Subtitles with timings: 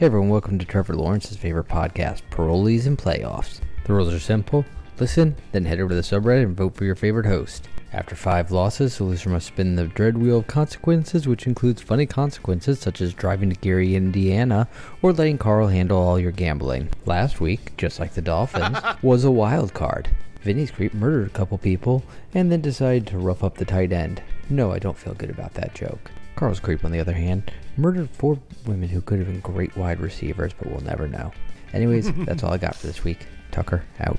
[0.00, 3.60] Hey everyone, welcome to Trevor Lawrence's favorite podcast, Parolees and Playoffs.
[3.84, 4.64] The rules are simple.
[4.98, 7.68] Listen, then head over to the subreddit and vote for your favorite host.
[7.92, 12.06] After five losses, the loser must spin the dread wheel of consequences, which includes funny
[12.06, 14.68] consequences such as driving to Gary, Indiana,
[15.02, 16.88] or letting Carl handle all your gambling.
[17.04, 20.08] Last week, just like the Dolphins, was a wild card.
[20.40, 24.22] Vinny's creep murdered a couple people and then decided to rough up the tight end.
[24.48, 26.10] No, I don't feel good about that joke.
[26.36, 30.00] Carl's creep, on the other hand, murdered four women who could have been great wide
[30.00, 31.32] receivers, but we'll never know.
[31.72, 33.26] Anyways, that's all I got for this week.
[33.50, 34.18] Tucker, out.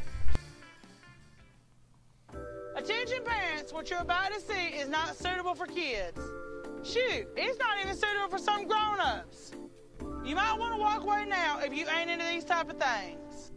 [2.75, 6.19] Attention parents, what you're about to see is not suitable for kids.
[6.83, 9.53] Shoot, it's not even suitable for some grown-ups.
[10.23, 13.51] You might want to walk away now if you ain't into these type of things.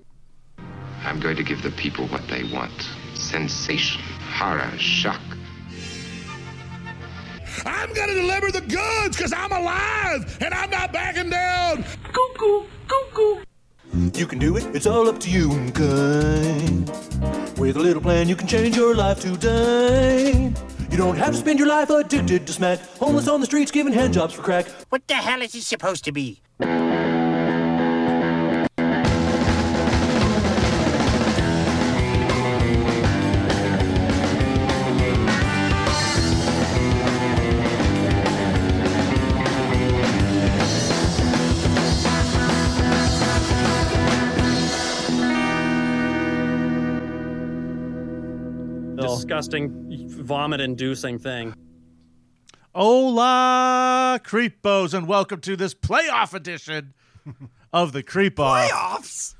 [1.05, 2.72] I'm going to give the people what they want
[3.14, 5.20] sensation, horror, shock.
[7.64, 11.84] I'm gonna deliver the goods because I'm alive and I'm not backing down.
[12.12, 13.42] Cuckoo, cuckoo.
[14.14, 16.66] You can do it, it's all up to you, okay?
[17.56, 20.52] With a little plan, you can change your life today.
[20.91, 23.92] You don't have to spend your life addicted to smack, homeless on the streets giving
[23.92, 24.66] hand jobs for crack.
[24.91, 26.41] What the hell is he supposed to be?
[49.25, 51.55] Disgusting, vomit-inducing thing.
[52.75, 56.92] Hola, creepos, and welcome to this playoff edition
[57.72, 58.70] of the Creep Off.
[58.70, 59.34] Playoffs?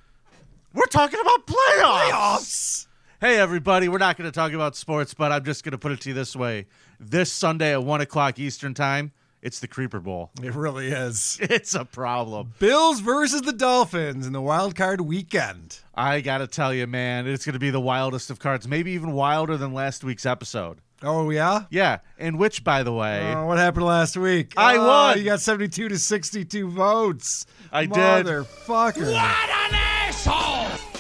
[0.73, 2.11] We're talking about playoffs.
[2.11, 2.87] Playoffs?
[3.21, 5.93] Hey, everybody, we're not going to talk about sports, but I'm just going to put
[5.93, 6.65] it to you this way:
[6.99, 9.13] this Sunday at one o'clock Eastern time,
[9.45, 10.31] it's the Creeper Bowl.
[10.43, 11.39] It really is.
[11.41, 12.55] It's a problem.
[12.59, 15.79] Bills versus the Dolphins in the wild card weekend.
[15.95, 18.91] I got to tell you, man, it's going to be the wildest of cards, maybe
[18.93, 20.79] even wilder than last week's episode.
[21.03, 21.65] Oh yeah.
[21.71, 24.55] Yeah, And which, by the way, Oh, what happened last week?
[24.57, 25.19] I Oh, won.
[25.19, 27.45] You got seventy-two to sixty-two votes.
[27.71, 27.93] I did.
[28.27, 29.13] Motherfucker.
[29.13, 30.94] What an asshole!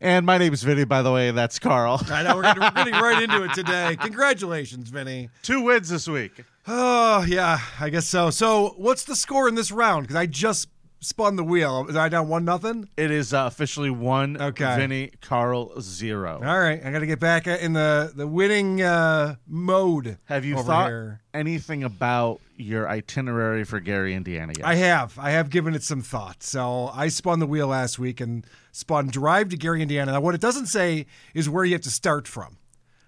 [0.00, 2.00] And my name is Vinny, by the way, and that's Carl.
[2.10, 3.96] I know we're getting, we're getting right into it today.
[4.00, 5.30] Congratulations, Vinny.
[5.42, 6.44] Two wins this week.
[6.66, 8.30] Oh yeah, I guess so.
[8.30, 10.04] So what's the score in this round?
[10.04, 10.68] Because I just
[11.00, 11.86] spun the wheel.
[11.88, 12.88] Is I down one nothing?
[12.96, 14.40] It is uh, officially one.
[14.40, 14.76] Okay.
[14.76, 16.40] Vinny, Carl zero.
[16.44, 20.18] All right, I got to get back in the the winning uh, mode.
[20.26, 21.20] Have you thought here.
[21.32, 24.66] anything about your itinerary for Gary, Indiana yet?
[24.66, 25.18] I have.
[25.18, 26.42] I have given it some thought.
[26.42, 30.12] So I spun the wheel last week and spun drive to Gary, Indiana.
[30.12, 32.58] Now, what it doesn't say is where you have to start from.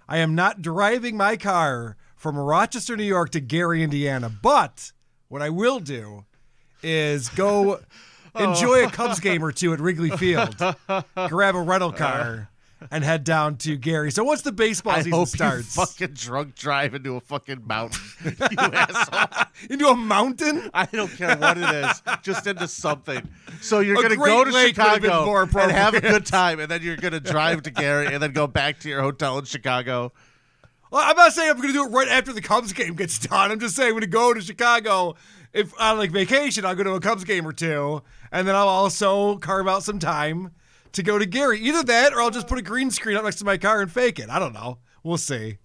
[0.09, 4.29] I am not driving my car from Rochester, New York to Gary, Indiana.
[4.29, 4.93] But
[5.29, 6.25] what I will do
[6.83, 7.81] is go
[8.39, 9.23] enjoy a Cubs oh.
[9.23, 10.57] game or two at Wrigley Field,
[11.29, 12.51] grab a rental car,
[12.91, 14.11] and head down to Gary.
[14.11, 17.67] So once the baseball I season hope starts, you fucking drunk drive into a fucking
[17.67, 19.47] mountain, you asshole.
[19.71, 20.71] into a mountain.
[20.73, 23.29] I don't care what it is, just into something.
[23.61, 25.95] So you're A gonna Great go to Lake would have been Chicago more and have
[25.95, 26.03] a appropriate.
[26.03, 29.03] good time, and then you're gonna drive to Gary, and then go back to your
[29.03, 30.13] hotel in Chicago.
[30.91, 33.17] Well, I'm not saying I'm going to do it right after the Cubs game gets
[33.21, 33.53] done.
[33.53, 35.15] I'm just saying I'm going to go to Chicago.
[35.53, 38.69] If on like vacation, I'll go to a Cubs game or two, and then I'll
[38.69, 40.53] also carve out some time
[40.93, 41.61] to go to Gary.
[41.61, 43.91] Either that, or I'll just put a green screen up next to my car and
[43.91, 44.31] fake it.
[44.31, 44.79] I don't know.
[45.03, 45.59] We'll see.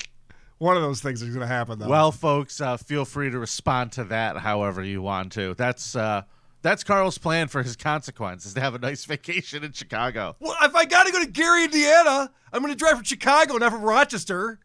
[0.57, 1.90] One of those things is going to happen, though.
[1.90, 5.53] Well, folks, uh, feel free to respond to that however you want to.
[5.53, 6.23] That's uh,
[6.62, 10.35] that's Carl's plan for his consequence is to have a nice vacation in Chicago.
[10.40, 13.57] well, if I got to go to Gary, Indiana, I'm going to drive from Chicago,
[13.57, 14.59] not from Rochester.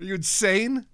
[0.00, 0.86] Are you insane?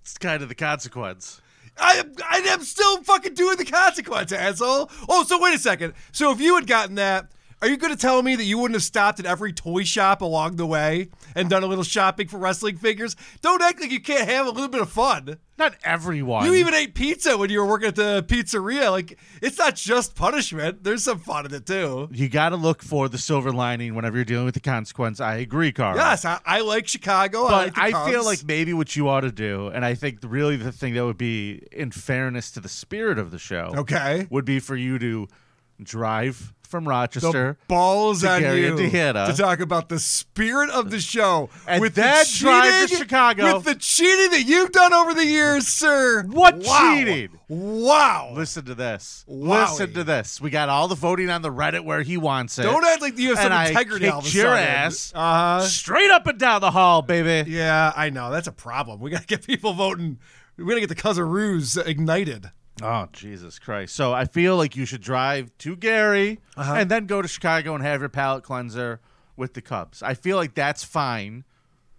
[0.00, 1.40] It's kind of the consequence.
[1.78, 4.90] I am, I am still fucking doing the consequence, asshole.
[5.08, 5.94] Oh, so wait a second.
[6.12, 7.28] So if you had gotten that,
[7.62, 10.20] are you going to tell me that you wouldn't have stopped at every toy shop
[10.20, 13.16] along the way and done a little shopping for wrestling figures?
[13.40, 15.38] Don't act like you can't have a little bit of fun.
[15.58, 16.44] Not everyone.
[16.44, 18.90] You even ate pizza when you were working at the pizzeria.
[18.90, 20.84] Like, it's not just punishment.
[20.84, 22.10] There's some fun in it, too.
[22.12, 25.18] you got to look for the silver lining whenever you're dealing with the consequence.
[25.18, 25.96] I agree, Carl.
[25.96, 27.46] Yes, I, I like Chicago.
[27.46, 29.94] I, But like the I, feel like maybe what you ought to do, and I
[29.94, 33.72] think really the thing that would be in fairness to the spirit of the show,
[33.76, 34.26] Okay.
[34.28, 35.26] would be for you to
[35.82, 37.58] drive from The Rochester.
[37.68, 39.26] balls to on Gary, you Indiana.
[39.26, 43.54] to talk about the spirit of the show And with that the drive to Chicago.
[43.56, 46.22] with the cheating that you've done over the years, sir.
[46.24, 46.94] What Wow.
[46.94, 47.30] cheating?
[47.48, 48.32] Wow!
[48.34, 49.24] Listen to this.
[49.28, 49.68] Wowie.
[49.70, 50.40] Listen to this.
[50.40, 52.62] We got all the voting on the Reddit where he wants it.
[52.64, 54.64] Don't act like you have some and integrity a kicked your sudden.
[54.68, 55.60] ass Uh-huh.
[55.66, 57.50] straight up and down the hall, baby.
[57.50, 58.30] Yeah, I know.
[58.30, 59.00] That's a problem.
[59.00, 60.18] We got to get people voting.
[60.56, 62.50] We got to get the Cuzzaroos ignited.
[62.82, 63.94] Oh, Jesus Christ.
[63.94, 66.74] So I feel like you should drive to Gary Uh-huh.
[66.74, 69.00] and then go to Chicago and have your palate cleanser
[69.36, 70.02] with the Cubs.
[70.02, 71.44] I feel like that's fine.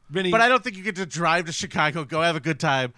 [0.09, 2.59] Vinny, But I don't think you get to drive to Chicago, go have a good
[2.59, 2.94] time,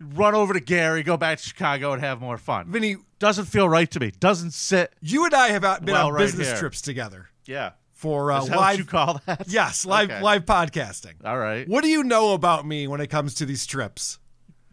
[0.00, 2.70] run over to Gary, go back to Chicago and have more fun.
[2.70, 4.10] Vinny, Doesn't feel right to me.
[4.20, 4.92] Doesn't sit.
[5.00, 6.58] you and I have out- been Well, on right business here.
[6.58, 7.70] trips together Yeah.
[7.94, 8.78] for uh, Is that what live.
[8.78, 9.44] you call that?
[9.48, 10.20] yes, live Okay.
[10.20, 11.14] live podcasting.
[11.24, 11.66] All right.
[11.66, 14.18] What do you know about me when it comes to these trips?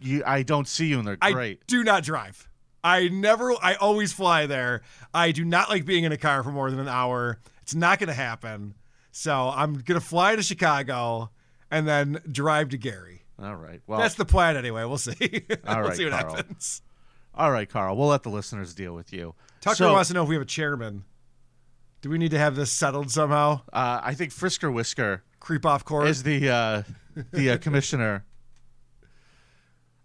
[0.04, 2.50] You, I don't see you and they're I do not drive.
[2.84, 3.54] I never.
[3.62, 4.82] I always fly there.
[5.14, 7.40] I do not like being in a car for more than an hour.
[7.62, 8.76] It's not going to happen.
[9.12, 11.30] So I'm going to fly to Chicago
[11.72, 13.22] and then drive to Gary.
[13.42, 13.82] All right.
[13.88, 14.84] Well, That's the plan anyway.
[14.84, 15.14] We'll see.
[15.68, 16.36] All we'll right, see what Carl.
[16.36, 16.82] happens.
[17.34, 17.96] all right, Carl.
[17.96, 19.34] We'll let the listeners deal with you.
[19.62, 21.04] Tucker So, wants to know if we have a chairman.
[22.02, 23.62] Do we need to have this settled somehow?
[23.72, 26.08] Uh, I think Frisker Whisker Creep off court.
[26.08, 26.84] is the uh,
[27.32, 28.26] the uh, commissioner.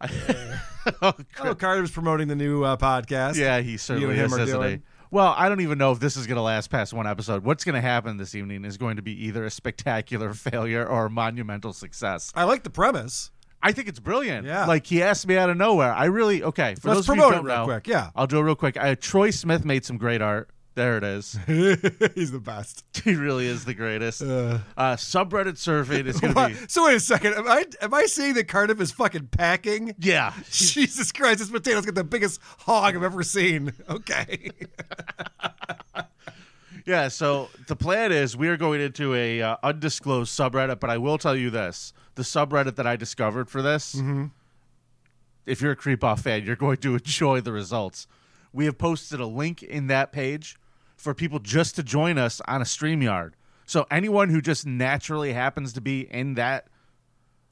[1.03, 1.55] oh, oh.
[1.55, 3.37] Carter's promoting the new uh, podcast.
[3.37, 4.83] yeah, he certainly him is, are doing.
[5.11, 7.43] Well, I don't even know if this is going to last past one episode.
[7.43, 11.07] What's going to happen this evening is going to be either a spectacular failure or
[11.07, 12.33] a monumental success.
[12.35, 13.31] I like the premise.
[13.63, 14.47] I think it's brilliant.
[14.47, 14.67] Yeah.
[14.67, 15.93] Like he asked me out of nowhere.
[15.93, 16.77] I really okay.
[16.77, 17.89] For Let's those of you promote who it don't real know, quick.
[17.89, 18.11] Yeah.
[18.15, 18.77] I'll do it real quick.
[18.77, 20.51] Uh, Troy Smith made some great art.
[20.79, 21.33] There it is.
[22.15, 22.85] He's the best.
[23.05, 24.23] he really is the greatest.
[24.23, 26.55] Uh, subreddit surfing is going to be.
[26.69, 27.35] So wait a second.
[27.35, 29.97] Am I am I saying that Cardiff is fucking packing?
[29.99, 30.33] Yeah.
[30.53, 33.73] Jesus Christ, this potato's got the biggest hog I've ever seen.
[33.91, 34.53] Okay.
[36.87, 40.99] Yeah, so the plan is we are going into a uh, undisclosed subreddit, but I
[40.99, 44.27] will tell you this: the subreddit that I discovered for this, Mm-hmm.
[45.45, 48.07] if you're a creep off fan, you're going to enjoy the results.
[48.53, 50.57] We have posted a link in that page
[50.99, 53.33] for people just to join us on a StreamYard.
[53.65, 56.67] So anyone who just naturally happens to be in that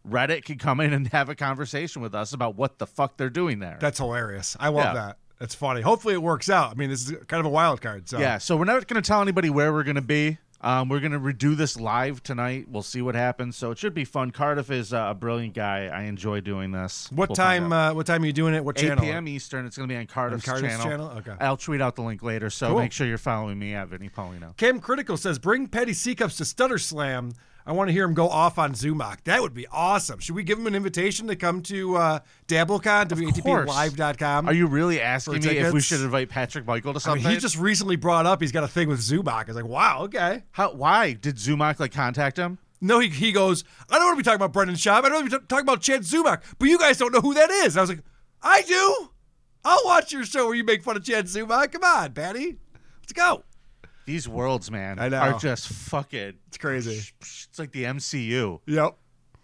[0.09, 3.31] Reddit can come in and have a conversation with us about what the fuck they're
[3.31, 3.79] doing there.
[3.81, 4.57] That's hilarious.
[4.61, 4.95] I love Yeah.
[4.95, 5.19] that.
[5.39, 5.83] That's funny.
[5.83, 6.71] Hopefully it works out.
[6.71, 8.09] I mean, this is kind of a wild card.
[8.09, 10.39] So Yeah, so we're not going to tell anybody where we're going to be.
[10.67, 12.67] Um, we're going to redo this live tonight.
[12.69, 13.57] We'll see what happens.
[13.57, 14.33] So it should be fun.
[14.33, 15.87] Cardiff is uh, a brilliant guy.
[15.87, 17.09] I enjoy doing this.
[17.13, 17.73] What We'll time?
[17.73, 18.65] Uh, what time are you doing it?
[18.65, 19.05] What 8 channel?
[19.05, 19.29] p.m.
[19.29, 19.65] Eastern.
[19.65, 20.91] It's going to be on Cardiff's, Cardiff's channel.
[20.91, 21.11] channel?
[21.19, 21.35] Okay.
[21.41, 22.51] I'll tweet out the link later.
[22.51, 22.81] So Cool.
[22.81, 24.57] make sure you're following me at Vinny Paulino.
[24.57, 27.33] Cam Critical says, "Bring Petty C cups to Stutter Slam.
[27.67, 29.25] I want to hear him go off on Zumock.
[29.25, 30.21] That would be awesome.
[30.21, 33.09] Should we give him an invitation to come to uh, DabbleCon?
[33.09, 34.49] WATPLive.com.
[34.49, 37.25] Are you really asking me if we should invite Patrick Michael to I something?
[37.25, 39.29] mean, he just recently brought up he's got a thing with Zumock.
[39.29, 40.45] I was like, wow, okay.
[40.53, 40.73] How?
[40.75, 42.59] Why did Zumock like contact him?
[42.81, 44.99] No, he, he goes, I don't want to be talking about Brendan Schaub.
[44.99, 47.35] I don't want to be talking about Chad Zumock, but you guys don't know who
[47.35, 47.75] that is.
[47.75, 48.03] And I was like,
[48.43, 49.11] I do.
[49.65, 51.73] I'll watch your show where you make fun of Chad Zumock.
[51.73, 52.59] Come on, Patty.
[53.01, 53.43] Let's go.
[54.07, 55.19] These worlds, man, I know.
[55.19, 56.35] are just fucking.
[56.49, 57.03] It's crazy.
[57.21, 58.61] It's like the MCU.
[58.67, 58.97] Yep.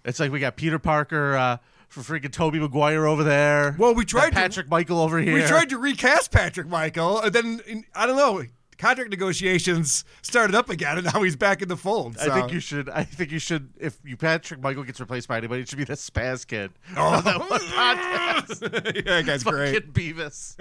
[0.04, 1.56] It's like we got Peter Parker uh,
[1.88, 3.74] for freaking Tobey Maguire over there.
[3.78, 5.34] Well, we tried to- Patrick Michael over here.
[5.34, 8.44] We tried to recast Patrick Michael, and then I don't know.
[8.78, 12.16] Contract negotiations started up again, and now he's back in the fold.
[12.18, 12.88] I think you should.
[12.88, 13.68] I think you should.
[13.78, 16.72] If you Patrick Michael gets replaced by anybody, it should be the Spaz kid.
[16.96, 17.20] Oh.
[17.24, 18.94] That one podcast.
[18.96, 19.92] yeah, that guy's great.
[19.92, 20.56] Beavis.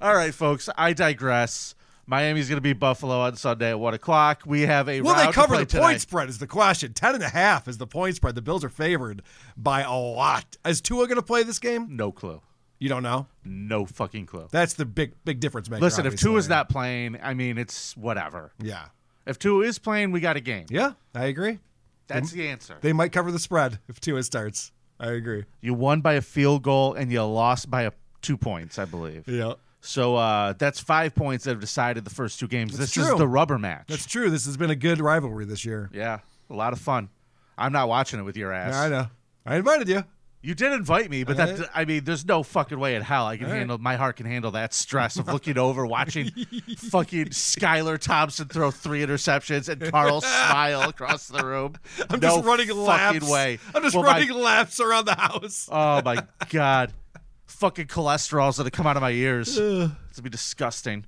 [0.00, 0.68] All right, folks.
[0.76, 1.74] I digress.
[2.06, 4.42] Miami's going to be Buffalo on Sunday at one o'clock.
[4.44, 5.82] We have a Will they cover the today.
[5.82, 6.28] point spread?
[6.28, 6.92] Is the question.
[6.92, 8.34] Ten and a half is the point spread.
[8.34, 9.22] The Bills are favored
[9.56, 10.56] by a lot.
[10.66, 11.88] Is Tua going to play this game?
[11.96, 12.40] No clue.
[12.78, 13.26] You don't know.
[13.44, 14.48] No fucking clue.
[14.50, 15.80] That's the big big difference maker.
[15.80, 16.16] Listen, if.
[16.16, 18.52] Tua's not playing, I mean, it's whatever.
[18.60, 18.86] yeah,
[19.26, 20.66] If Tua is playing, we got a game.
[20.68, 21.60] yeah, I agree.
[22.06, 22.76] That's the answer.
[22.82, 24.72] They might cover the spread if Tua starts.
[25.00, 25.44] I agree.
[25.62, 29.26] You won by a field goal and you lost by a two points, I believe.
[29.26, 29.54] Yeah,
[29.86, 32.72] So uh, that's five points that have decided the first two games.
[32.76, 33.12] That's this true.
[33.12, 33.84] is the rubber match.
[33.88, 34.30] that's true.
[34.30, 35.90] This has been a good rivalry this year.
[35.92, 37.10] yeah, a lot of fun.
[37.58, 38.72] I'm not watching it with your ass.
[38.72, 39.06] Yeah, I know.
[39.46, 40.04] I invited you.
[40.40, 43.38] You did invite me, but that I mean, there's no fucking way in hell I
[43.38, 43.78] can handle.
[43.78, 46.30] My heart can handle that stress of looking over, watching
[46.90, 51.76] fucking Skylar Thompson throw three interceptions and Carl smile across the room.
[52.10, 53.30] I'm no just running fucking laps.
[53.30, 53.58] way.
[53.74, 55.66] I'm just Well, my- running laps around the house.
[55.72, 56.92] Oh my god,
[57.46, 59.56] fucking cholesterol's gonna come out of my ears.
[59.56, 61.06] it's gonna be disgusting.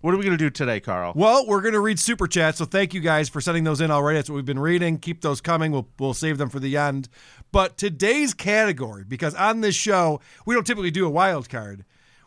[0.00, 1.14] What are we gonna do today, Carl?
[1.16, 3.90] Well, we're going to read super chats, so thank you guys for sending those in
[3.90, 4.18] already.
[4.18, 4.98] That's what we've been reading.
[4.98, 5.72] Keep those coming.
[5.72, 7.08] We'll we'll save them for the end.
[7.52, 11.84] But today's category, because on this show we don't typically do a wild card,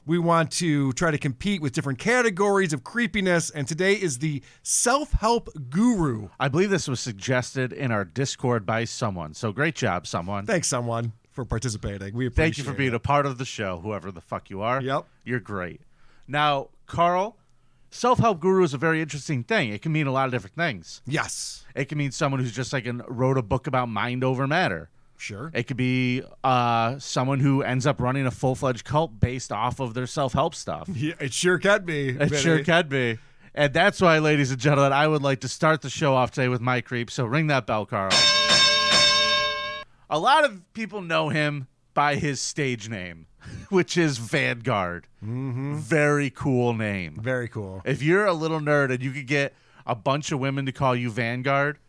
[0.07, 3.49] We want to try to compete with different categories of creepiness.
[3.51, 6.29] And today is the self help guru.
[6.39, 9.33] I believe this was suggested in our Discord by someone.
[9.35, 10.45] So great job, someone.
[10.47, 12.15] Thanks, someone, for participating.
[12.15, 12.95] We appreciate Thank you for being it.
[12.95, 14.81] a part of the show, whoever the fuck you are.
[14.81, 15.05] Yep.
[15.23, 15.81] You're great.
[16.27, 17.37] Now, Carl,
[17.91, 19.69] self help guru is a very interesting thing.
[19.71, 21.03] It can mean a lot of different things.
[21.05, 21.63] Yes.
[21.75, 24.89] It can mean someone who's just like an, wrote a book about mind over matter.
[25.15, 25.51] Sure.
[25.53, 29.79] It could be uh, someone who ends up running a full fledged cult based off
[29.79, 30.89] of their self help stuff.
[30.95, 32.09] Yeah, it sure can be.
[32.09, 32.37] It Vinny.
[32.41, 33.19] sure can be.
[33.53, 36.47] And that's why, ladies and gentlemen, I would like to start the show off today
[36.47, 37.11] with my creep.
[37.11, 38.09] So ring that bell, Carl.
[40.09, 43.27] A lot of people know him by his stage name,
[43.69, 45.07] which is Vanguard.
[45.23, 45.77] Mm-hmm.
[45.77, 47.17] Very cool name.
[47.21, 47.81] Very cool.
[47.85, 49.53] If you're a little nerd and you could get
[49.85, 51.79] a bunch of women to call you Vanguard,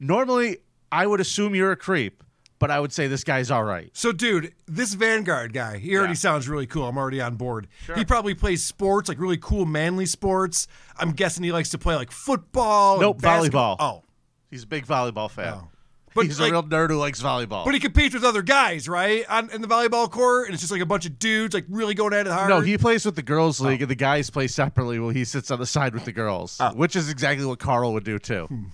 [0.00, 0.58] normally
[0.90, 2.22] I would assume you're a creep,
[2.58, 3.90] but I would say this guy's all right.
[3.92, 6.16] So, dude, this Vanguard guy, he already Yeah.
[6.16, 6.86] sounds really cool.
[6.88, 7.68] I'm already on board.
[7.94, 10.68] He probably plays sports, like really cool, manly sports.
[10.96, 13.00] I'm guessing he likes to play like football.
[13.00, 13.76] Nope, volleyball.
[13.78, 14.04] Oh,
[14.50, 15.54] He's a big volleyball fan.
[15.56, 15.68] Oh.
[16.14, 17.64] But He's like- a real nerd who likes volleyball.
[17.64, 19.24] but he competes with other guys, right?
[19.30, 21.94] On in the volleyball court, and it's just like a bunch of dudes, like really
[21.94, 22.48] going at it hard.
[22.50, 23.64] No, he plays with the girls' Oh.
[23.68, 26.58] league, and the guys play separately while he sits on the side with the girls,
[26.60, 26.70] Oh.
[26.74, 28.44] which is exactly what Carl would do too.
[28.46, 28.64] Hmm.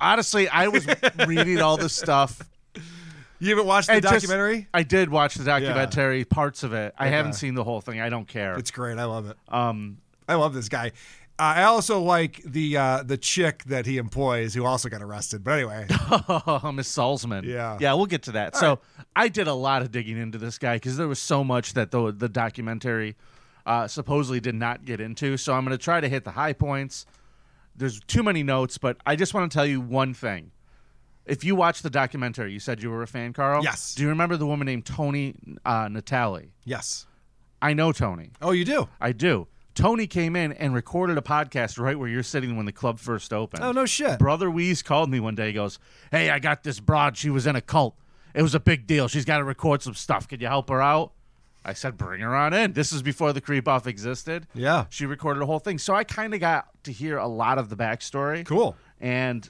[0.00, 0.86] Honestly, I was
[1.26, 2.42] reading all this stuff.
[3.38, 4.66] You haven't watched the and just- documentary?
[4.74, 6.94] I did watch the documentary, parts of it.
[6.98, 8.00] I haven't seen the whole thing.
[8.00, 8.56] I don't care.
[8.58, 8.98] It's great.
[8.98, 9.36] I love it.
[9.48, 10.92] Um, I love this guy.
[11.38, 15.44] Uh, I also like the uh, the chick that he employs, who also got arrested.
[15.44, 17.44] But anyway, Miss Salzman.
[17.44, 17.76] Yeah.
[17.78, 18.56] yeah, we'll get to that.
[18.56, 18.80] so
[19.14, 21.90] I did a lot of digging into this guy because there was so much that
[21.90, 23.16] the the documentary
[23.66, 25.36] uh, supposedly did not get into.
[25.36, 27.04] So I'm going to try to hit the high points.
[27.74, 30.52] There's too many notes, but I just want to tell you one thing.
[31.26, 33.62] If you watched the documentary, you said you were a fan, Carl.
[33.62, 33.94] Yes.
[33.94, 36.52] Do you remember the woman named Toni uh, Natalie?
[36.64, 37.06] yes.
[37.62, 38.30] I know Toni.
[38.42, 38.86] Oh, you do?
[39.00, 39.48] I do.
[39.76, 43.32] Toni came in and recorded a podcast right where you're sitting when the club first
[43.32, 43.62] opened.
[43.62, 44.18] Oh, no shit.
[44.18, 45.48] Brother Weeze called me one day.
[45.48, 45.78] He goes,
[46.10, 47.16] Hey, I got this broad.
[47.16, 47.94] She was in a cult.
[48.34, 49.06] It was a big deal.
[49.06, 50.26] She's got to record some stuff.
[50.26, 51.12] Can you help her out?
[51.64, 52.72] I said, Bring her on in.
[52.72, 54.46] This is before the creep off existed.
[54.54, 54.86] Yeah.
[54.88, 55.78] She recorded a whole thing.
[55.78, 58.44] So I kind of got to hear a lot of the backstory.
[58.46, 58.74] Cool.
[59.00, 59.48] And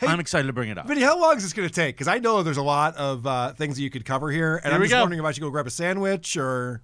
[0.00, 0.86] Hey, I'm excited to bring it up.
[0.88, 1.94] Vinny, how long is this going to take?
[1.94, 4.66] Because I know there's a lot of uh, things that you could cover here, and
[4.66, 5.00] Here I'm just go.
[5.00, 6.82] wondering if I should go grab a sandwich or.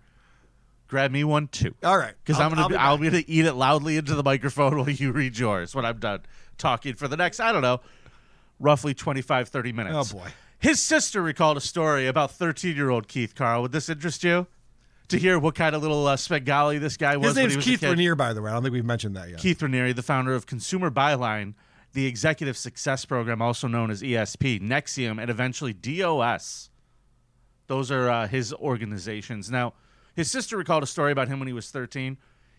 [0.90, 1.72] Grab me one too.
[1.84, 2.78] All right, Because I'll- I'm gonna I'll be, be
[3.08, 3.24] I'm back.
[3.26, 6.22] gonna eat it loudly into the microphone while you read yours when I'm done
[6.58, 7.80] talking for the next I don't know,
[8.58, 10.12] roughly 25, 30 minutes.
[10.12, 10.28] Oh, boy.
[10.58, 13.62] His sister recalled a story about 13 year old Keith Carl.
[13.62, 14.46] Would this interest you?
[15.08, 17.34] To hear what kind of little uh, Svengali this guy was.
[17.36, 17.80] His he was Keith.
[17.80, 18.50] Raniere, by the way.
[18.50, 19.38] I don't think we've mentioned that yet.
[19.38, 21.54] Keith Raniere, the founder of Consumer Buyline,
[21.94, 26.70] the executive success program, also known as ESP, NXIVM, and eventually DOS.
[27.66, 29.50] Those are uh, his organizations.
[29.50, 29.72] Now,
[30.14, 32.16] his sister recalled a story about him when he was 13.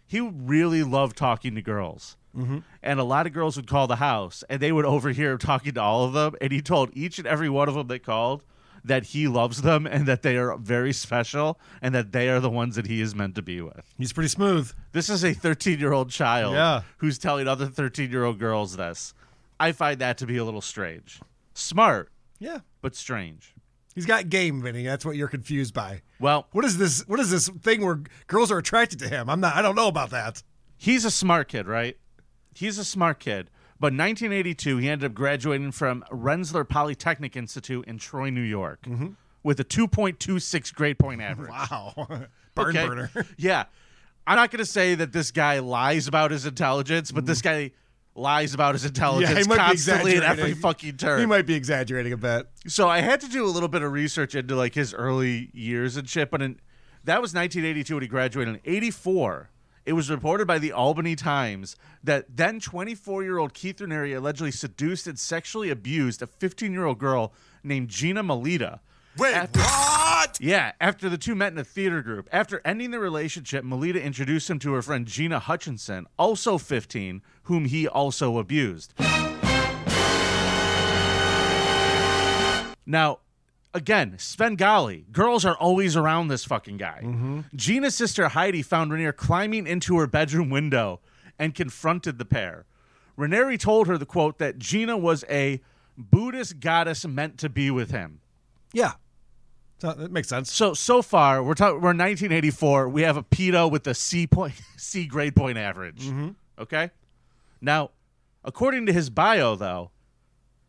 [0.07, 2.17] He really loved talking to girls.
[2.35, 2.59] Mm-hmm.
[2.81, 5.73] And a lot of girls would call the house, and they would overhear him talking
[5.73, 6.35] to all of them.
[6.41, 8.43] And he told each and every one of them that called
[8.83, 12.49] that he loves them and that they are very special and that they are the
[12.49, 13.93] ones that he is meant to be with.
[13.97, 14.71] He's pretty smooth.
[14.91, 16.81] This is a 13 year old child Yeah.
[16.97, 19.13] who's telling other 13 year old girls this.
[19.59, 21.19] I find that to be a little strange.
[21.53, 22.59] Smart, Yeah.
[22.81, 23.53] but strange.
[23.93, 24.83] He's got game, Vinny.
[24.83, 26.01] That's what you're confused by.
[26.19, 27.07] Well, What is this?
[27.07, 29.29] What is this thing where girls are attracted to him?
[29.29, 29.55] I'm not.
[29.55, 30.43] I don't know about that.
[30.77, 31.97] he's a smart kid, right?
[32.53, 33.49] He's a smart kid.
[33.79, 39.09] But 1982, he ended up graduating from Rensselaer Polytechnic Institute in Troy, New York, mm-hmm.
[39.41, 41.49] with a 2.26 grade point average.
[41.71, 41.93] Wow.
[42.55, 42.87] burn Okay?
[42.87, 43.11] burner.
[43.37, 43.63] yeah.
[44.27, 47.69] I'm not going to say that this guy lies about his intelligence, but this mm-hmm.
[47.69, 47.71] guy
[48.15, 50.51] lies about his intelligence yeah, he might be constantly at exaggerating.
[50.51, 51.19] every fucking turn.
[51.19, 52.47] He might be exaggerating a bit.
[52.67, 55.97] So I had to do a little bit of research into like his early years
[55.97, 56.59] and shit, but in,
[57.03, 58.55] that was 1982 when he graduated.
[58.55, 59.49] In 84,
[59.85, 64.51] it was reported by the Albany Times that then 24 year old Keith Raniere allegedly
[64.51, 68.79] seduced and sexually abused a 15 year old girl named Gina Melita.
[69.17, 69.33] Wait,
[70.21, 70.39] what?
[70.39, 72.29] Yeah, after the two met in a theater group.
[72.31, 77.65] After ending the relationship, Melita introduced him to her friend Gina Hutchinson, also 15, whom
[77.65, 78.93] he also abused.
[82.85, 83.19] Now,
[83.73, 85.05] again, Svengali.
[85.11, 87.01] Girls are always around this fucking guy.
[87.03, 87.41] Mm-hmm.
[87.55, 90.99] Gina's sister Heidi found Raniere climbing into her bedroom window
[91.39, 92.65] and confronted the pair.
[93.17, 95.61] Ranieri told her the quote that Gina was a
[95.97, 98.19] Buddhist goddess meant to be with him.
[98.73, 98.93] Yeah.
[99.81, 100.51] That makes sense.
[100.51, 101.81] So so far, we're talking.
[101.81, 102.89] We're in 1984.
[102.89, 106.03] We have a pedo with a C point, C grade point average.
[106.03, 106.29] Mm-hmm.
[106.59, 106.91] Okay.
[107.59, 107.91] Now,
[108.43, 109.91] according to his bio, though,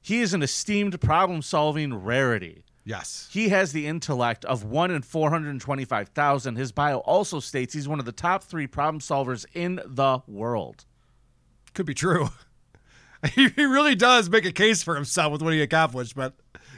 [0.01, 2.65] he is an esteemed problem-solving rarity.
[2.85, 3.29] Yes.
[3.31, 6.57] He has the intellect of one in 425,000.
[6.57, 10.85] His bio also states he's one of the top three problem solvers in the world.
[11.75, 12.31] Could be true.
[13.35, 16.35] he he really does make a case for himself with what he accomplished, but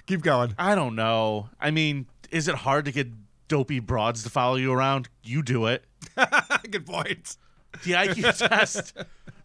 [0.06, 0.54] keep going.
[0.58, 1.48] I don't know.
[1.58, 3.08] I mean, is it hard to get
[3.48, 5.08] dopey broads to follow you around?
[5.22, 5.84] You do it.
[6.70, 7.36] Good point.
[7.84, 8.94] The IQ test.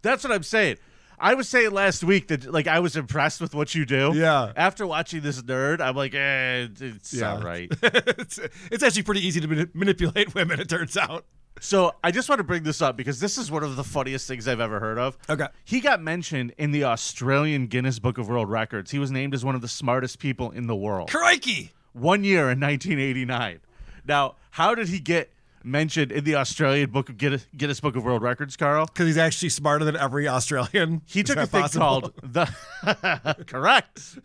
[0.02, 0.76] That's what I'm saying.
[1.18, 4.12] I was saying last week that like I was impressed with what you do.
[4.14, 4.52] Yeah.
[4.56, 7.32] After watching this nerd, I'm like, eh, it's Yeah.
[7.34, 7.70] all right.
[7.82, 8.38] it's,
[8.70, 11.26] it's actually pretty easy to mani- manipulate women, it turns out.
[11.62, 14.26] So I just want to bring this up because this is one of the funniest
[14.26, 15.18] things I've ever heard of.
[15.28, 15.46] Okay.
[15.66, 18.90] He got mentioned in the Australian Guinness Book of World Records.
[18.90, 21.10] He was named as one of the smartest people in the world.
[21.10, 21.72] Crikey!
[21.92, 23.60] One year in 1989.
[24.06, 25.30] Now, how did he get
[25.62, 28.86] mentioned in the Australian Book of Guinness, Guinness Book of World Records, Carl?
[28.86, 31.02] Because he's actually smarter than every Australian.
[31.06, 31.80] He took a thing possible?
[31.80, 34.18] called the correct.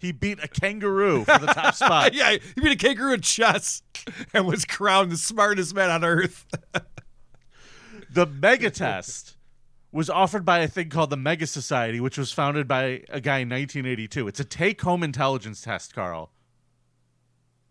[0.00, 2.12] he beat a kangaroo for the top spot.
[2.14, 3.82] yeah, he beat a kangaroo in chess
[4.34, 6.44] and was crowned the smartest man on earth.
[8.08, 9.36] The mega test
[9.92, 13.38] was offered by a thing called the Mega Society, which was founded by a guy
[13.38, 14.28] in 1982.
[14.28, 16.30] It's a take-home intelligence test, Carl.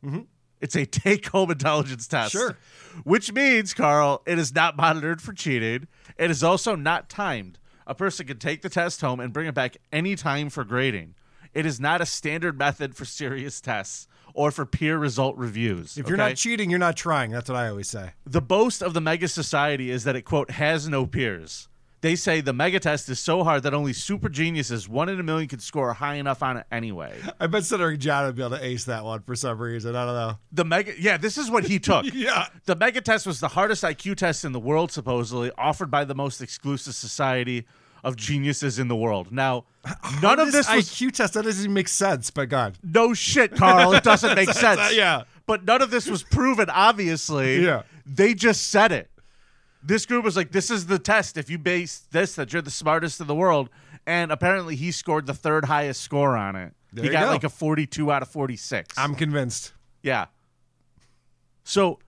[0.06, 0.22] Mm-hmm.
[0.62, 2.32] It's a take-home intelligence test.
[2.32, 2.58] Sure.
[3.04, 5.88] Which means, Carl, it is not monitored for cheating.
[6.18, 7.60] It is also not timed.
[7.86, 11.16] A person can take the test home and bring it back any time for grading.
[11.54, 15.98] It is not a standard method for serious tests or for peer result reviews.
[15.98, 17.32] If you're not cheating, you're not trying.
[17.32, 18.12] That's what I always say.
[18.26, 21.70] the boast of the mega society is that it quote has no peers
[22.06, 25.24] they say the mega test is so hard that only super geniuses one in a
[25.24, 28.58] million could score high enough on it anyway I bet Senator John would be able
[28.58, 29.96] to ace that one for some reason.
[29.96, 30.38] I don't know.
[30.52, 32.48] the mega yeah this is what he took Yeah.
[32.66, 36.16] the mega test was the hardest iq test in the world supposedly offered by the
[36.16, 37.66] most exclusive society
[38.04, 39.66] of geniuses in the world now
[40.22, 42.30] none of this was IQ test that doesn't even make sense.
[42.30, 45.24] But God, no shit carl it doesn't make sense uh, yeah.
[45.48, 47.82] but none of this was proven obviously Yeah.
[48.06, 49.10] they just said it
[49.86, 52.72] this group was like this is the test if you base this that you're the
[52.72, 53.70] smartest in the world
[54.08, 57.32] and apparently he scored the third highest score on it There he got go.
[57.32, 59.74] like a 42 out of 46 I'm convinced.
[60.01, 60.25] yeah
[61.63, 62.00] so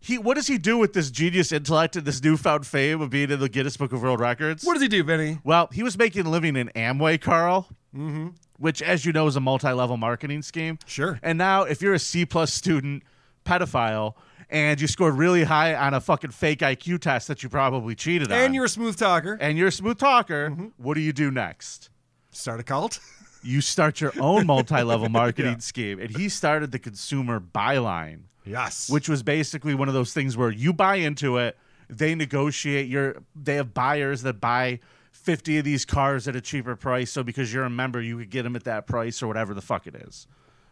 [0.00, 3.30] he what does he do with this genius intellect and this newfound fame of being
[3.30, 5.38] in the guinness book of world records What does he do, Benny?
[5.44, 8.28] well, he was making a living in Amway, Carl, mm-hmm.
[8.58, 10.78] which, as you know, is a multi-level marketing scheme.
[10.86, 11.18] Sure.
[11.22, 13.02] And now, if you're a C plus student
[13.46, 14.14] pedophile
[14.50, 18.30] and you scored really high on a fucking fake IQ test that you probably cheated
[18.30, 19.36] on, And you're a smooth talker.
[19.40, 20.66] and you're a smooth talker, mm-hmm.
[20.76, 21.90] what do you do next?
[22.30, 22.98] Start a cult.
[23.46, 28.88] You start your own multi-level marketing scheme, and he started the consumer buyline Yes.
[28.88, 31.58] which was basically one of those things where you buy into it,
[31.90, 34.80] they negotiate your they have buyers that buy
[35.12, 38.30] 50 of these cars at a cheaper price so because you're a member you could
[38.30, 40.26] get them at that price or whatever the fuck it is.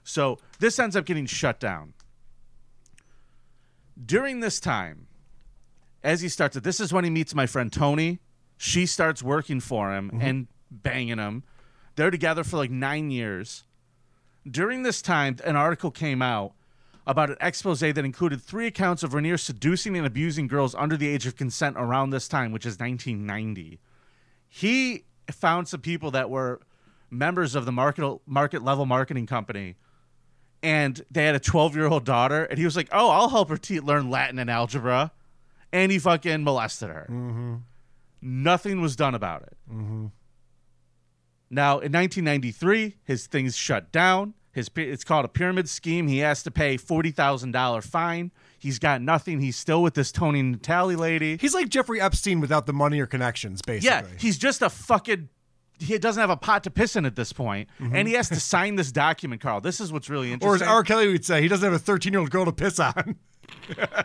[0.05, 1.92] So this ends up getting shut down.
[4.05, 5.07] During this time,
[6.03, 8.21] as he starts it, this is when he meets my friend Toni.
[8.57, 10.21] She starts working for him mm-hmm.
[10.21, 11.45] and banging him.
[11.97, 13.65] They're together for like nine years.
[14.49, 16.53] During this time, an article came out
[17.07, 21.09] about an expose that included three accounts of Raniere seducing and abusing girls under the
[21.09, 23.81] age of consent around this time, which is 1990.
[24.49, 26.61] He found some people that were
[27.11, 29.77] members of the market market level marketing company,
[30.62, 33.48] and they had a 12 year old daughter, and he was like, "Oh, I'll help
[33.48, 35.12] her te- learn Latin and algebra,"
[35.72, 37.07] and he fucking molested her.
[37.11, 37.55] Mm-hmm.
[38.22, 39.57] Nothing was done about it.
[39.70, 40.07] Mm-hmm.
[41.51, 44.35] Now, in 1993, his things shut down.
[44.53, 46.07] His it's called a pyramid scheme.
[46.09, 48.31] He has to pay forty thousand dollar fine.
[48.59, 49.40] He's got nothing.
[49.40, 51.37] He's still with this Toni Natalie lady.
[51.40, 53.88] He's like Jeffrey Epstein without the money or connections, basically.
[53.88, 55.29] Yeah, he's just a fucking.
[55.83, 58.38] He doesn't have a pot to piss in at this point, and he has to
[58.40, 59.61] sign this document, Carl.
[59.61, 60.45] This is what's really Mm-hmm.
[60.47, 60.62] or as.
[60.62, 60.83] R.
[60.83, 63.16] Kelly would say, he doesn't have a 13 year old girl to piss on.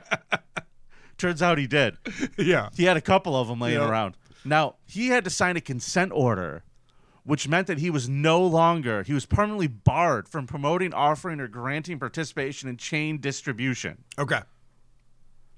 [1.17, 1.97] Turns out he did.
[2.37, 2.69] yeah.
[2.75, 3.89] He had a couple of them laying Yeah.
[3.89, 4.15] around.
[4.45, 6.63] Now, he had to sign a consent order,
[7.23, 11.47] which meant that he was no longer, he was permanently barred from promoting, offering, or
[11.47, 14.03] granting participation in chain distribution.
[14.17, 14.41] Okay.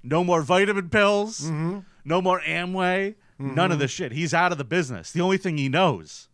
[0.02, 1.80] No more vitamin pills, Mm-hmm.
[2.06, 4.12] no more Amway, none of this shit.
[4.12, 5.10] He's out of the business.
[5.12, 6.28] The only thing he knows.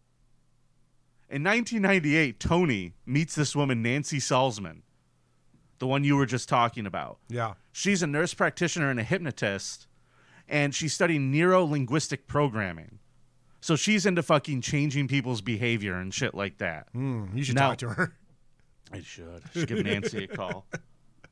[1.28, 4.82] In 1998, Toni meets this woman, Nancy Salzman,
[5.78, 7.18] the one you were just talking about.
[7.28, 7.54] Yeah.
[7.72, 9.86] She's a nurse practitioner and a hypnotist,
[10.48, 12.98] and she's studying neuro linguistic programming.
[13.60, 16.92] So she's into fucking changing people's behavior and shit like that.
[16.94, 18.14] Mm, you should Now- talk to her.
[18.92, 19.42] I should.
[19.44, 20.66] I should give Nancy a call.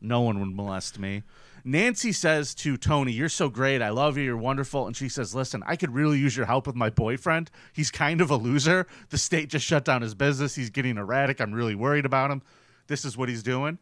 [0.01, 1.23] No one would molest me.
[1.67, 3.81] Nancy says to Toni, You're so great.
[3.81, 4.25] I love you.
[4.25, 4.87] You're wonderful.
[4.87, 7.51] And she says, Listen, I could really use your help with my boyfriend.
[7.73, 8.87] He's kind of a loser.
[9.09, 10.55] The state just shut down his business.
[10.55, 11.41] He's getting erratic.
[11.41, 12.43] I'm really worried about him.
[12.87, 13.79] this is what he's doing.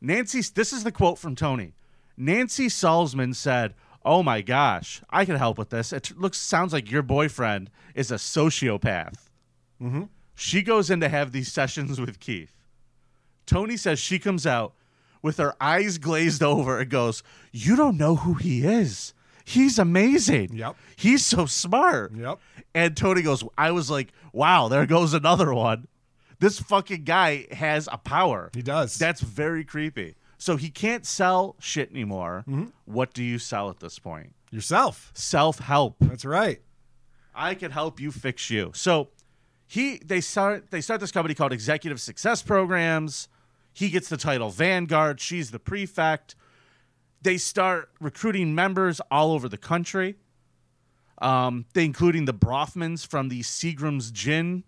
[0.00, 1.72] Nancy, this is the quote from Toni.
[2.16, 5.92] Nancy Salzman said, "Oh my gosh, I can help with this.
[5.92, 9.28] It looks sounds like your boyfriend is a sociopath."
[9.82, 10.04] Mm-hmm.
[10.34, 12.52] She goes in to have these sessions with Keith.
[13.46, 14.74] Toni says she comes out
[15.22, 19.14] with her eyes glazed over and goes, "You don't know who he is.
[19.44, 20.54] He's amazing.
[20.54, 20.76] Yep.
[20.96, 22.38] He's so smart." Yep.
[22.74, 25.88] And Toni goes, "I was like, wow, there goes another one.
[26.38, 28.50] This fucking guy has a power.
[28.54, 28.96] He does.
[28.98, 30.16] That's very creepy.
[30.38, 32.44] So he can't sell shit anymore.
[32.46, 32.66] Mm-hmm.
[32.84, 34.34] What do you sell at this point?
[34.50, 35.10] Yourself.
[35.14, 35.96] Self help.
[36.00, 36.60] That's right.
[37.34, 38.72] I can help you fix you.
[38.74, 39.08] So
[39.66, 43.28] he they start they start this company called Executive Success Programs.
[43.76, 45.20] He gets the title Vanguard.
[45.20, 46.34] She's the prefect.
[47.20, 50.14] They start recruiting members all over the country.
[51.20, 54.64] Um, they including the Bronfmans from the Seagram's Gin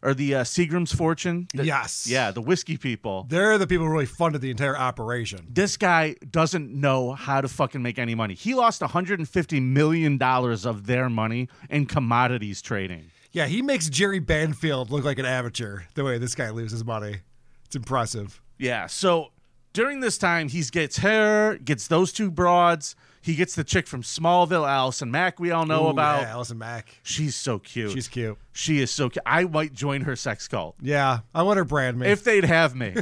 [0.00, 1.48] or the uh, Seagram's Fortune.
[1.54, 2.06] The- Yes.
[2.08, 3.26] yeah, the whiskey people.
[3.28, 5.46] They're the people who really funded the entire operation.
[5.48, 8.34] This guy doesn't know how to fucking make any money.
[8.34, 13.06] He lost 150 million dollars of their money in commodities trading.
[13.32, 17.16] Yeah, he makes Jerry Banfield look like an amateur the way this guy loses money.
[17.64, 18.41] It's impressive.
[18.58, 18.86] Yeah.
[18.86, 19.30] So
[19.72, 22.94] during this time, he gets her, gets those two broads.
[23.20, 25.38] He gets the chick from Smallville, Allison Mack.
[25.38, 26.22] We all know Ooh, about.
[26.22, 26.98] yeah, Allison Mack.
[27.04, 27.92] She's so cute.
[27.92, 28.36] She's cute.
[28.52, 29.22] She is so cute.
[29.24, 32.08] I might join her sex cult Yeah, I want her brand me.
[32.08, 32.92] if they'd have me.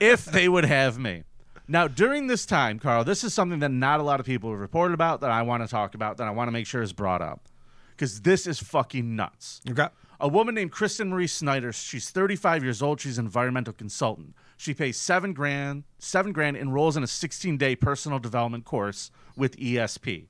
[0.00, 1.24] if they would have me.
[1.68, 4.60] Now, during this time, Carl, this is something that not a lot of people have
[4.60, 6.92] reported about that I want to talk about that I want to make sure is
[6.92, 7.48] brought up
[7.90, 9.60] because this is fucking nuts.
[9.68, 9.88] okay.
[10.20, 11.72] A woman named Kristen Marie Snyder.
[11.72, 13.00] She's 35 years old.
[13.00, 14.34] She's an environmental consultant.
[14.56, 20.26] She pays seven grand, seven grand, enrolls in a 16-day personal development course with ESP.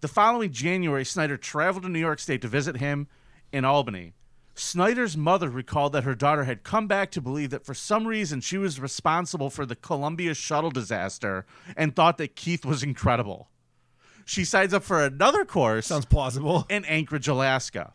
[0.00, 3.08] The following January, Snyder traveled to New York State to visit him
[3.52, 4.14] in Albany.
[4.54, 8.40] Snyder's mother recalled that her daughter had come back to believe that for some reason
[8.40, 11.44] she was responsible for the Columbia shuttle disaster
[11.76, 13.48] and thought that Keith was incredible.
[14.24, 16.66] She signs up for another course Sounds plausible.
[16.70, 17.92] in Anchorage, Alaska.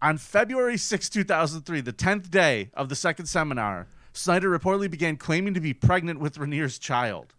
[0.00, 5.54] On February 6, 2003, the 10th day of the second seminar, Snyder reportedly began claiming
[5.54, 7.34] to be pregnant with Raniere's child.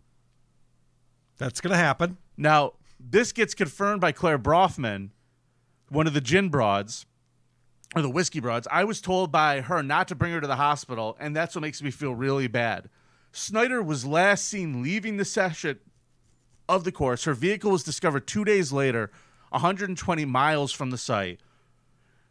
[1.37, 2.17] That's gonna happen.
[2.37, 5.09] Now, this gets confirmed by Clare Bronfman,
[5.89, 7.05] one of the gin broads,
[7.95, 8.67] or the whiskey broads.
[8.69, 11.61] I was told by her not to bring her to the hospital, and that's what
[11.61, 12.89] makes me feel really bad.
[13.31, 15.79] Snyder was last seen leaving the session
[16.67, 17.23] of the course.
[17.23, 19.11] Her vehicle was discovered two days later,
[19.49, 21.39] 120 miles from the site.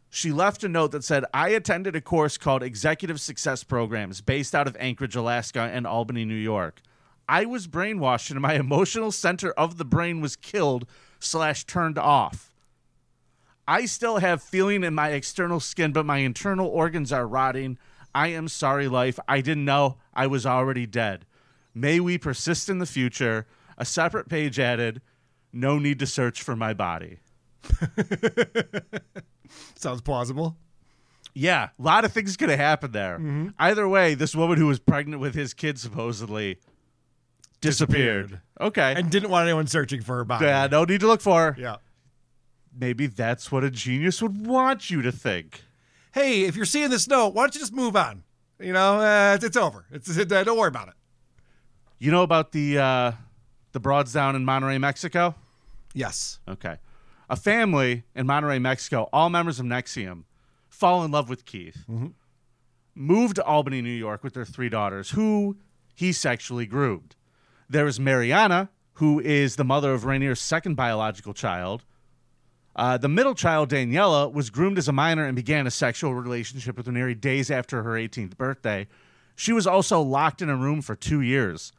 [0.09, 4.55] She left a note that said, I attended a course called Executive Success Programs based
[4.55, 6.81] out of Anchorage, Alaska, and Albany, New York.
[7.27, 10.87] I was brainwashed and my emotional center of the brain was killed
[11.19, 12.51] slash turned off.
[13.67, 17.77] I still have feeling in my external skin, but my internal organs are rotting.
[18.15, 19.19] I am sorry, life.
[19.27, 21.27] I didn't know I was already dead.
[21.75, 23.45] May we persist in the future.
[23.77, 25.01] A separate page added,
[25.53, 27.19] no need to search for my body.
[29.75, 30.57] Sounds plausible.
[31.33, 33.51] Yeah, a lot of things could have happened there.
[33.59, 36.57] Either way, this woman who was pregnant with his kid supposedly
[37.61, 38.29] disappeared.
[38.29, 38.41] Disappeared.
[38.59, 38.93] Okay.
[38.97, 40.45] And didn't want anyone searching for her body.
[40.45, 41.61] yeah, no need to look for her.
[41.61, 41.77] Yeah.
[42.77, 45.61] Maybe that's what a genius would want you to think.
[46.13, 48.23] Hey, if you're seeing this note, why don't you just move on?
[48.59, 49.85] You know, uh, it's, it's over.
[49.91, 50.93] It's, it, uh, don't worry about it.
[51.99, 53.11] You know about the uh,
[53.73, 55.35] the broads down in Monterrey, Mexico?
[55.93, 56.39] Yes.
[56.47, 56.77] Okay.
[57.29, 60.23] A family in Monterrey, Mexico, all members of NXIVM,
[60.67, 61.85] fall in love with Keith.
[62.95, 65.57] Moved to Albany, New York with their three daughters, who
[65.93, 67.15] he sexually groomed.
[67.69, 71.83] There is Mariana, who is the mother of Raniere's second biological child.
[72.75, 76.77] Uh, the middle child, Daniela, was groomed as a minor and began a sexual relationship
[76.77, 78.87] with Raniere days after her 18th birthday.
[79.35, 81.71] She was also locked in a room for two years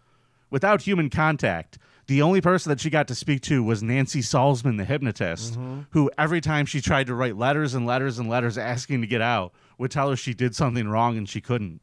[0.49, 1.79] without human contact.
[2.11, 5.83] The only person that she got to speak to was Nancy Salzman, the hypnotist, mm-hmm.
[5.90, 9.20] who every time she tried to write letters and letters and letters asking to get
[9.20, 11.81] out, would tell her she did something wrong and she couldn't.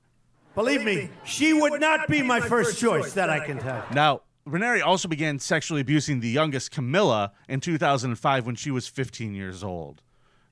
[0.54, 3.96] Believe me, she would not be my first choice, that I can tell you.
[3.96, 9.34] Now, Ranieri also began sexually abusing the youngest Camila in 2005 when she was 15
[9.34, 10.02] years old.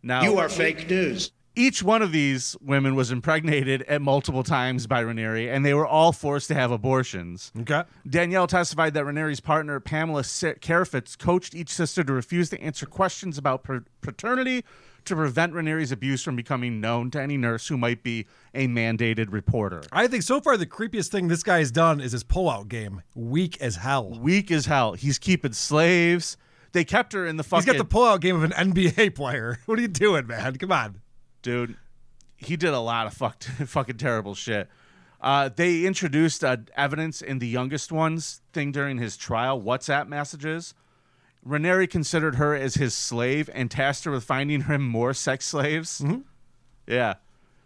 [0.02, 1.34] Now, You are fake news.
[1.56, 5.88] Each one of these women was impregnated at multiple times by Ranieri, and they were
[5.88, 7.52] all forced to have abortions.
[7.62, 7.84] Okay.
[8.08, 13.38] Danielle testified that Ranieri's partner, Pamela Cafritz, coached each sister to refuse to answer questions
[13.38, 14.66] about per- paternity
[15.06, 19.32] to prevent Ranieri's abuse from becoming known to any nurse who might be a mandated
[19.32, 19.84] reporter.
[19.92, 23.02] I think so far the creepiest thing this guy has done is his pullout game.
[23.14, 24.20] Weak as hell.
[24.20, 24.94] Weak as hell.
[24.94, 26.38] He's keeping slaves.
[26.74, 27.66] They kept her in the fucking.
[27.66, 29.60] He's got the pullout game of an NBA player.
[29.66, 30.58] What are you doing, man?
[30.58, 31.02] Come on.
[31.46, 31.76] Dude.
[32.38, 34.68] He did a lot of fucked, fucking terrible shit.
[35.22, 40.74] Uh, they introduced uh, evidence in the youngest one's thing during his trial, WhatsApp messages.
[41.44, 46.04] Ranieri considered her as his slave and tasked her with finding him more sex slaves.
[46.88, 47.14] Yeah.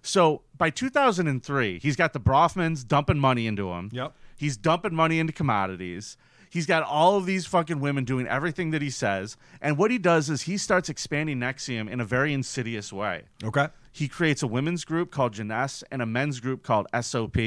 [0.01, 3.89] So by 2003, he's got the Bronfmans dumping money into him.
[3.93, 4.13] Yep.
[4.35, 6.17] He's dumping money into commodities.
[6.49, 9.37] He's got all of these fucking women doing everything that he says.
[9.61, 13.23] And what he does is he starts expanding NXIVM in a very insidious way.
[13.43, 13.67] Okay.
[13.91, 17.37] He creates a women's group called Jness and a men's group called SOP.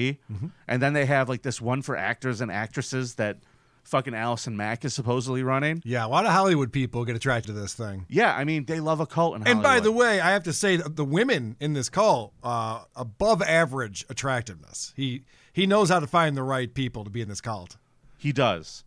[0.69, 3.39] And then they have like this one for actors and actresses that
[3.85, 5.83] fucking Allison Mack is supposedly running.
[5.85, 8.07] Yeah, a lot of Hollywood people get attracted to this thing.
[8.09, 10.53] Yeah, I mean, they love a cult in And by the way, I have to
[10.53, 14.93] say the women in this cult, uh, above average attractiveness.
[14.97, 17.77] He he knows how to find the right people to be in this cult.
[18.17, 18.85] he does.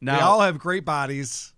[0.00, 1.52] Now, they all have great bodies.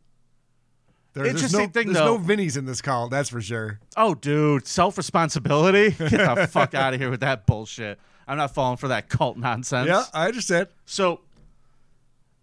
[1.12, 3.81] There- there's Interesting no, thing, there's though- no Vinnies in this cult, that's for sure.
[3.96, 5.90] Oh, dude, self responsibility?
[5.98, 7.98] Get the fuck out of here with that bullshit.
[8.29, 9.88] I'm not falling for that cult nonsense.
[9.88, 10.68] Yeah, I understand.
[10.85, 11.20] So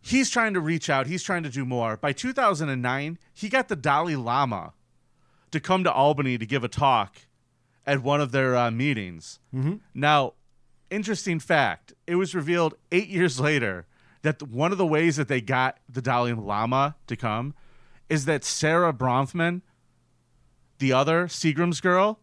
[0.01, 1.97] he's trying to reach out, he's trying to do more.
[1.97, 4.73] By 2009, he got the Dalai Lama
[5.51, 7.15] to come to Albany to give a talk
[7.85, 9.39] at one of their uh, meetings.
[9.55, 9.79] Mhm.
[9.93, 10.33] Now,
[10.89, 13.85] interesting fact it was revealed eight years later
[14.21, 17.53] that one of the ways that they got the Dalai Lama to come
[18.09, 19.61] is that Sarah Bronfman,
[20.79, 22.19] the other Seagram's girl,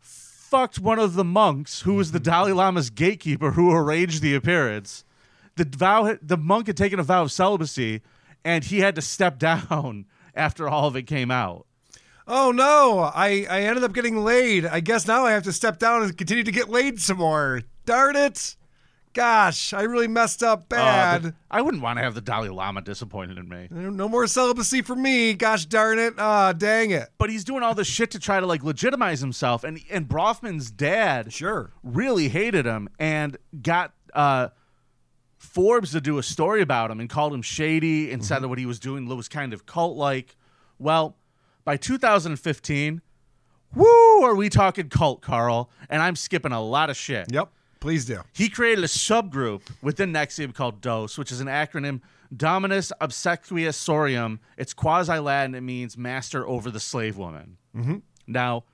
[0.00, 5.04] fucked one of the monks who was the Dalai Lama's gatekeeper who arranged the appearance.
[5.56, 8.02] The vow, the monk had taken a vow of celibacy,
[8.44, 11.66] and he had to step down after all of it came out.
[12.26, 14.66] Oh no, I, I ended up getting laid.
[14.66, 17.62] I guess now I have to step down and continue to get laid some more.
[17.86, 18.54] Darn it.
[19.14, 21.22] Gosh, I really messed up Uh, bad.
[21.22, 23.66] but I wouldn't want to have the Dalai Lama disappointed in me.
[23.70, 25.34] no more celibacy for me.
[25.34, 26.14] Gosh darn it.
[26.18, 27.08] Ah, dang it.
[27.18, 30.70] But he's doing all this shit to try to like legitimize himself, and and Bronfman's
[30.70, 34.48] dad sure really hated him and got uh,
[35.38, 38.58] Forbes to do a story about him and called him shady and said that what
[38.58, 40.36] he was doing was kind of cult like.
[40.78, 41.16] Well,
[41.64, 43.02] by 2015,
[43.74, 45.70] woo, are we talking cult, Carl?
[45.90, 47.26] And I'm skipping a lot of shit.
[47.32, 48.22] Yep, please do.
[48.32, 52.00] He created a subgroup within NXIVM called DOS, which is an acronym
[52.36, 54.38] Dominus Obsequious Sororium.
[54.56, 55.54] It's quasi Latin.
[55.54, 57.56] It means master over the slave woman.
[57.74, 58.02] Mhm.
[58.26, 58.64] Now,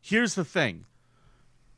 [0.00, 0.84] here's the thing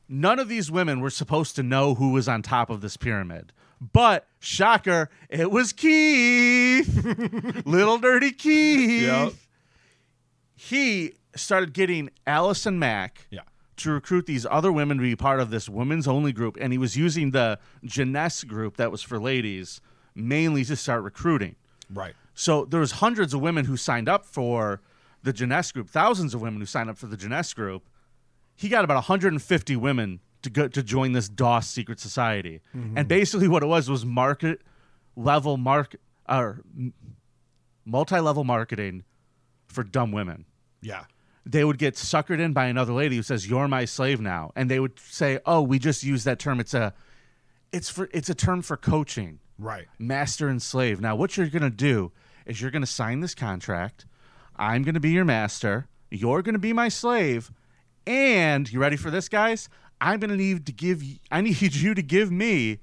[0.07, 3.53] none of these women were supposed to know who was on top of this pyramid.
[3.79, 7.05] But, shocker, it was Keith.
[7.65, 9.03] Little dirty Keith.
[9.03, 9.33] Yep.
[10.55, 13.41] He started getting Allison Mack Yeah.
[13.79, 16.57] To recruit these other women to be part of this women's only group.
[16.59, 19.79] And he was using the Jness group that was for ladies
[20.13, 21.55] mainly to start recruiting.
[21.93, 22.13] Right.
[22.33, 24.81] So there was hundreds of women who signed up for
[25.23, 27.87] the Jness group, thousands of women who signed up for the Jness group.
[28.55, 32.61] He got about 150 women to go to join this DOS secret society.
[32.75, 32.97] Mm-hmm.
[32.97, 34.61] And basically what it was was market
[35.15, 36.61] level market or
[37.85, 39.03] multi-level marketing
[39.67, 40.45] for dumb women.
[40.81, 41.05] Yeah.
[41.45, 44.69] They would get suckered in by another lady who says, "You're my slave now," and
[44.69, 46.59] they would say, "Oh, we just use that term.
[46.59, 46.93] It's a,
[47.71, 49.87] it's for it's a term for coaching." Right.
[49.99, 51.01] master and slave.
[51.01, 52.13] Now, what you're going to do
[52.45, 54.05] is you're going to sign this contract.
[54.55, 55.89] I'm going to be your master.
[56.09, 57.51] You're going to be my slave.
[58.07, 59.69] And you ready for this, guys?
[60.01, 61.03] I'm going to need to give.
[61.29, 62.79] i need you to give me,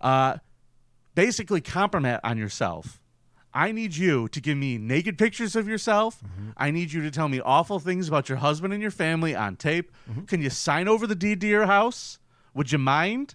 [0.00, 0.36] uh,
[1.14, 3.00] basically compromise on yourself.
[3.54, 6.22] I need you to give me naked pictures of yourself.
[6.56, 9.56] I need you to tell me awful things about your husband and your family on
[9.56, 9.92] tape.
[10.26, 12.18] Can you sign over the deed to your house?
[12.54, 13.34] Would you mind?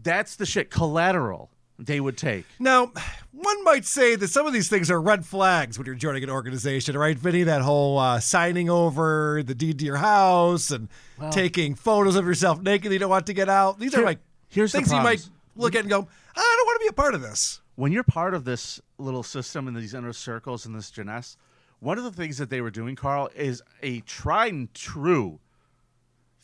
[0.00, 2.44] That's the shit collateral they would take.
[2.58, 2.92] Now,
[3.32, 6.30] one might say that some of these things are red flags when you're joining an
[6.30, 7.44] organization, right, Vinny?
[7.44, 12.26] That whole uh, signing over the deed to your house and Well- taking photos of
[12.26, 13.78] yourself naked that you don't want to get out.
[13.78, 14.18] These are like
[14.48, 16.92] here's the things you might look at and go, I don't want to be a
[16.92, 17.60] part of this.
[17.76, 21.36] when you're part of this little system and these inner circles and this Jness,
[21.80, 25.38] one of the things that they were doing, Carl, is a tried and true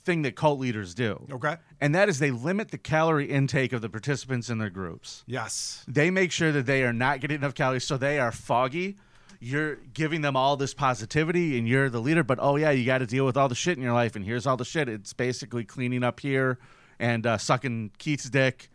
[0.04, 1.26] thing that cult leaders do.
[1.30, 1.56] Okay.
[1.80, 5.24] And that is they limit the calorie intake of the participants in their groups.
[5.26, 5.84] Yes.
[5.88, 8.96] They make sure that they are not getting enough calories, so they are foggy.
[9.40, 12.22] You're giving them all this positivity, and you're the leader.
[12.22, 14.24] But oh yeah, you got to deal with all the shit in your life, and
[14.24, 14.88] here's all the shit.
[14.88, 16.58] It's basically cleaning up here
[16.98, 18.70] and uh, sucking Keith's dick,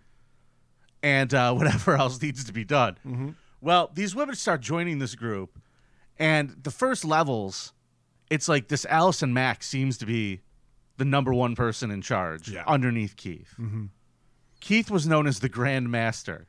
[1.02, 3.36] and uh, whatever else needs to be done.
[3.62, 5.60] Well, these women start joining this group,
[6.18, 7.74] and the first levels,
[8.30, 10.42] it's like this Allison Mack seems to be
[10.98, 12.64] the number one person in charge Yeah.
[12.68, 13.54] underneath Keith.
[13.60, 13.86] Mm-hmm.
[14.60, 16.48] Keith was known as the Grand Master.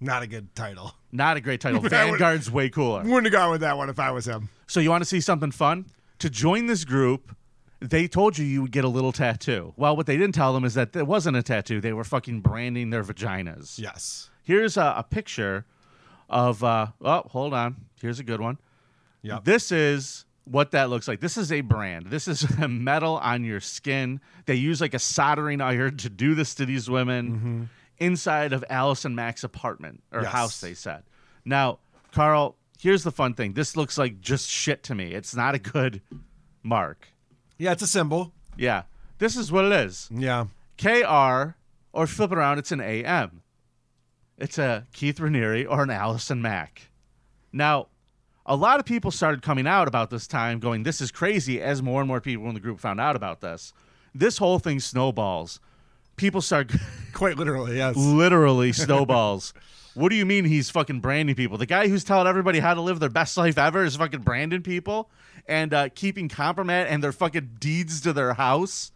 [0.00, 0.94] Not a good title.
[1.12, 1.80] Not a great title.
[1.88, 3.02] Vanguard's way cooler.
[3.02, 4.48] Wouldn't have gone with that one if I was him.
[4.66, 5.86] So you want to see something fun?
[6.18, 7.34] To join this group
[7.80, 9.74] they told you you would get a little tattoo.
[9.76, 11.80] Well, what they didn't tell them is that it wasn't a tattoo.
[11.80, 13.78] They were fucking branding their vaginas.
[13.78, 14.30] Yes.
[14.42, 15.66] Here's a, a picture
[16.28, 16.62] of.
[16.64, 17.76] Uh, oh, hold on.
[18.00, 18.58] Here's a good one.
[19.22, 21.18] Yeah, This is what that looks like.
[21.20, 22.06] This is a brand.
[22.06, 24.20] This is a metal on your skin.
[24.44, 29.14] They use like a soldering iron to do this to these women inside of Allison
[29.14, 30.32] Mack's apartment or Yes.
[30.32, 30.60] house.
[30.60, 31.02] They said.
[31.44, 31.78] Now,
[32.12, 33.54] Carl, here's the fun thing.
[33.54, 35.12] This looks like just shit to me.
[35.12, 36.00] It's not a good
[36.62, 37.08] mark.
[37.58, 38.32] Yeah, it's a symbol.
[38.56, 38.82] Yeah,
[39.18, 40.08] this is what it is.
[40.12, 40.46] Yeah.
[40.78, 41.54] KR,
[41.92, 43.42] or flip it around, it's an AM.
[44.38, 46.90] It's a Keith Raniere or an Allison Mack.
[47.52, 47.88] Now,
[48.44, 51.82] a lot of people started coming out about this time, going, This is crazy, as
[51.82, 53.72] more and more people in the group found out about this.
[54.14, 55.60] This whole thing snowballs.
[56.16, 56.72] People start
[57.12, 57.96] Quite literally, yes.
[57.96, 59.54] literally snowballs.
[59.94, 61.56] What do you mean he's fucking branding people?
[61.56, 64.62] The guy who's telling everybody how to live their best life ever is fucking branding
[64.62, 65.10] people
[65.48, 68.92] and uh, keeping compromat and their fucking deeds to their house.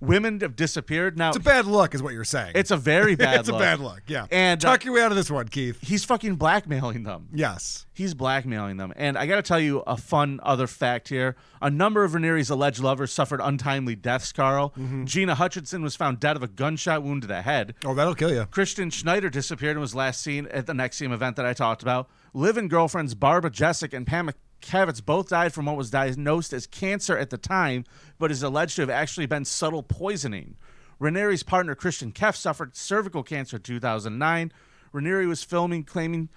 [0.00, 1.28] Women have disappeared now.
[1.28, 2.52] It's a bad look, is what you're saying.
[2.54, 3.56] It's a very bad it's look.
[3.56, 4.02] a bad look.
[4.06, 4.26] Yeah.
[4.30, 5.78] And, uh, talk your way out of this one, Keith.
[5.80, 7.28] He's fucking blackmailing them.
[7.32, 7.86] Yes.
[7.94, 8.92] He's blackmailing them.
[8.94, 11.34] And I got to tell you a fun other fact here.
[11.60, 14.70] A number of Raniere's alleged lovers suffered untimely deaths, Karl.
[14.78, 15.04] Mm-hmm.
[15.06, 17.74] Gina Hutchinson was found dead of a gunshot wound to the head.
[17.84, 18.42] Oh, that'll kill you.
[18.50, 22.08] Kristin Snyder disappeared and was last seen at the NXIVM event that I talked about.
[22.34, 24.30] Live-in girlfriends Barbara Jeske and Pam
[24.60, 27.84] Cafritz both died from what was diagnosed as cancer at the time,
[28.18, 30.56] but is alleged to have actually been subtle poisoning.
[31.00, 34.52] Raniere's partner Kristin Keeffe suffered cervical cancer in 2009.
[34.92, 36.28] Raniere was filming claiming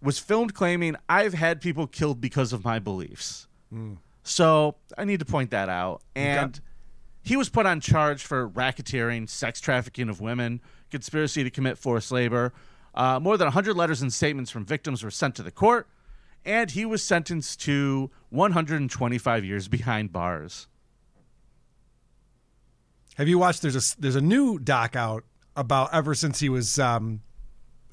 [0.00, 3.46] was filmed claiming I've had people killed because of my beliefs.
[4.22, 6.02] So I need to point that out.
[6.14, 6.60] And
[7.22, 12.12] he was put on charge for racketeering, sex trafficking of women, conspiracy to commit forced
[12.12, 12.52] labor.
[12.94, 15.88] Uh, more than 100 letters and statements from victims were sent to the court,
[16.44, 20.66] and he was sentenced to 125 years behind bars.
[23.16, 23.62] Have you watched?
[23.62, 25.24] There's a there's a new doc out
[25.56, 27.20] about ever since he was um,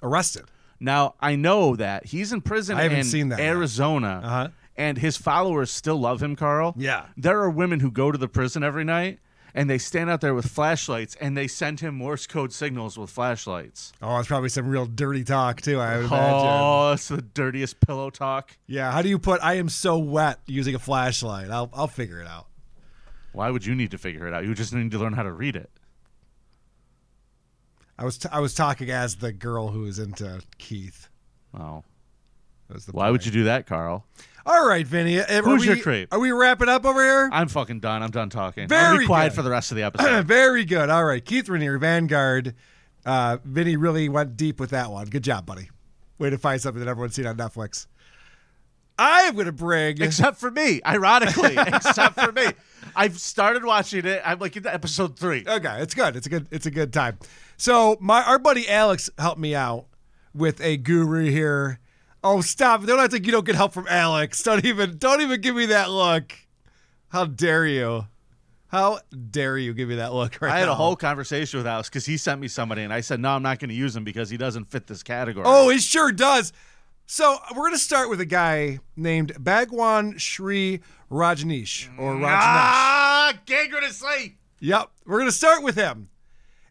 [0.01, 0.45] arrested.
[0.79, 3.39] Now I know that he's in prison I haven't in seen that.
[3.39, 4.47] Arizona, Uh-huh.
[4.75, 6.73] and his followers still love him, Karl.
[6.75, 7.05] Yeah.
[7.15, 9.19] there are women who go to the prison every night,
[9.53, 13.09] and they stand out there with flashlights, and they send him Morse code signals with
[13.09, 13.93] flashlights.
[14.01, 15.79] Oh, it's probably some real dirty talk too.
[15.79, 16.49] I would imagine.
[16.49, 18.57] Oh, it's the dirtiest pillow talk.
[18.67, 18.91] Yeah.
[18.91, 21.49] How do you put "I am so wet" using a flashlight?
[21.49, 22.47] I'll I'll figure it out.
[23.33, 24.45] Why would you need to figure it out?
[24.45, 25.69] You just need to learn how to read it.
[27.97, 31.07] I was t- I was talking as the girl who was into Keith.
[31.53, 31.83] Oh,
[32.71, 34.05] That was the why would you do that, Karl?
[34.45, 35.19] All right, Vinnie.
[35.19, 36.07] Are Who's we, your creep?
[36.13, 37.29] Are we wrapping up over here?
[37.29, 38.01] I'm fucking done.
[38.01, 38.63] I'm done talking.
[38.63, 39.35] I'll Very be quiet good.
[39.35, 40.25] for the rest of the episode.
[40.25, 40.89] Very good.
[40.89, 42.55] All right, Keith Raniere, Vanguard.
[43.05, 45.07] Uh, Vinnie really went deep with that one.
[45.07, 45.69] Good job, buddy.
[46.17, 47.87] Way to find something that everyone's seen on Netflix.
[48.97, 50.01] I am going to bring.
[50.01, 52.45] except for me, ironically, except for me.
[52.95, 54.21] I've started watching it.
[54.23, 55.43] I'm like in episode three.
[55.45, 56.15] Okay, it's good.
[56.15, 56.47] It's a good.
[56.51, 57.19] It's a good time.
[57.57, 59.87] So my our buddy Alex helped me out
[60.33, 61.81] with a guru here.
[62.23, 62.85] Oh, stop!
[62.85, 64.43] Don't act like you don't get help from Alex.
[64.43, 64.97] Don't even.
[64.97, 66.33] Don't even give me that look.
[67.09, 68.05] How dare you?
[68.67, 68.99] How
[69.31, 70.71] dare you give me that look right I had now?
[70.73, 73.41] a whole conversation with Alex because he sent me somebody, and I said, "No, I'm
[73.43, 76.53] not going to use him because he doesn't fit this category." Oh, he sure does.
[77.07, 80.79] So we're gonna start with a guy named Bhagwan Shri
[81.11, 82.23] Rajneesh or Rajneesh.
[82.29, 84.35] ah, gangrenously.
[84.61, 86.07] Yep, we're gonna start with him,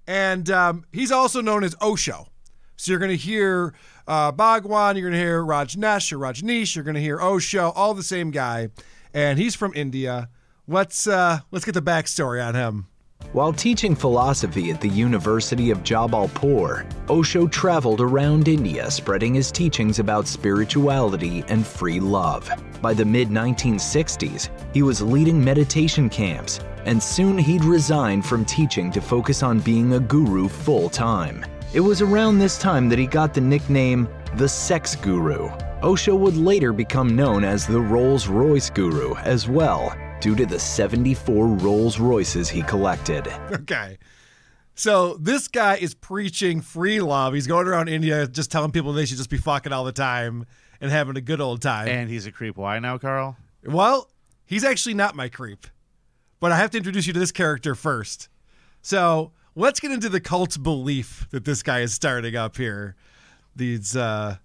[0.06, 2.28] and um, he's also known as Osho.
[2.76, 3.74] So you're gonna hear
[4.10, 8.32] uh, Bhagwan, you're gonna hear Rajneesh or Rajneesh, you're gonna hear Osho, all the same
[8.32, 8.68] guy,
[9.14, 10.28] and he's from India.
[10.66, 12.88] Let's uh, let's get the backstory on him.
[13.32, 20.00] While teaching philosophy at the University of Jabalpur, Osho traveled around India spreading his teachings
[20.00, 22.50] about spirituality and free love.
[22.82, 28.90] By the mid 1960s, he was leading meditation camps, and soon he'd resign from teaching
[28.90, 31.44] to focus on being a guru full time.
[31.72, 35.48] It was around this time that he got the nickname the Sex Guru.
[35.84, 40.58] Osho would later become known as the Rolls Royce Guru as well, due to the
[40.58, 43.28] 74 Rolls Royces he collected.
[43.52, 43.98] Okay.
[44.74, 47.34] So this guy is preaching free love.
[47.34, 50.46] He's going around India just telling people they should just be fucking all the time
[50.80, 51.86] and having a good old time.
[51.86, 52.56] And he's a creep.
[52.56, 53.36] Why now, Karl?
[53.64, 54.10] Well,
[54.46, 55.66] he's actually not my creep.
[56.40, 58.28] But I have to introduce you to this character first.
[58.80, 62.96] So let's get into the cult belief that this guy is starting up here.
[63.54, 64.36] These uh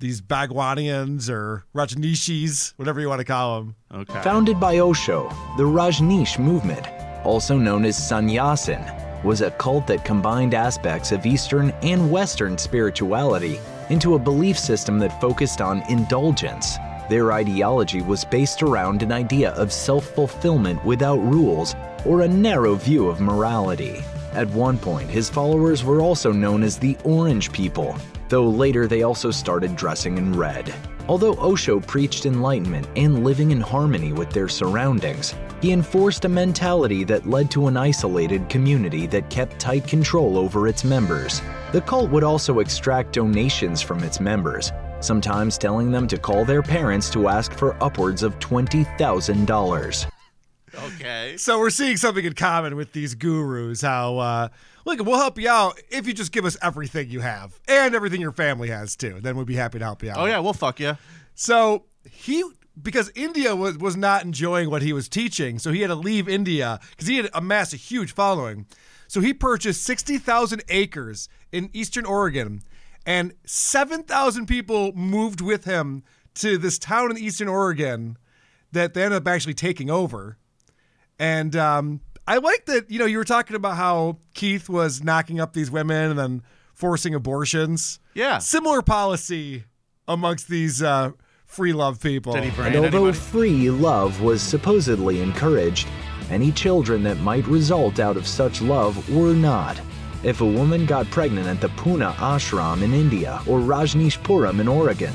[0.00, 3.74] these Bhagwanians or Rajneeshis, whatever you want to call them.
[3.92, 4.22] Okay.
[4.22, 6.86] Founded by Osho, the Rajneesh movement,
[7.24, 8.84] also known as Sannyasin,
[9.24, 13.58] was a cult that combined aspects of Eastern and Western spirituality
[13.90, 16.76] into a belief system that focused on indulgence.
[17.10, 21.74] Their ideology was based around an idea of self fulfillment without rules
[22.06, 24.04] or a narrow view of morality.
[24.32, 27.96] At one point, his followers were also known as the Orange People,
[28.28, 30.74] though later they also started dressing in red.
[31.08, 37.02] Although Osho preached enlightenment and living in harmony with their surroundings, he enforced a mentality
[37.04, 41.40] that led to an isolated community that kept tight control over its members.
[41.72, 44.70] The cult would also extract donations from its members,
[45.00, 50.17] sometimes telling them to call their parents to ask for upwards of $20,000.
[51.00, 51.36] Okay.
[51.36, 53.82] So we're seeing something in common with these gurus.
[53.82, 54.48] How uh,
[54.84, 58.20] look, we'll help you out if you just give us everything you have and everything
[58.20, 59.20] your family has too.
[59.20, 60.18] Then we'd be happy to help you out.
[60.18, 60.96] Oh yeah, we'll fuck you.
[61.34, 62.44] So he
[62.80, 66.28] because India was was not enjoying what he was teaching, so he had to leave
[66.28, 68.66] India because he had amassed a huge following.
[69.06, 72.62] So he purchased sixty thousand acres in eastern Oregon,
[73.06, 76.02] and seven thousand people moved with him
[76.34, 78.16] to this town in eastern Oregon
[78.72, 80.38] that they ended up actually taking over.
[81.18, 85.40] And um, I like that, you know, you were talking about how Keith was knocking
[85.40, 86.42] up these women and then
[86.74, 87.98] forcing abortions.
[88.14, 88.38] Yeah.
[88.38, 89.64] Similar policy
[90.06, 91.10] amongst these uh,
[91.46, 92.32] free love people.
[92.34, 93.18] Did he brand And although anybody?
[93.18, 95.88] free love was supposedly encouraged,
[96.30, 99.80] any children that might result out of such love were not.
[100.22, 105.12] If a woman got pregnant at the Pune ashram in India or Rajneeshpuram in Oregon,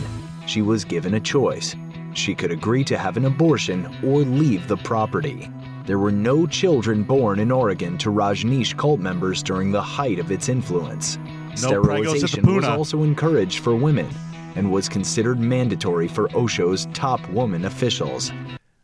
[0.48, 1.76] she was given a choice.
[2.14, 5.50] She could agree to have an abortion or leave the property.
[5.86, 10.32] There were no children born in Oregon to Rajneesh cult members during the height of
[10.32, 11.18] its influence.
[11.18, 14.08] No pregos at the Sterilization was also encouraged for women
[14.56, 18.32] and was considered mandatory for Osho's top woman officials.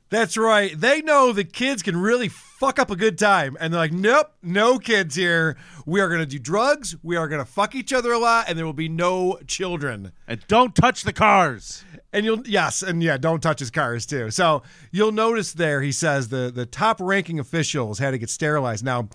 [0.09, 0.77] That's right.
[0.77, 3.55] They know the kids can really fuck up a good time.
[3.59, 5.55] And they're like, nope, no kids here.
[5.85, 6.95] We are going to do drugs.
[7.03, 8.49] We are going to fuck each other a lot.
[8.49, 10.11] And there will be no children.
[10.27, 11.85] And don't touch the cars.
[12.11, 12.81] And you'll, yes.
[12.81, 14.31] And yeah, don't touch his cars too.
[14.31, 18.83] So you'll notice there, he says the, the top ranking officials had to get sterilized.
[18.83, 19.09] Now,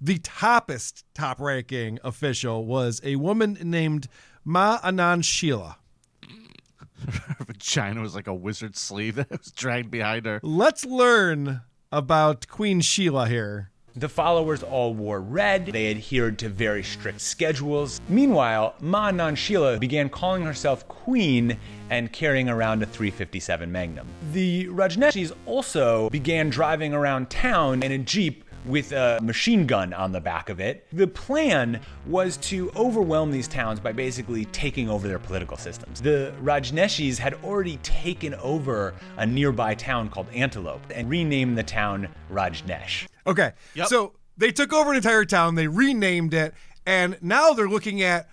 [0.00, 4.08] the toppest top ranking official was a woman named
[4.44, 5.78] Ma Anand Sheila.
[7.08, 10.40] Her vagina was like a wizard sleeve that was dragged behind her.
[10.42, 11.60] Let's learn
[11.92, 13.70] about Queen Sheila here.
[13.98, 17.98] The followers all wore red, they adhered to very strict schedules.
[18.10, 21.56] Meanwhile, Ma Anand Sheila began calling herself Queen
[21.88, 24.06] and carrying around a 357 Magnum.
[24.34, 30.12] The Rajneeshis also began driving around town in a Jeep with a machine gun on
[30.12, 30.86] the back of it.
[30.92, 36.02] The plan was to overwhelm these towns by basically taking over their political systems.
[36.02, 42.08] The Rajneeshis had already taken over a nearby town called Antelope and renamed the town
[42.30, 43.06] Rajneesh.
[43.26, 43.52] Okay.
[43.86, 46.54] So they took over an entire town, they renamed it,
[46.84, 48.28] and now they're looking at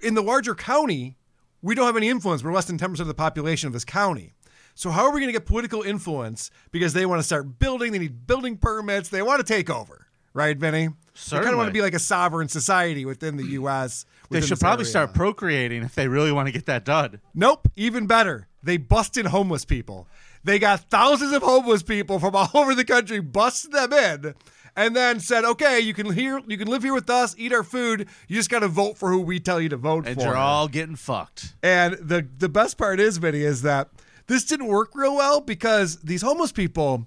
[0.00, 1.16] in the larger county,
[1.62, 2.42] we don't have any influence.
[2.42, 4.34] We're less than 10% of the population of this county.
[4.74, 7.92] So how are we going to get political influence because they want to start building,
[7.92, 10.88] they need building permits, they want to take over, right, Vinnie?
[11.30, 14.06] They kind of want to be like a sovereign society within the US.
[14.30, 14.90] They should probably area.
[14.90, 17.20] start procreating if they really want to get that done.
[17.34, 18.48] Nope, even better.
[18.62, 20.08] They busted homeless people.
[20.44, 24.34] They got thousands of homeless people from all over the country, busted them in,
[24.76, 27.62] and then said, "Okay, you can here, you can live here with us, eat our
[27.62, 28.08] food.
[28.28, 30.22] You just got to vote for who we tell you to vote And for." And
[30.22, 31.54] you're all getting fucked.
[31.62, 33.88] And the the best part is, Vinnie, is that
[34.26, 37.06] this didn't work real well because these homeless people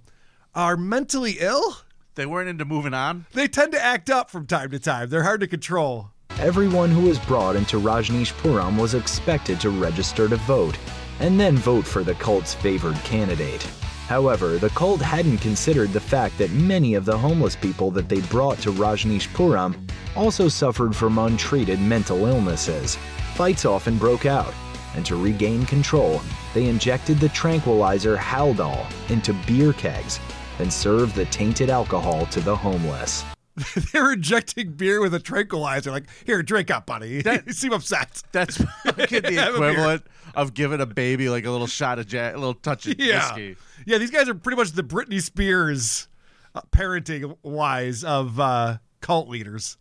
[0.53, 1.77] are mentally ill.
[2.15, 3.25] They weren't into moving on.
[3.33, 5.09] They tend to act up from time to time.
[5.09, 6.11] They're hard to control.
[6.39, 10.77] Everyone who was brought into Rajneeshpuram was expected to register to vote
[11.20, 13.63] and then vote for the cult's favored candidate.
[14.07, 18.22] However, the cult hadn't considered the fact that many of the homeless people that they
[18.22, 19.76] brought to Rajneeshpuram
[20.16, 22.97] also suffered from untreated mental illnesses.
[23.34, 24.53] Fights often broke out,
[24.95, 26.22] and to regain control,
[26.53, 30.20] they injected the tranquilizer Haldol into beer kegs
[30.59, 33.26] and served the tainted alcohol to the homeless.
[33.93, 35.91] they were injecting beer with a tranquilizer.
[35.91, 37.22] Like, here, drink up, buddy.
[37.47, 38.22] you seem upset.
[38.32, 39.70] That's the Have a beer.
[39.72, 40.03] equivalent
[40.36, 43.30] of giving a baby like a little shot of jack, a little touch of Yeah.
[43.36, 43.56] whiskey.
[43.86, 46.08] Yeah, these guys are pretty much the Britney Spears
[46.53, 49.78] uh, parenting wise of uh, cult leaders.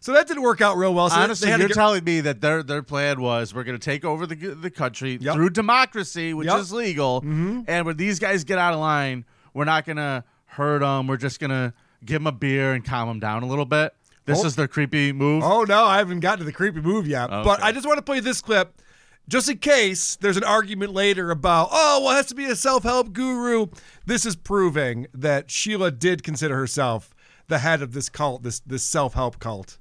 [0.00, 1.08] So that didn't work out real well.
[1.10, 3.64] So Honestly, they had to you're get- telling me that their their plan was we're
[3.64, 5.34] going to take over the the country Yep.
[5.34, 6.58] through democracy, which Yep.
[6.60, 10.80] is legal, and when these guys get out of line, we're not going to hurt
[10.80, 11.06] them.
[11.08, 11.72] We're just going to
[12.04, 13.94] give them a beer and calm them down a little bit.
[14.24, 14.46] This Oh.
[14.46, 15.42] is their creepy move.
[15.44, 17.28] Oh no, I haven't gotten to the creepy move yet.
[17.30, 18.80] But I just want to play this clip
[19.28, 22.56] just in case there's an argument later about, oh, well, it has to be a
[22.56, 23.66] self help guru.
[24.04, 27.14] This is proving that Sheila did consider herself
[27.48, 29.78] the head of this cult, this this self help cult.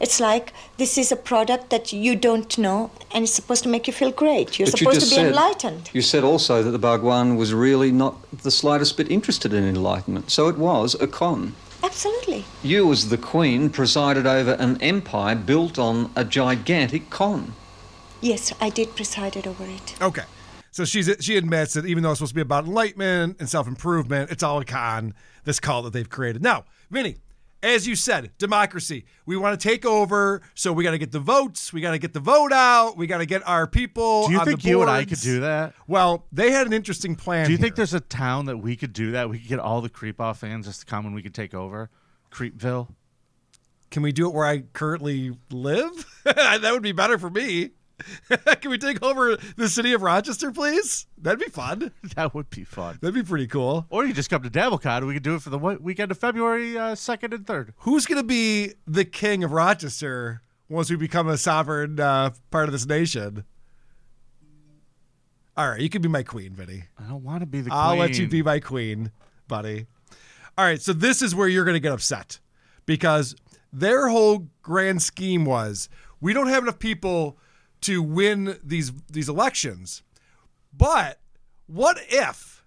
[0.00, 3.86] It's like this is a product that you don't know and it's supposed to make
[3.86, 4.58] you feel great.
[4.58, 5.90] You're But supposed just to be said- enlightened.
[5.92, 10.30] You said also that the Bhagwan was really not the slightest bit interested in enlightenment,
[10.30, 11.54] so it was a con.
[11.82, 12.44] Absolutely.
[12.62, 17.52] You, as the Queen, presided over an empire built on a gigantic con.
[18.20, 19.94] Yes, I did preside over it.
[20.02, 20.22] Okay.
[20.72, 23.66] So she's she admits that even though it's supposed to be about enlightenment and self
[23.68, 25.14] improvement, it's all a con,
[25.44, 26.42] this cult that they've created.
[26.42, 27.16] Now, Vinnie,
[27.66, 29.04] as you said, democracy.
[29.26, 31.72] We want to take over, so we got to get the votes.
[31.72, 32.96] We got to get the vote out.
[32.96, 34.28] We got to get our people.
[34.28, 35.74] Do you think you and I could do that?
[35.88, 37.46] Well, they had an interesting plan.
[37.46, 37.64] Do you here.
[37.64, 39.28] think there's a town that we could do that?
[39.28, 41.54] We could get all the Creep Off fans just to come and we could take
[41.54, 41.90] over
[42.30, 42.88] Creepville.
[43.90, 45.90] Can we do it where I currently live?
[46.24, 47.70] that would be better for me.
[48.60, 51.06] Can we take over the city of Rochester, please?
[51.18, 51.92] That'd be fun.
[52.14, 52.98] That would be fun.
[53.00, 53.86] That'd be pretty cool.
[53.90, 56.18] Or you just come to Dabblecon and we could do it for the weekend of
[56.18, 57.72] February uh, 2nd and 3rd.
[57.78, 62.66] Who's going to be the king of Rochester once we become a sovereign uh, part
[62.66, 63.44] of this nation?
[65.56, 66.84] All right, you can be my queen, Vinnie.
[66.98, 67.80] I don't want to be the queen.
[67.80, 69.10] I'll let you be my queen,
[69.48, 69.86] buddy.
[70.58, 72.40] All right, so this is where you're going to get upset
[72.84, 73.34] because
[73.72, 75.88] their whole grand scheme was
[76.20, 77.38] we don't have enough people
[77.82, 80.02] to win these these elections.
[80.76, 81.20] But
[81.66, 82.64] what if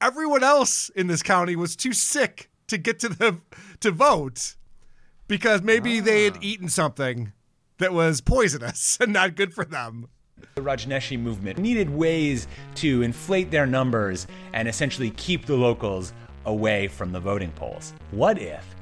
[0.00, 3.38] everyone else in this county was too sick to get to the
[3.80, 4.56] to vote
[5.28, 6.02] because maybe ah.
[6.02, 7.32] they had eaten something
[7.78, 10.08] that was poisonous and not good for them?
[10.54, 16.12] The Rajneeshi movement needed ways to inflate their numbers and essentially keep the locals
[16.44, 17.94] away from the voting polls.
[18.10, 18.74] What if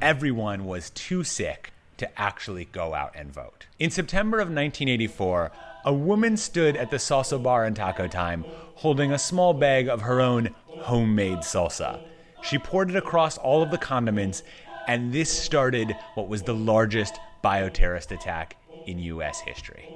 [0.00, 3.66] everyone was too sick to actually go out and vote?
[3.78, 5.52] In September of 1984,
[5.84, 8.44] a woman stood at the salsa bar in Taco Time
[8.74, 12.00] holding a small bag of her own homemade salsa.
[12.42, 14.42] She poured it across all of the condiments,
[14.88, 19.88] and this started what was the largest bioterrorist attack in US history.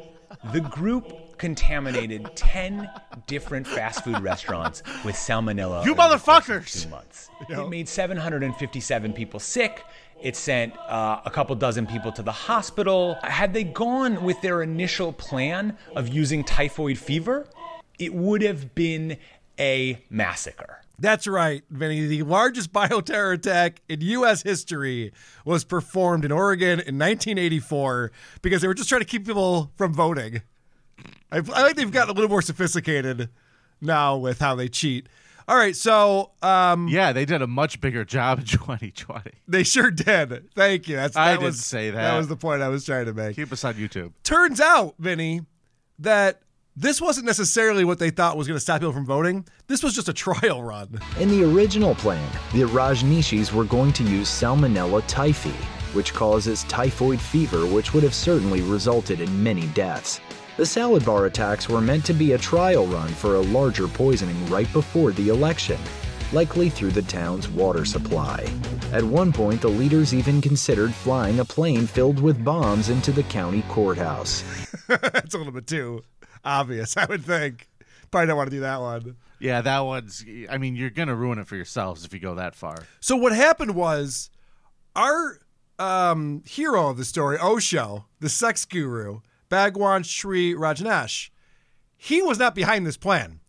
[0.52, 2.90] The group contaminated 10
[3.26, 5.84] different fast food restaurants with salmonella.
[5.84, 6.82] You over the course of motherfuckers!
[6.82, 7.30] Two months.
[7.48, 9.84] It made 757 people sick.
[10.23, 13.19] It sent uh, a couple dozen people to the hospital.
[13.23, 17.47] Had they gone with their initial plan of using typhoid fever,
[17.99, 19.19] it would have been
[19.59, 20.81] a massacre.
[20.99, 22.07] That's right, Vinnie.
[22.07, 24.43] The largest bioterror attack in U.S.
[24.43, 25.12] history
[25.45, 28.12] was performed in Oregon in 1984
[28.43, 30.43] because they were just trying to keep people from voting.
[31.33, 33.29] I, I think they've gotten a little more sophisticated
[33.81, 35.09] now with how they cheat.
[35.47, 39.30] All right, so um, yeah, they did a much bigger job in 2020.
[39.47, 40.51] They sure did.
[40.55, 40.97] Thank you.
[40.97, 42.01] That's I that did was, say that.
[42.01, 43.36] That was the point I was trying to make.
[43.36, 44.12] Keep us on YouTube.
[44.22, 45.42] Turns out, Vinnie,
[45.99, 46.40] that
[46.76, 49.47] this wasn't necessarily what they thought was going to stop people from voting.
[49.66, 50.99] This was just a trial run.
[51.20, 55.55] In the original plan, the Rajneeshis were going to use Salmonella typhi,
[55.95, 60.20] which causes typhoid fever, which would have certainly resulted in many deaths.
[60.57, 64.46] The salad bar attacks were meant to be a trial run for a larger poisoning
[64.46, 65.76] right before the election,
[66.32, 68.46] likely through the town's water supply.
[68.92, 73.24] At one point, the leaders even considered flying a plane filled with bombs into the
[73.24, 74.44] county courthouse.
[74.86, 76.05] That's a little bit too
[76.44, 77.68] obvious, I would think.
[78.12, 79.16] Probably don't want to do that one.
[79.40, 80.24] Yeah, that one's.
[80.48, 82.76] I mean, you're gonna ruin it for yourselves if you go that far.
[83.00, 84.30] So what happened was
[84.94, 85.40] our
[85.80, 91.30] um, hero of the story, Osho, the sex guru, Bhagwan Sri Rajneesh,
[91.97, 93.40] he was not behind this plan.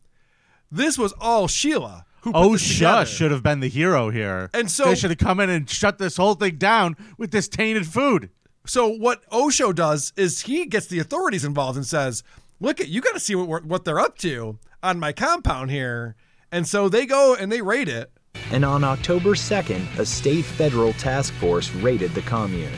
[0.72, 2.58] This was all Sheila who Oh.
[2.58, 4.50] Shush should have been the hero here.
[4.54, 7.48] And so- they should have come in and shut this whole thing down with this
[7.48, 8.30] tainted food.
[8.66, 12.24] So what Osho does is he gets the authorities involved and says,
[12.60, 16.16] "Look, at you got to see what what they're up to on my compound here."
[16.52, 18.12] And so they go and they raid it.
[18.52, 22.72] And on October 2nd, a state federal task force raided the commune.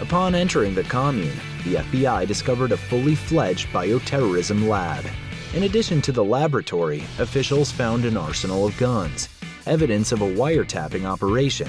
[0.00, 5.04] Upon entering the commune, the FBI discovered a fully fledged bioterrorism lab.
[5.52, 9.28] In addition to the laboratory, officials found an arsenal of guns,
[9.66, 11.68] evidence of a wiretapping operation,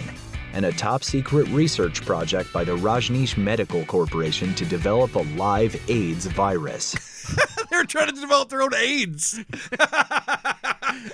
[0.53, 5.75] and a top secret research project by the Rajneesh Medical Corporation to develop a live
[5.89, 7.10] AIDS virus.
[7.69, 9.39] They're trying to develop their own AIDS.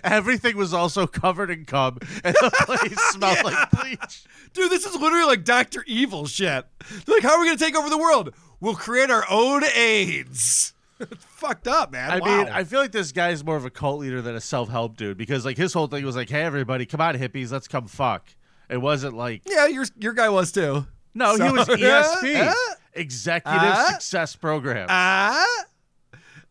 [0.04, 4.24] Everything was also covered in cum, and the place smelled like bleach.
[4.54, 5.84] Dude, this is literally like Dr.
[5.88, 6.66] Evil shit.
[7.06, 8.34] They're like, how are we going to take over the world?
[8.60, 10.74] We'll create our own AIDS.
[11.00, 12.10] It's fucked up, man.
[12.10, 12.38] I Wow.
[12.38, 15.18] mean, I feel like this guy's more of a cult leader than a self-help dude
[15.18, 18.26] because like his whole thing was like, "Hey, everybody, come on, hippies, let's come fuck."
[18.70, 20.88] It wasn't like yeah, your your guy was too.
[21.14, 22.54] no, he was ESP, Yeah?
[22.94, 23.90] Executive Ah?
[23.92, 24.88] Success Program.
[24.90, 25.46] Ah.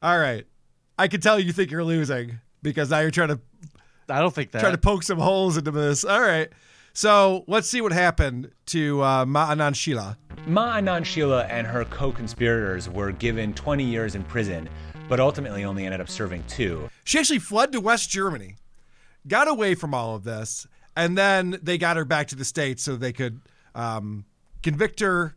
[0.07, 0.47] All right.
[0.97, 3.41] I can tell you think you're losing because now you're trying to
[4.09, 4.61] I don't think that.
[4.61, 6.05] trying to poke some holes into this.
[6.05, 6.49] All right.
[6.93, 10.17] So let's see what happened to uh, Ma Anand Sheila.
[10.47, 14.69] Ma Anand Sheila and her co conspirators were given 20 years in prison,
[15.09, 16.89] but ultimately only ended up serving two.
[17.03, 18.55] She actually fled to West Germany,
[19.27, 22.85] got away from all of this, and then they got her back to the States
[22.85, 23.41] so they could
[23.75, 24.25] um,
[24.63, 25.35] convict her.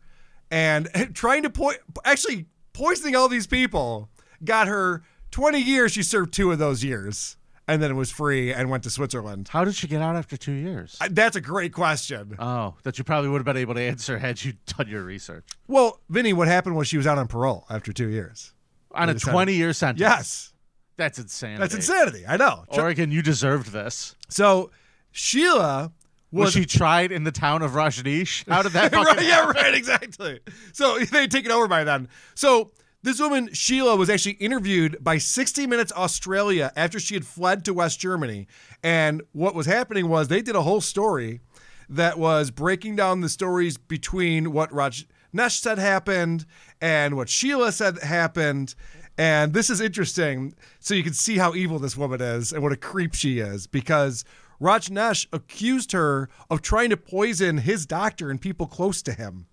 [0.48, 1.72] And trying to po-
[2.04, 4.08] actually poisoning all these people
[4.44, 5.92] got her 20 years.
[5.92, 7.36] She served two of those years
[7.70, 9.48] and then it was free and went to Switzerland.
[9.48, 10.96] How did she get out after two years?
[11.00, 12.34] Uh, That's a great question.
[12.38, 15.44] Oh, that you probably would have been able to answer had you done your research.
[15.68, 18.52] Well, Vinnie, what happened was she was out on parole after two years.
[18.92, 20.00] On a 20 year sentence.
[20.00, 20.52] Yes.
[20.96, 21.60] That's insanity.
[21.60, 22.24] That's insanity.
[22.26, 22.64] I know.
[22.68, 24.16] Oregon, you deserved this.
[24.28, 24.70] So
[25.12, 25.92] Sheila
[26.32, 28.48] Was, was, she tried in the town of Rajneesh?
[28.48, 30.40] How did that right, yeah, right, exactly.
[30.72, 32.08] So they take it over by then.
[32.34, 32.72] So
[33.02, 37.72] this woman, Sheila, was actually interviewed by 60 Minutes Australia after she had fled to
[37.72, 38.46] West Germany.
[38.82, 41.40] And what was happening was they did a whole story
[41.88, 46.44] that was breaking down the stories between what Rajneesh said happened
[46.80, 48.74] and what Sheila said happened.
[49.16, 50.54] And this is interesting.
[50.78, 53.66] So you can see how evil this woman is and what a creep she is
[53.66, 54.24] because
[54.60, 59.46] Rajneesh accused her of trying to poison his doctor and people close to him,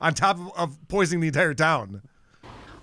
[0.00, 2.00] on top of poisoning the entire town.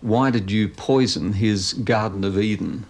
[0.02, 2.86] Why did you poison his Garden of Eden?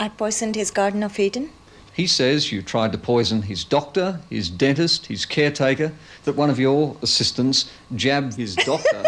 [0.00, 1.50] I poisoned his Garden of Eden.
[1.92, 5.92] He says you tried to poison his doctor, his dentist, his caretaker,
[6.24, 9.04] that one of your assistants jabbed his doctor.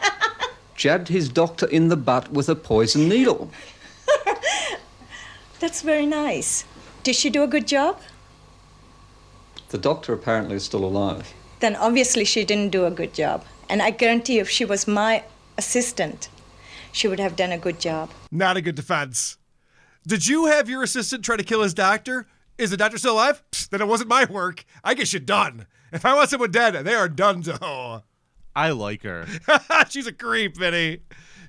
[0.74, 3.48] jabbed his doctor in the butt with a poison needle.
[5.60, 6.64] That's very nice.
[7.04, 8.00] Did she do a good job?
[9.68, 11.32] The doctor apparently is still alive.
[11.60, 13.44] Then obviously she didn't do a good job.
[13.68, 15.22] And I guarantee if she was my
[15.58, 16.28] assistant,
[16.92, 18.10] she would have done a good job.
[18.30, 19.36] Not a good defense.
[20.06, 22.26] Did you have your assistant try to kill his doctor?
[22.56, 23.42] Is the doctor still alive?
[23.52, 24.64] Psst, then it wasn't my work.
[24.82, 25.66] I get shit done.
[25.92, 28.02] If I want someone dead, they are done to.
[28.56, 29.26] I like her.
[29.88, 31.00] She's a creep, Vinnie.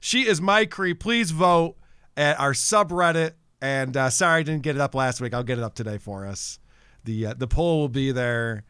[0.01, 0.99] She is my creep.
[0.99, 1.75] Please vote
[2.15, 3.33] at our subreddit.
[3.61, 5.33] And uh, sorry I didn't get it up last week.
[5.33, 6.59] I'll get it up today for us.
[7.03, 8.63] The uh, the poll will be there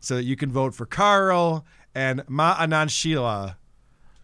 [0.00, 1.64] so that you can vote for Karl
[1.94, 3.56] and Ma Anand Sheila.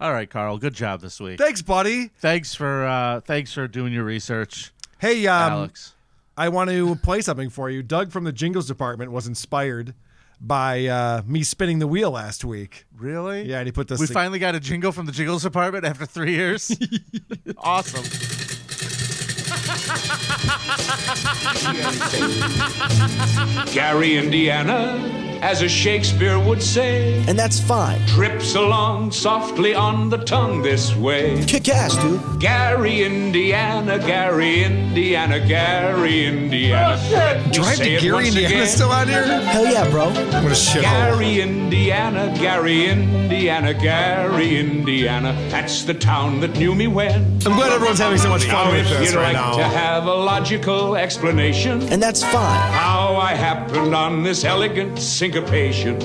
[0.00, 0.56] All right, Karl.
[0.56, 1.38] Good job this week.
[1.38, 2.08] Thanks, buddy.
[2.20, 4.72] Thanks for uh, thanks for doing your research.
[4.98, 5.94] Hey, um, Alex.
[6.38, 7.82] I want to play something for you.
[7.82, 9.94] Doug from the Jingles department was inspired
[10.40, 12.86] by uh, me spinning the wheel last week.
[12.96, 13.42] Really?
[13.42, 14.00] Yeah, and he put this.
[14.00, 16.74] We thing- finally got a jingle from the Jingles department after three years.
[17.58, 18.48] awesome.
[23.72, 24.98] Gary, Indiana,
[25.42, 27.24] as a Shakespeare would say.
[27.26, 28.04] And that's fine.
[28.06, 31.42] Trips along softly on the tongue this way.
[31.46, 32.40] Kick ass, dude.
[32.40, 37.00] Gary, Indiana, Gary, Indiana, Gary, Indiana.
[37.10, 38.66] Let me Drive say to Gary, Indiana again.
[38.66, 39.24] still on here?
[39.24, 40.06] Hell yeah, bro.
[40.08, 40.82] What a shithole.
[40.82, 45.32] Gary, Indiana, Gary, Indiana, Gary, Indiana.
[45.50, 47.24] That's the town that knew me when.
[47.46, 49.56] I'm glad everyone's having so much Now, fun oh, with if this right like now.
[49.80, 52.72] Have a logical explanation, And that's fine.
[52.72, 55.98] how I happened on this elegant syncopation.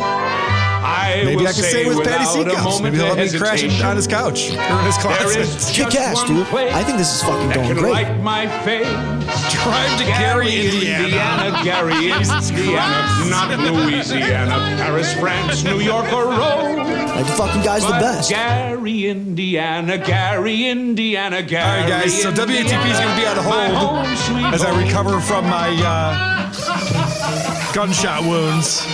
[0.86, 2.83] I Maybe will I can say stay with Patty without Seacoast.
[2.83, 5.47] Maybe he'll of let me crash on his couch or in his closet.
[5.73, 6.45] Kick just ass, dude.
[6.47, 7.93] I think this is fucking going can great.
[7.93, 8.86] light my face.
[8.86, 11.59] Drive to Gary, Indiana.
[11.63, 16.77] Gary, Indiana, not Louisiana, Paris, France, New York, or Rome.
[16.77, 18.29] Like, the fucking guy's the best.
[18.29, 21.63] Gary, Indiana, Gary, Indiana, Gary.
[21.63, 22.21] All right, guys.
[22.21, 27.73] So WATP is going to be on hold home, as I recover from my uh,
[27.73, 28.86] gunshot wounds.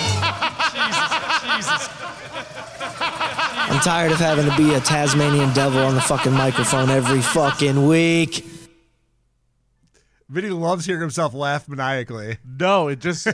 [3.04, 7.88] I'm tired of having to be a Tasmanian devil on the fucking microphone every fucking
[7.88, 8.46] week.
[10.30, 12.38] Vinnie loves hearing himself laugh maniacally.
[12.46, 13.28] No, it just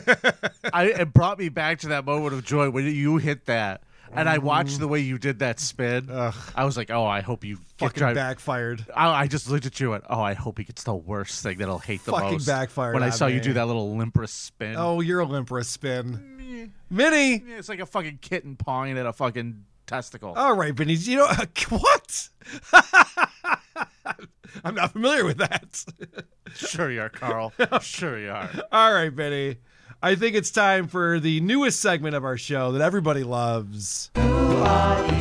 [0.72, 3.82] I it brought me back to that moment of joy when you hit that.
[4.12, 4.80] And I watched mm.
[4.80, 6.10] the way you did that spin.
[6.10, 8.86] I was like, "Oh, I hope you Fucking drive- backfired.
[8.94, 11.58] I, I just looked at you and oh, I hope he gets the worst thing
[11.58, 12.46] that I'll hate the Fucking most.
[12.46, 14.74] backfired when I on saw you do that little limpress spin.
[14.76, 16.72] Oh, you're a limperous spin.
[16.90, 17.44] Vinnie.
[17.46, 20.34] Yeah, it's like a fucking kitten pawing at a fucking testicle.
[20.36, 20.94] All right, Vinnie.
[20.94, 21.26] You know
[21.68, 22.28] what?
[24.64, 25.84] I'm not familiar with that.
[26.54, 27.52] Sure you are, Karl.
[27.80, 28.50] sure you are.
[28.72, 29.58] All right, Vinnie.
[30.00, 34.12] I think it's time for the newest segment of our show that everybody loves.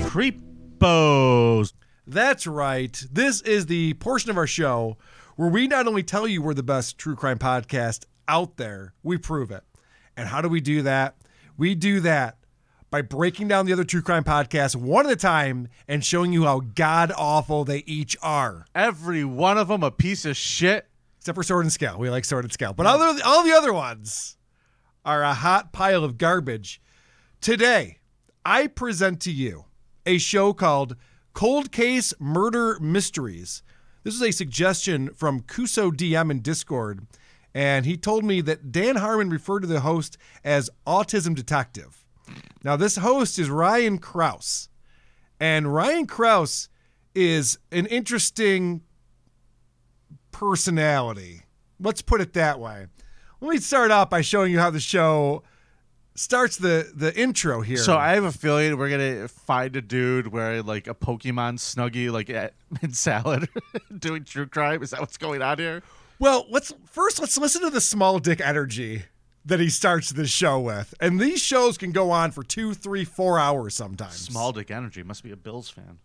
[0.03, 1.73] Creepos.
[2.05, 3.03] That's right.
[3.11, 4.97] This is the portion of our show
[5.36, 9.17] where we not only tell you we're the best true crime podcast out there, we
[9.17, 9.63] prove it.
[10.15, 11.15] And how do we do that?
[11.57, 12.38] We do that
[12.91, 16.43] by breaking down the other true crime podcasts one at a time and showing you
[16.43, 18.67] how god awful they each are.
[18.75, 20.86] Every one of them a piece of shit.
[21.17, 21.97] Except for Sword and Scale.
[21.97, 22.73] We like Sword and Scale.
[22.73, 24.36] But other, all the other ones
[25.07, 26.81] are a hot pile of garbage.
[27.39, 27.99] Today,
[28.45, 29.63] I present to you
[30.05, 30.97] a show called
[31.33, 33.63] Cold Case Murder Mysteries.
[34.03, 37.07] This is a suggestion from Kuso DM in Discord,
[37.53, 42.05] and he told me that Dan Harmon referred to the host as Autism Detective.
[42.65, 44.67] Now, this host is Ryan Kraus,
[45.39, 46.67] and Ryan Kraus
[47.15, 48.81] is an interesting
[50.31, 51.43] personality.
[51.79, 52.87] Let's put it that way.
[53.39, 55.43] Let me start off by showing you how the show
[56.15, 57.77] starts the the intro here.
[57.77, 62.11] So I have a feeling we're gonna find a dude wearing like a Pokemon snuggie,
[62.11, 63.47] like at in salad,
[63.97, 64.81] doing true crime.
[64.83, 65.83] Is that what's going on here?
[66.19, 69.03] Well, let's first let's listen to the small dick energy
[69.45, 70.93] that he starts this show with.
[70.99, 74.15] And these shows can go on for two, three, four hours sometimes.
[74.15, 75.99] Small dick energy must be a Bills fan.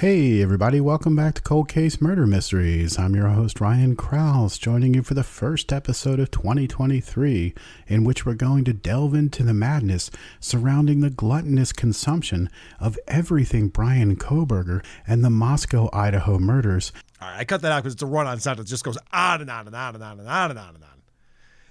[0.00, 2.98] Hey, everybody, welcome back to Cold Case Murder Mysteries.
[2.98, 7.52] I'm your host, Ryan Krause, joining you for the first episode of 2023,
[7.86, 12.48] in which we're going to delve into the madness surrounding the gluttonous consumption
[12.78, 16.92] of everything Bryan Kohberger and the Moscow, Idaho murders.
[17.20, 18.70] All right, I cut that out because it's a run on sentence.
[18.70, 20.84] It just goes on and on and on and on and on and on and
[20.84, 21.02] on.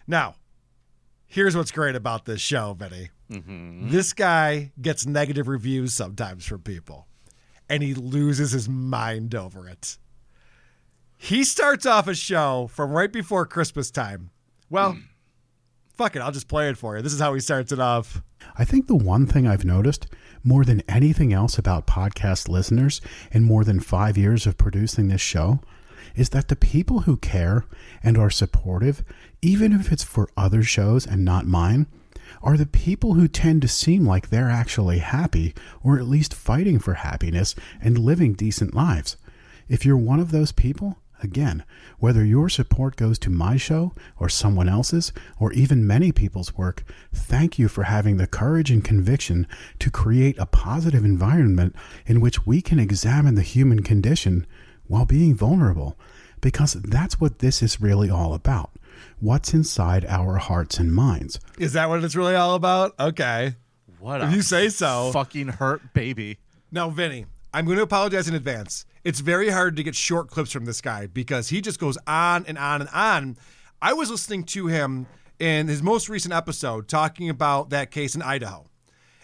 [0.05, 0.35] Now,
[1.25, 3.09] here's what's great about this show, Benny.
[3.31, 3.89] Mm-hmm.
[3.89, 7.07] This guy gets negative reviews sometimes from people
[7.69, 9.97] and he loses his mind over it.
[11.17, 14.31] He starts off a show from right before Christmas time.
[14.69, 14.97] Well,
[15.95, 17.01] fuck it, I'll just play it for you.
[17.01, 18.21] This is how he starts it off.
[18.57, 20.07] I think the one thing I've noticed
[20.43, 23.01] more than anything else about podcast listeners
[23.31, 25.59] in more than five years of producing this show
[26.15, 27.65] is that the people who care
[28.01, 29.03] and are supportive,
[29.41, 31.87] even if it's for other shows and not mine,
[32.41, 35.53] are the people who tend to seem like they're actually happy
[35.83, 39.17] or at least fighting for happiness and living decent lives.
[39.67, 41.63] If you're one of those people, again,
[41.99, 46.83] whether your support goes to my show or someone else's or even many people's work,
[47.13, 49.47] thank you for having the courage and conviction
[49.79, 51.75] to create a positive environment
[52.05, 54.47] in which we can examine the human condition
[54.87, 55.97] while being vulnerable.
[56.41, 58.71] Because that's what this is really all about
[59.19, 61.39] what's inside our hearts and minds.
[61.57, 62.93] Is that what it's really all about?
[62.99, 63.55] Okay.
[63.99, 65.11] What if a you say so.
[65.11, 66.37] Fucking hurt baby.
[66.71, 68.85] Now, Vinnie, I'm going to apologize in advance.
[69.03, 72.45] It's very hard to get short clips from this guy because he just goes on
[72.47, 73.37] and on and on.
[73.81, 75.07] I was listening to him
[75.39, 78.65] in his most recent episode talking about that case in Idaho.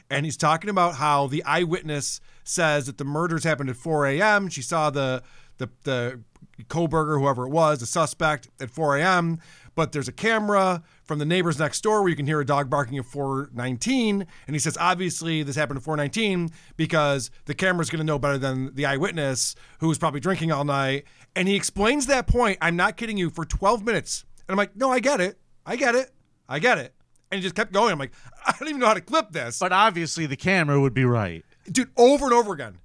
[0.10, 4.50] And he's talking about how the eyewitness says that the murders happened at 4 a.m.
[4.50, 5.24] She saw the
[5.58, 6.22] the the
[6.64, 9.40] Kohberger, whoever it was, the suspect at 4 a.m.
[9.76, 12.70] But there's a camera from the neighbors next door where you can hear a dog
[12.70, 14.26] barking at 419.
[14.48, 18.38] And he says, obviously, this happened at 419 because the camera's going to know better
[18.38, 21.06] than the eyewitness who was probably drinking all night.
[21.36, 24.26] And he explains that point, I'm not kidding you, for 12 minutes.
[24.48, 25.38] And I'm like, no, I get it.
[25.66, 26.12] I get it.
[26.48, 26.94] I get it.
[27.32, 27.92] And he just kept going.
[27.92, 28.14] I'm like,
[28.46, 29.60] I don't even know how to clip this.
[29.60, 31.44] But obviously, the camera would be right.
[31.70, 32.78] Dude, over and over again.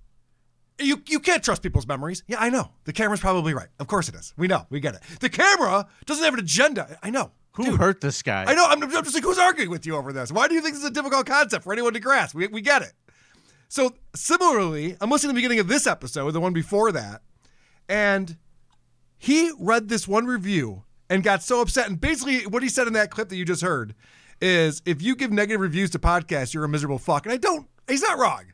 [0.80, 2.22] You you can't trust people's memories.
[2.26, 2.70] Yeah, I know.
[2.84, 3.68] The camera's probably right.
[3.78, 4.32] Of course it is.
[4.36, 4.66] We know.
[4.70, 5.02] We get it.
[5.20, 6.98] The camera doesn't have an agenda.
[7.02, 7.32] I know.
[7.52, 8.44] Who Dude, hurt this guy?
[8.46, 8.64] I know.
[8.66, 10.30] I'm, I'm just like, who's arguing with you over this?
[10.30, 12.34] Why do you think this is a difficult concept for anyone to grasp?
[12.34, 12.92] We, we get it.
[13.68, 17.22] So, similarly, I'm listening to the beginning of this episode, the one before that,
[17.88, 18.36] and
[19.18, 21.88] he read this one review and got so upset.
[21.88, 23.94] And basically, what he said in that clip that you just heard
[24.40, 27.26] is if you give negative reviews to podcasts, you're a miserable fuck.
[27.26, 28.44] And I don't, he's not wrong.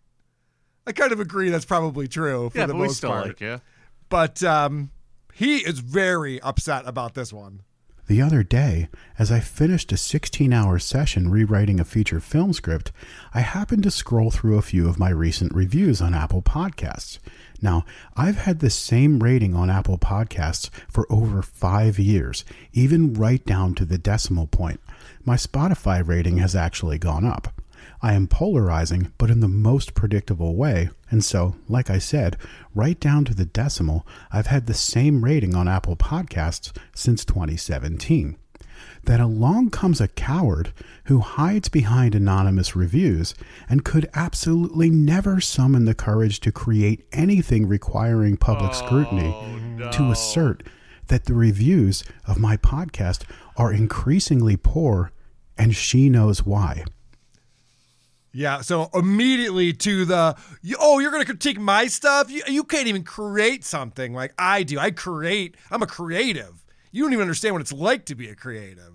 [0.87, 3.27] I kind of agree that's probably true for yeah, the but we most still part.
[3.27, 3.61] like you.
[4.09, 4.91] But um,
[5.35, 7.63] he is very upset about this one.
[8.09, 12.93] The other day, as I finished a 16 hour session rewriting a feature film script,
[13.35, 17.19] I happened to scroll through a few of my recent reviews on Apple Podcasts.
[17.61, 17.85] Now,
[18.17, 23.75] I've had the same rating on Apple Podcasts for over five years, even right down
[23.75, 24.81] to the decimal point.
[25.25, 27.53] My Spotify rating has actually gone up.
[28.03, 30.91] I am polarizing, but in the most predictable way.
[31.11, 32.37] And so, like I said,
[32.75, 38.37] right down to the decimal, I've had the same rating on Apple Podcasts since 2017.
[39.05, 40.73] Then along comes a coward
[41.05, 43.35] who hides behind anonymous reviews
[43.69, 50.11] and could absolutely never summon the courage to create anything requiring public oh, scrutiny to
[50.11, 50.63] assert
[51.07, 53.23] that the reviews of my podcast
[53.57, 55.13] are increasingly poor
[55.57, 56.85] and she knows why.
[58.37, 60.37] Yeah, so immediately to the
[60.79, 62.31] oh, you're gonna critique my stuff.
[62.31, 64.79] You, you can't even create something like I do.
[64.79, 65.57] I create.
[65.71, 66.63] I'm a creative.
[66.93, 68.93] You don't even understand what it's like to be a creative.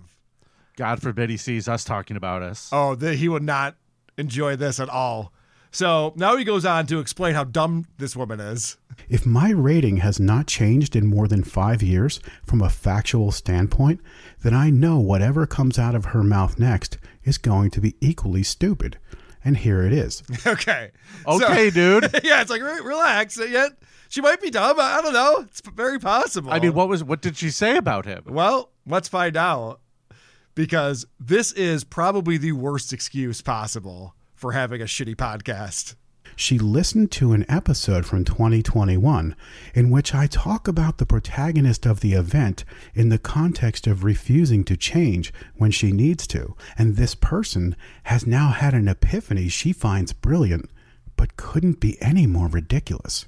[0.76, 2.70] God forbid he sees us talking about us.
[2.72, 3.74] Oh, the, he would not
[4.16, 5.32] enjoy this at all.
[5.72, 8.76] So now he goes on to explain how dumb this woman is.
[9.08, 14.02] If my rating has not changed in more than five years from a factual standpoint,
[14.42, 18.44] then I know whatever comes out of her mouth next is going to be equally
[18.44, 18.98] stupid.
[19.44, 20.22] And here it is.
[20.46, 20.90] okay.
[21.26, 22.04] Okay, dude.
[22.24, 23.38] yeah, it's like re- relax.
[23.38, 23.72] Yet
[24.08, 24.78] she might be dumb.
[24.78, 25.40] I I don't know.
[25.40, 26.52] It's very possible.
[26.52, 28.22] I mean, what was what did she say about him?
[28.26, 29.80] Well, let's find out
[30.54, 35.96] because this is probably the worst excuse possible for having a shitty podcast.
[36.36, 39.36] She listened to an episode from 2021
[39.74, 42.64] in which I talk about the protagonist of the event
[42.94, 46.56] in the context of refusing to change when she needs to.
[46.78, 50.70] And this person has now had an epiphany she finds brilliant,
[51.16, 53.26] but couldn't be any more ridiculous.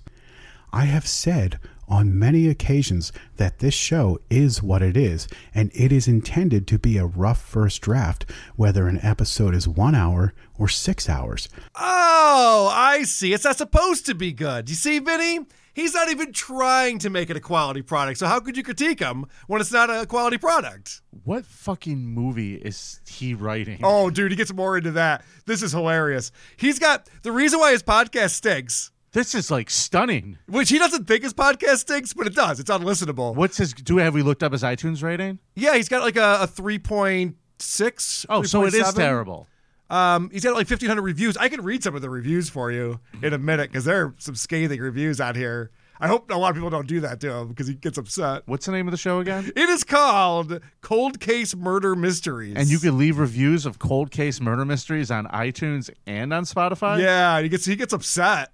[0.73, 5.93] I have said on many occasions that this show is what it is, and it
[5.93, 8.25] is intended to be a rough first draft,
[8.57, 11.49] whether an episode is one hour or six hours.
[11.75, 13.33] Oh, I see.
[13.33, 14.69] It's not supposed to be good.
[14.69, 15.47] You see, Vinnie?
[15.75, 18.21] He's not even trying to make it a quality product.
[18.21, 21.03] So how could you critique him when it's not a quality product?
[21.25, 23.81] What fucking movie is he writing?
[23.83, 25.25] Oh, dude, he gets more into that.
[25.47, 26.31] This is hilarious.
[26.57, 28.93] He's got the reason why his podcast stinks.
[29.15, 30.39] This is like stunning.
[30.49, 32.59] Which he doesn't think his podcast stinks, but it does.
[32.59, 33.37] It's unlistenable.
[33.37, 33.73] What's his?
[33.73, 35.39] Do have we looked up his iTunes rating?
[35.55, 38.27] Yeah, he's got like a, a three point six.
[38.29, 39.47] Oh, so it is terrible.
[39.89, 41.37] Um, he's got like fifteen hundred reviews.
[41.37, 44.15] I can read some of the reviews for you in a minute because there are
[44.19, 45.71] some scathing reviews out here.
[46.01, 48.43] I hope a lot of people don't do that to him because he gets upset.
[48.47, 49.53] What's the name of the show again?
[49.55, 52.55] It is called Cold Case Murder Mysteries.
[52.57, 57.01] And you can leave reviews of cold case murder mysteries on iTunes and on Spotify.
[57.01, 58.54] Yeah, he gets he gets upset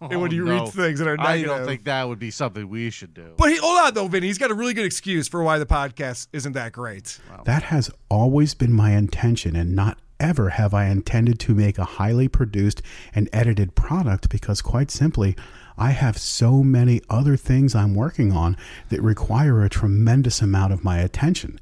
[0.00, 0.62] and when oh, you Oh, no.
[0.64, 1.56] reads things that are I negative.
[1.56, 3.34] don't think that would be something we should do.
[3.36, 4.28] But he hold on though, Vinnie.
[4.28, 7.18] He's got a really good excuse for why the podcast isn't that great.
[7.44, 11.84] That has always been my intention, and not ever have I intended to make a
[11.84, 12.82] highly produced
[13.14, 15.34] and edited product because, quite simply,
[15.78, 18.56] I have so many other things I'm working on
[18.90, 21.58] that require a tremendous amount of my attention.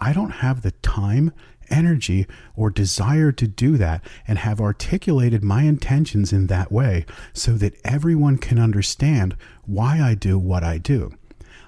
[0.00, 1.32] I don't have the time,
[1.70, 7.52] energy, or desire to do that and have articulated my intentions in that way so
[7.52, 11.12] that everyone can understand why I do what I do.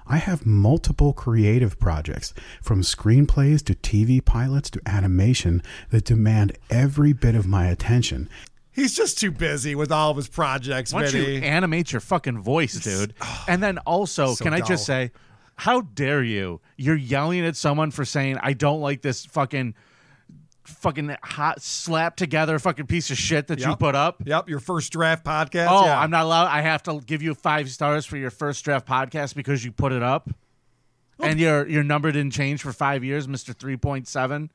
[0.05, 7.13] I have multiple creative projects, from screenplays to TV pilots to animation, that demand every
[7.13, 8.29] bit of my attention.
[8.71, 11.35] He's just too busy with all of his projects, Why don't Vinnie.
[11.35, 13.13] you animate your fucking voice, dude?
[13.47, 15.11] And then also, So can I just say,
[15.55, 16.59] how dare you?
[16.77, 19.75] You're yelling at someone for saying, I don't like this fucking
[20.65, 24.23] fucking hot slap together fucking piece of shit that you put up.
[24.25, 25.67] Yep, your first draft podcast.
[25.69, 25.99] Oh, yeah.
[25.99, 26.47] I'm not allowed.
[26.47, 29.91] I have to give you five stars for your first draft podcast because you put
[29.91, 30.29] it up,
[31.19, 34.51] and your your number didn't change for five years, Mister Three Point Seven.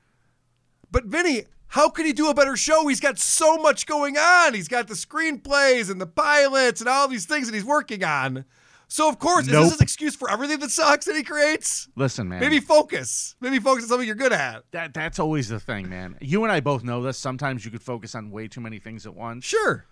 [0.90, 2.88] But Vinnie, how could he do a better show?
[2.88, 4.54] He's got so much going on.
[4.54, 8.46] He's got the screenplays and the pilots and all these things that he's working on.
[8.88, 11.88] So of course, is this his excuse for everything that sucks that he creates?
[11.94, 12.40] Listen, man.
[12.40, 13.36] Maybe focus.
[13.40, 14.64] Maybe focus on something you're good at.
[14.72, 16.16] that that's always the thing, man.
[16.20, 17.18] You and I both know this.
[17.18, 19.44] Sometimes you could focus on way too many things at once.
[19.44, 19.84] Sure.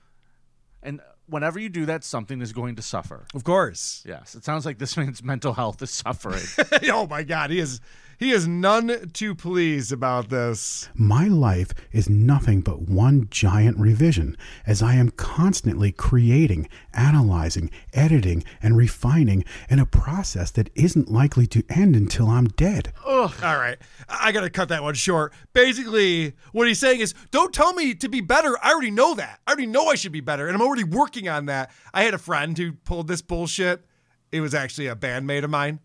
[0.83, 3.27] And whenever you do that, something is going to suffer.
[3.35, 4.03] Of course.
[4.07, 4.35] Yes.
[4.35, 6.45] It sounds like this man's mental health is suffering.
[6.91, 7.81] oh my God, he is
[8.19, 10.89] he is none too pleased about this.
[10.95, 14.37] My life is nothing but one giant revision,
[14.67, 21.47] as I am constantly creating, analyzing, editing, and refining in a process that isn't likely
[21.49, 22.93] to end until I'm dead.
[23.07, 23.33] Ugh.
[23.43, 23.79] All right.
[24.09, 25.35] I got to cut that one short.
[25.53, 28.57] Basically, what he's saying is don't tell me to be better.
[28.63, 29.41] I already know that.
[29.47, 31.71] I already know I should be better, and I'm already working on that.
[31.93, 33.85] I had a friend who pulled this bullshit.
[34.33, 35.81] It was actually a bandmate of mine.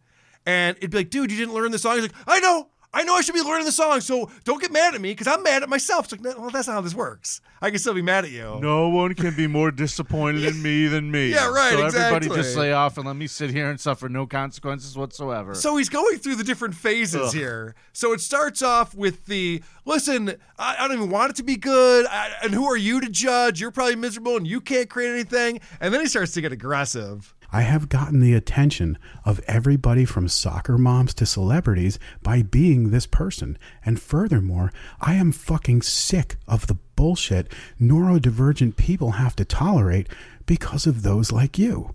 [0.45, 1.95] And it'd be like, dude, you didn't learn the song.
[1.95, 2.67] He's like, I know.
[2.93, 5.25] I know I should be learning the song, so don't get mad at me because
[5.25, 6.05] I'm mad at myself.
[6.05, 7.39] It's like, no, well, that's not how this works.
[7.61, 8.59] I can still be mad at you.
[8.61, 11.29] no one can be more disappointed in me than me.
[11.31, 14.25] Yeah, right, So everybody just lay off and let me sit here and suffer no
[14.25, 15.55] consequences whatsoever.
[15.55, 17.33] So he's going through the different phases Ugh.
[17.33, 17.75] here.
[17.93, 21.55] So it starts off with the listen, I, I don't even want it to be
[21.55, 22.07] good.
[22.07, 23.61] I, and who are you to judge?
[23.61, 25.61] You're probably miserable and you can't create anything.
[25.79, 27.33] And then he starts to get aggressive.
[27.51, 33.05] I have gotten the attention of everybody from soccer moms to celebrities by being this
[33.05, 33.57] person.
[33.83, 34.71] And furthermore,
[35.01, 40.07] I am fucking sick of the bullshit neurodivergent people have to tolerate
[40.45, 41.93] because of those like you.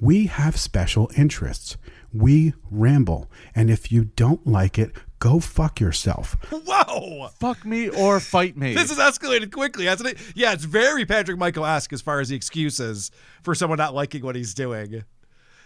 [0.00, 1.76] We have special interests.
[2.12, 3.30] We ramble.
[3.54, 4.92] And if you don't like it,
[5.22, 6.36] go fuck yourself.
[6.50, 7.28] Whoa!
[7.38, 8.74] Fuck me or fight me.
[8.74, 10.18] This has escalated quickly, hasn't it?
[10.34, 13.10] Yeah, it's very Patrick Michael esque as far as the excuses
[13.42, 15.04] for someone not liking what he's doing.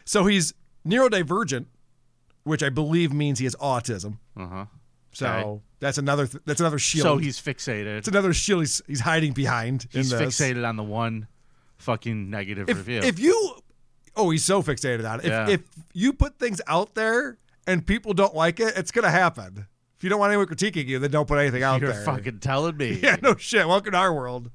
[0.05, 0.53] So he's
[0.87, 1.67] neurodivergent,
[2.45, 4.19] which I believe means he has autism.
[4.37, 4.65] Uh huh.
[5.13, 5.63] So Okay.
[5.81, 7.05] that's another th- that's another shield.
[7.05, 7.97] So he's fixated.
[7.99, 9.87] It's another shield he's, he's hiding behind.
[9.91, 10.39] He's in this.
[10.39, 11.27] fixated on the one
[11.79, 13.01] fucking negative If, review.
[13.01, 13.57] if you,
[14.15, 15.25] oh, he's so fixated on it.
[15.27, 15.49] If, Yeah.
[15.49, 15.61] if
[15.95, 19.67] you put things out there and people don't like it, it's gonna happen.
[19.97, 22.05] If you don't want anyone critiquing you, then don't put anything out You're there.
[22.05, 22.93] fucking telling me.
[23.03, 23.67] Yeah, no shit.
[23.67, 24.51] Welcome to our world.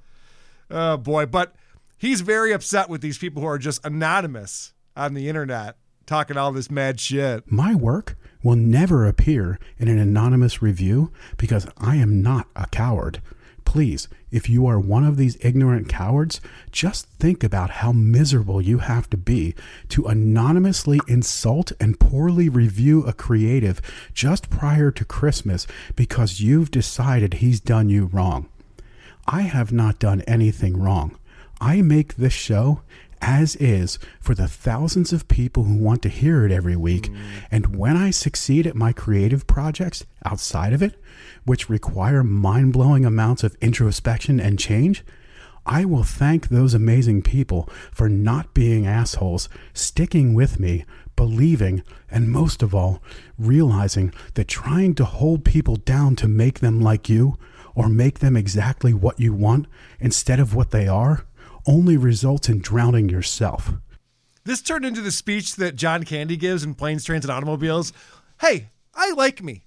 [0.70, 1.56] Oh boy, but
[1.98, 6.52] he's very upset with these people who are just anonymous on the internet talking all
[6.52, 7.50] this mad shit.
[7.52, 13.22] My work will never appear in an anonymous review because I am not a coward.
[13.72, 16.42] Please, if you are one of these ignorant cowards,
[16.74, 19.56] just think about how miserable you have to be
[19.88, 23.82] to anonymously insult and poorly review a creative
[24.14, 28.50] just prior to Christmas because you've decided he's done you wrong.
[29.26, 31.18] I have not done anything wrong.
[31.62, 32.82] I make this show
[33.22, 37.04] as is for the thousands of people who want to hear it every week.
[37.04, 37.18] Mm.
[37.52, 41.00] And when I succeed at my creative projects outside of it,
[41.46, 45.04] which require mind blowing amounts of introspection and change,
[45.66, 52.32] I will thank those amazing people for not being assholes, sticking with me, believing, and
[52.32, 53.04] most of all,
[53.38, 57.38] realizing that trying to hold people down to make them like you
[57.76, 59.68] or make them exactly what you want
[60.00, 61.26] instead of what they are
[61.66, 63.74] only results in drowning yourself.
[64.44, 67.94] This turned into the speech that John Candy gives in Planes, Trains, and Automobiles.
[68.42, 69.66] Hey, I like me.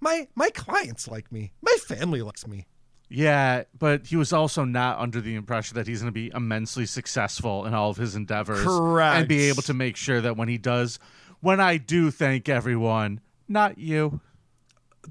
[0.00, 1.52] My my clients like me.
[1.62, 2.66] My family likes me.
[3.08, 6.86] Yeah, but he was also not under the impression that he's going to be immensely
[6.86, 8.64] successful in all of his endeavors.
[8.64, 9.18] Correct.
[9.18, 10.98] And be able to make sure that when he does,
[11.40, 14.20] when I do thank everyone, not you.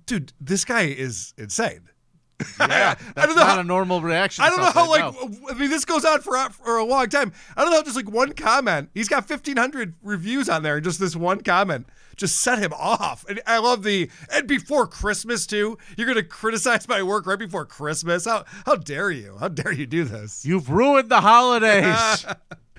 [0.06, 1.90] Dude, this guy is insane.
[2.60, 4.44] Yeah, I that's don't know not how- a normal reaction.
[4.44, 5.32] I don't know how like no.
[5.50, 7.32] I mean this goes on for for a long time.
[7.56, 8.90] I don't know just like one comment.
[8.94, 11.88] He's got 1500 reviews on there and just this one comment
[12.18, 13.26] just set him off.
[13.30, 15.78] And I love the and before Christmas too.
[15.98, 18.26] You're going to criticize my work right before Christmas.
[18.26, 19.38] How how dare you?
[19.40, 20.46] How dare you do this?
[20.46, 22.26] You've ruined the holidays.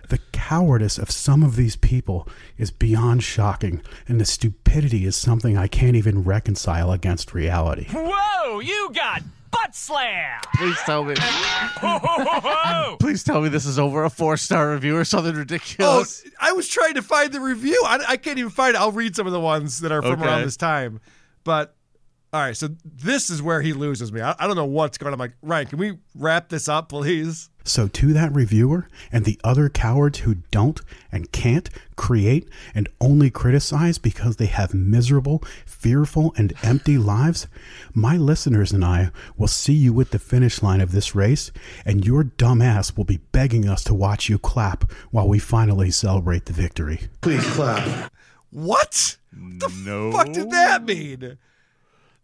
[0.08, 5.56] The cowardice of some of these people is beyond shocking, and the stupidity is something
[5.56, 7.86] I can't even reconcile against reality.
[7.90, 9.22] Whoa, you got
[9.53, 10.40] butt slam!
[10.57, 11.14] Please tell me.
[11.18, 12.96] Ho, ho, ho, ho.
[12.98, 16.24] Please tell me this is over a four star review or something Oh, ridiculous.
[16.40, 17.80] I was trying to find the review.
[17.86, 18.80] I, I can't even find it.
[18.80, 20.24] I'll read some of the ones that are from Okay.
[20.24, 21.00] around this time.
[21.44, 21.76] But
[22.32, 24.20] all right, so this is where he loses me.
[24.22, 25.12] I, I don't know what's going on.
[25.14, 27.50] I'm like, Ryan, can we wrap this up, please?
[27.64, 33.30] So, to that reviewer and the other cowards who don't and can't create and only
[33.30, 37.46] criticize because they have miserable, fearful, and empty lives,
[37.94, 41.52] my listeners and I will see you at the finish line of this race,
[41.84, 45.90] and your dumb ass will be begging us to watch you clap while we finally
[45.90, 47.02] celebrate the victory.
[47.20, 48.12] Please clap.
[48.50, 49.16] What?
[49.32, 51.38] the fuck did that mean?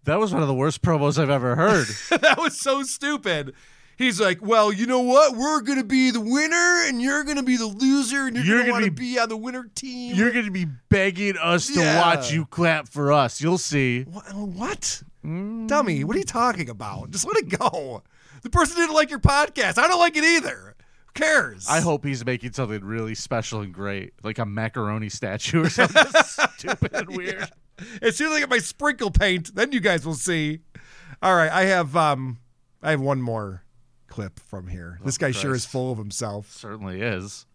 [0.05, 1.87] That was one of the worst promos I've ever heard.
[2.21, 3.55] that was so stupid.
[3.99, 5.37] He's like, well, you know what?
[5.37, 8.71] We're gonna be the winner, and you're gonna be the loser, and you're, You're gonna,
[8.71, 10.15] gonna want to be- be on the winner team.
[10.15, 13.41] You're going to be begging us to watch you clap for us.
[13.41, 14.05] You'll see.
[14.05, 14.33] What?
[14.35, 15.03] what?
[15.25, 17.11] Dummy, what are you talking about?
[17.11, 18.03] Just let it go.
[18.43, 19.79] The person didn't like your podcast.
[19.79, 20.77] I don't like it either.
[21.07, 21.67] Who cares?
[21.69, 26.05] I hope he's making something really special and great, like a macaroni statue or something
[26.25, 27.51] stupid and weird.
[28.01, 30.61] As soon as I get my sprinkle paint, then you guys will see.
[31.21, 32.39] All right, I have um,
[32.81, 33.65] I have one more
[34.19, 34.99] clip from here.
[35.01, 36.51] Oh, this guy sure is full of himself.
[36.51, 37.47] Certainly is.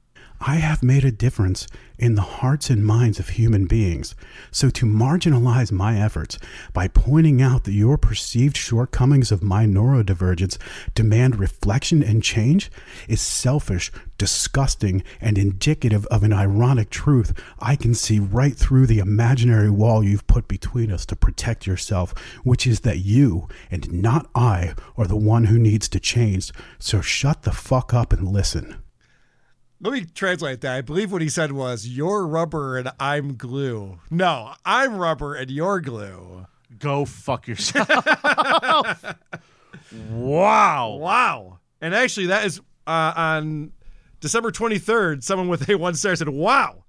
[0.42, 1.68] I have made a difference
[1.98, 4.14] in the hearts and minds of human beings.
[4.52, 6.38] So to marginalize my efforts
[6.74, 10.58] by pointing out that your perceived shortcomings of my neurodivergence
[10.96, 12.70] demand reflection and change
[13.08, 19.00] is selfish, disgusting, and indicative of an ironic truth I can see right through the
[19.00, 22.14] imaginary wall you've put between us to protect yourself,
[22.44, 26.52] which is that you and not I are the one who needs to change.
[26.80, 28.83] So shut the fuck up and listen.
[29.84, 30.76] Let me translate that.
[30.78, 35.52] I believe what he said was, "You're rubber and I'm glue." No, I'm rubber and
[35.52, 36.46] you're glue.
[36.80, 37.88] Go fuck yourself.
[40.10, 40.96] wow.
[41.00, 41.60] Wow.
[41.82, 43.72] And actually, that is uh, on
[44.20, 45.24] December 23rd.
[45.24, 46.86] Someone with a one star said, "Wow."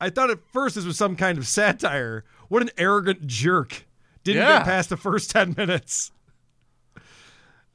[0.00, 2.24] I thought at first this was some kind of satire.
[2.48, 3.86] What an arrogant jerk!
[4.24, 4.58] Didn't Yeah.
[4.58, 6.10] get past the first 10 minutes.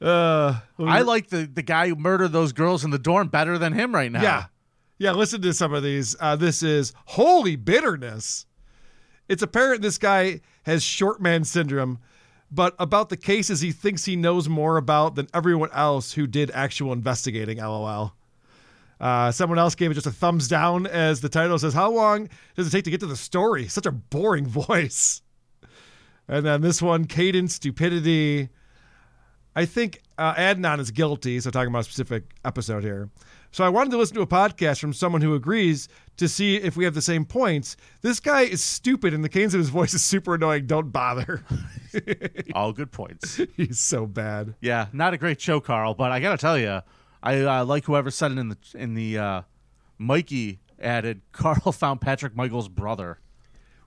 [0.00, 3.72] Uh, I like the, the guy who murdered those girls in the dorm better than
[3.74, 4.22] him right now.
[4.22, 4.44] Yeah.
[4.98, 6.14] Yeah, listen to some of these.
[6.20, 8.46] Uh, this is holy bitterness.
[9.28, 12.00] It's apparent this guy has short man syndrome,
[12.50, 16.50] but about the cases he thinks he knows more about than everyone else who did
[16.50, 18.12] actual investigating, lol.
[19.00, 22.28] Uh, someone else gave it just a thumbs down as the title says, How long
[22.54, 23.68] does it take to get to the story?
[23.68, 25.22] Such a boring voice.
[26.28, 28.50] And then this one, cadence, stupidity.
[29.56, 31.40] I think uh, Adnan is guilty.
[31.40, 33.10] So talking about a specific episode here.
[33.52, 35.88] So I wanted to listen to a podcast from someone who agrees
[36.18, 37.76] to see if we have the same points.
[38.00, 40.66] This guy is stupid, and the cadence of his voice is super annoying.
[40.66, 41.42] Don't bother.
[42.54, 43.40] All good points.
[43.56, 44.54] He's so bad.
[44.60, 45.94] Yeah, not a great show, Karl.
[45.94, 46.80] But I gotta tell you,
[47.22, 49.42] I uh, like whoever said it in the in the uh,
[49.98, 51.22] Mikey added.
[51.32, 53.18] Karl found Patrick Michael's brother.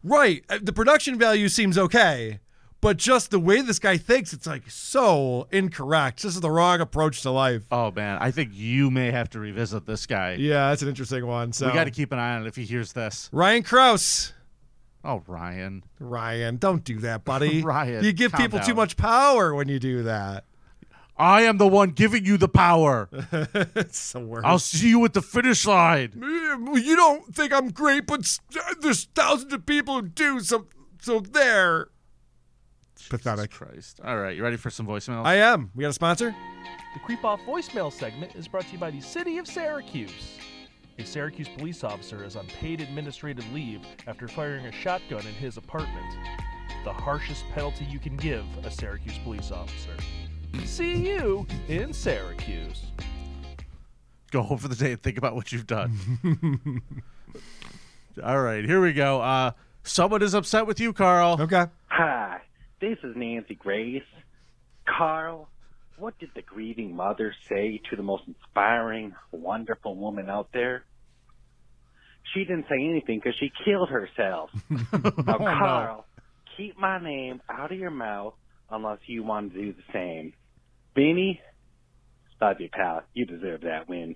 [0.04, 0.44] Right.
[0.50, 2.40] Uh, The production value seems okay,
[2.84, 6.22] but just the way this guy thinks, it's like so incorrect.
[6.22, 7.64] This is the wrong approach to life.
[7.72, 10.34] Oh man, I think you may have to revisit this guy.
[10.34, 11.54] Yeah, that's an interesting one.
[11.54, 13.30] So we got to keep an eye on it if he hears this.
[13.32, 14.34] Ryan Kraus.
[15.06, 15.84] Oh, Ryan.
[16.00, 17.62] Ryan, don't do that, buddy.
[17.62, 20.44] Ryan, you give people too much power when you do that.
[21.16, 23.08] I am the one giving you the power.
[23.32, 24.46] it's the worst.
[24.46, 26.12] I'll see you at the finish line.
[26.16, 28.40] You don't think I'm great, but
[28.82, 30.42] there's thousands of people who do.
[30.42, 30.68] So,
[31.00, 31.88] so there.
[33.18, 33.52] Pathetic.
[33.52, 34.00] Christ.
[34.04, 35.26] All right, you ready for some voicemails?
[35.26, 35.72] I am.
[35.76, 36.36] We got a sponsor.
[36.94, 40.40] The Creep Off voicemail segment is brought to you by the City of Syracuse.
[41.00, 45.58] A Syracuse police officer is on paid administrative leave after firing a shotgun in his
[45.58, 46.06] apartment.
[46.84, 49.96] The harshest penalty you can give a Syracuse police officer.
[50.66, 52.84] See you in Syracuse.
[54.32, 56.82] Go home for the day and think about what you've done.
[58.24, 59.22] All right, here we go.
[59.22, 59.52] Uh,
[59.84, 61.38] someone is upset with you, Karl.
[61.40, 61.66] Okay.
[61.88, 62.42] Hi,
[62.84, 64.04] this is Nancy Grace.
[64.86, 65.48] Karl,
[65.98, 70.84] what did the grieving mother say to the most inspiring, wonderful woman out there?
[72.34, 74.50] She didn't say anything because she killed herself.
[74.70, 75.38] now, Oh, no.
[75.38, 76.06] Karl,
[76.58, 78.34] keep my name out of your mouth
[78.70, 80.34] unless you want to do the same.
[80.94, 81.40] Beanie,
[82.42, 83.04] love you, pal.
[83.14, 84.16] You deserve that win.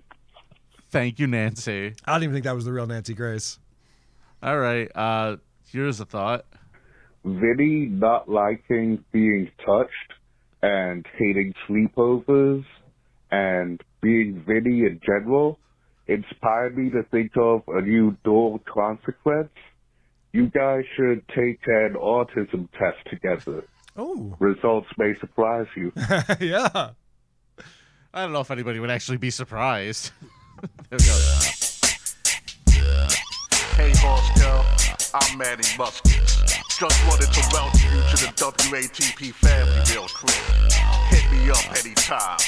[0.90, 1.94] Thank you, Nancy.
[2.04, 3.58] I don't even think that was the real Nancy Grace.
[4.42, 5.36] All right, uh,
[5.70, 6.44] here's a thought.
[7.24, 10.12] Vinnie not liking being touched
[10.62, 12.64] and hating sleepovers
[13.30, 15.58] and being Vinnie in general
[16.06, 19.50] inspired me to think of a new dual consequence.
[20.32, 23.64] You guys should take an autism test together.
[23.96, 24.34] Oh.
[24.38, 25.92] Results may surprise you.
[26.40, 26.90] yeah.
[28.14, 30.12] I don't know if anybody would actually be surprised.
[30.88, 31.58] there we go.
[33.76, 34.66] Hey, boss girl,
[35.14, 36.47] I'm Manny Musket.
[36.78, 40.36] Just wanted to welcome you to the WATP family real quick.
[41.08, 42.38] Hit me up anytime.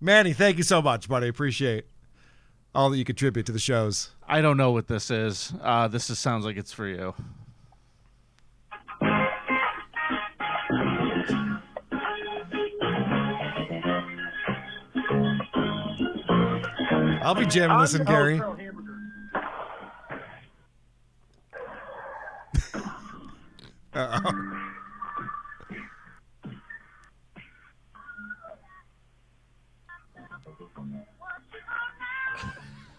[0.00, 1.28] Manny, thank you so much, buddy.
[1.28, 1.84] Appreciate
[2.74, 4.12] all that you contribute to the shows.
[4.26, 5.52] I don't know what this is.
[5.60, 7.12] Uh, this is, sounds like it's for you.
[17.22, 18.40] I'll be jamming this in, Gary.
[23.94, 24.68] Uh-oh.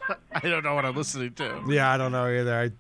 [0.36, 1.64] I don't know what I'm listening to.
[1.68, 2.54] Yeah, I don't know either.
[2.54, 2.72] I,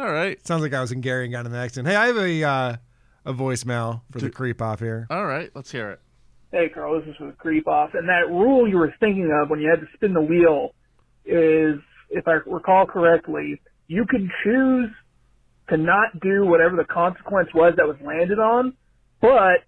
[0.00, 0.44] All right.
[0.46, 1.88] Sounds like I was in Gary and got in an accident.
[1.88, 2.76] Hey, I have a uh,
[3.24, 5.06] a voicemail for the creep off here.
[5.10, 6.00] All right, let's hear it.
[6.50, 7.90] Hey, Karl, this is for the creep off.
[7.92, 10.74] And that rule you were thinking of when you had to spin the wheel
[11.26, 11.78] is,
[12.08, 14.88] if I recall correctly, you could choose
[15.68, 18.74] to not do whatever the consequence was that was landed on,
[19.20, 19.64] but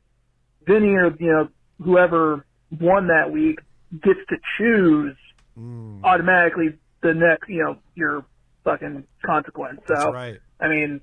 [0.66, 1.48] Vinnie or, you know,
[1.82, 2.44] whoever
[2.78, 3.61] won that week
[3.92, 5.16] gets to choose
[5.59, 6.03] mm.
[6.05, 8.24] automatically the next, you know, your
[8.64, 9.80] fucking consequence.
[9.86, 10.38] So, That's right.
[10.61, 11.01] I mean,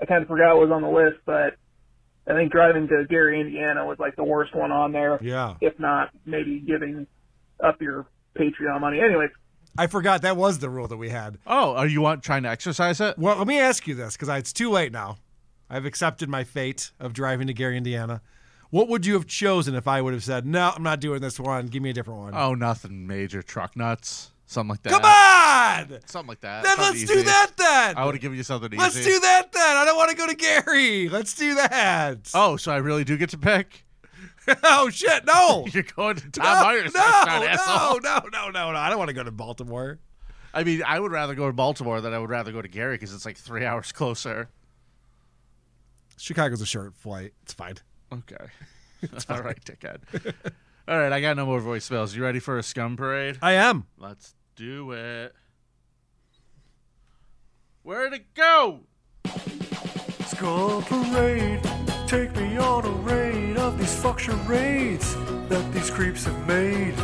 [0.00, 1.56] I kind of forgot what was on the list, but
[2.26, 5.18] I think driving to Gary, Indiana was like the worst one on there.
[5.22, 5.54] Yeah.
[5.60, 7.06] If not, maybe giving
[7.62, 8.06] up your
[8.38, 9.00] Patreon money.
[9.00, 9.30] Anyways,
[9.78, 11.38] I forgot that was the rule that we had.
[11.46, 13.18] Oh, are you want trying to exercise it?
[13.18, 15.18] Well, let me ask you this because it's too late now.
[15.68, 18.22] I've accepted my fate of driving to Gary, Indiana.
[18.70, 21.38] What would you have chosen if I would have said, no, I'm not doing this
[21.38, 21.66] one.
[21.66, 22.34] Give me a different one.
[22.34, 23.42] Oh, nothing major.
[23.42, 24.32] Truck nuts.
[24.48, 24.90] Something like that.
[24.90, 26.00] Come on!
[26.06, 26.62] Something like that.
[26.62, 27.96] Then Something let's do that then.
[27.96, 28.80] I would have given you something easy.
[28.80, 29.76] Let's do that then.
[29.76, 31.08] I don't want to go to Gary.
[31.08, 32.30] Let's do that.
[32.32, 33.85] Oh, so I really do get to pick?
[34.62, 35.66] oh shit, no.
[35.72, 36.94] You're going to Tom no, Myers.
[36.94, 38.00] no, restaurant, no, asshole.
[38.00, 38.78] no, no, no, no.
[38.78, 39.98] I don't want to go to Baltimore.
[40.54, 42.94] I mean, I would rather go to Baltimore than I would rather go to Gary
[42.94, 44.48] because it's like three hours closer.
[46.16, 47.32] Chicago's a short flight.
[47.42, 47.76] It's fine.
[48.12, 48.46] Okay.
[49.02, 50.00] It's all right, dickhead.
[50.88, 52.14] All right, I got no more voicemails.
[52.14, 53.38] You ready for a scum parade?
[53.42, 53.86] I am.
[53.98, 55.34] Let's do it.
[57.82, 58.80] Where'd it go?
[60.26, 61.60] Skull Parade,
[62.06, 65.16] Take me on a raid of these fuck charades
[65.48, 66.94] that these creeps have made.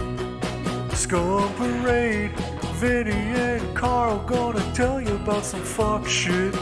[0.94, 2.30] Scum parade,
[2.76, 6.54] Vinnie and Karl gonna tell you about some fuck shit.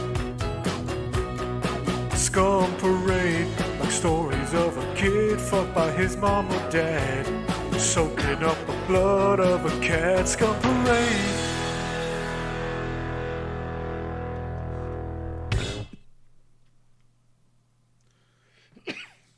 [2.14, 3.46] Scum parade,
[3.78, 7.26] like stories of a kid fucked by his mom or dad,
[7.78, 10.26] soaking up the blood of a cat.
[10.26, 11.49] Scum parade.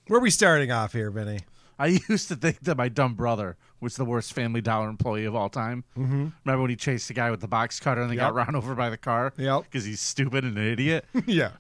[0.08, 1.40] Where are we starting off here, Vinnie?
[1.78, 5.34] I used to think that my dumb brother was the worst Family Dollar employee of
[5.34, 5.84] all time.
[5.96, 6.32] Mhm.
[6.44, 8.74] Remember when he chased the guy with the box cutter and they got run over
[8.74, 9.32] by the car?
[9.36, 9.64] Yep.
[9.64, 11.04] Because he's stupid and an idiot.
[11.26, 11.52] yeah.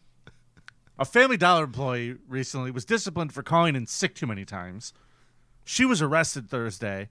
[0.98, 4.92] A Family Dollar employee recently was disciplined for calling in sick too many times.
[5.64, 7.08] She was arrested Thursday.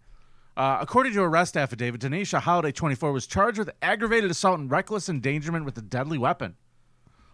[0.55, 5.09] Uh, according to arrest affidavit, Denisha Holiday, 24, was charged with aggravated assault and reckless
[5.09, 6.55] endangerment with a deadly weapon.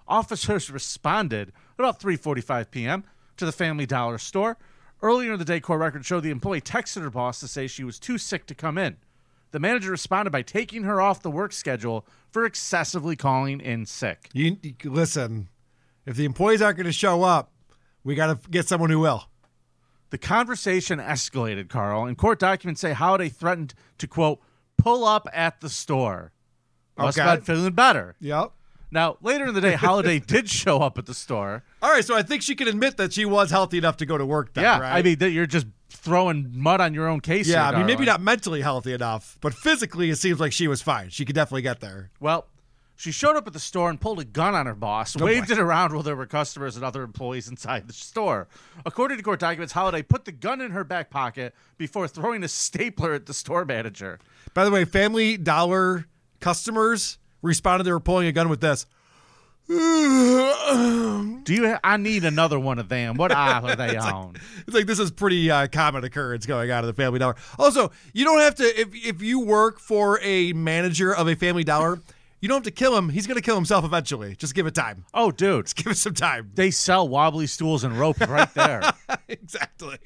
[0.08, 3.04] Officers responded at about 3:45 p.m.
[3.38, 4.58] to the Family Dollar store.
[5.02, 7.84] Earlier in the day, court records show the employee texted her boss to say she
[7.84, 8.98] was too sick to come in.
[9.52, 14.30] The manager responded by taking her off the work schedule for excessively calling in sick.
[14.34, 15.50] You, you listen.
[16.06, 17.52] If the employees aren't going to show up,
[18.04, 19.26] we got to get someone who will.
[20.10, 24.40] The conversation escalated, Karl, and court documents say Holiday threatened to, quote,
[24.78, 26.32] pull up at the store.
[26.98, 27.40] Must Okay.
[27.42, 28.16] feeling better.
[28.20, 28.52] Yep.
[28.92, 31.64] Now, later in the day, Holiday did show up at the store.
[31.82, 34.18] All right, so I think she can admit that she was healthy enough to go
[34.18, 34.54] to work.
[34.54, 34.98] Then, yeah, right?
[34.98, 37.48] I mean, that you're just throwing mud on your own case.
[37.48, 40.68] yeah, here, I mean, maybe not mentally healthy enough, but physically, it seems like she
[40.68, 41.10] was fine.
[41.10, 42.12] She could definitely get there.
[42.22, 42.46] Well,
[42.96, 45.50] she showed up at the store and pulled a gun on her boss, Oh, waved
[45.50, 45.54] boy.
[45.54, 48.48] it around while there were customers and other employees inside the store.
[48.86, 52.48] According to court documents, Holiday put the gun in her back pocket before throwing a
[52.48, 54.18] stapler at the store manager.
[54.54, 56.06] By the way, Family Dollar
[56.40, 58.86] customers responded they were pulling a gun with this.
[59.70, 61.68] Do you?
[61.68, 63.16] Ha- I need another one of them.
[63.16, 64.36] What aisle are they It's like- on?
[64.66, 67.36] It's like this is pretty uh, common occurrence going on at the Family Dollar.
[67.60, 71.64] Also, you don't have to if if you work for a manager of a Family
[71.64, 72.00] Dollar,
[72.42, 73.10] you don't have to kill him.
[73.10, 74.36] He's going to kill himself eventually.
[74.36, 75.06] Just give it time.
[75.14, 76.52] Oh, dude, Just give it some time.
[76.56, 78.82] they sell wobbly stools and rope right there.
[79.28, 79.98] exactly.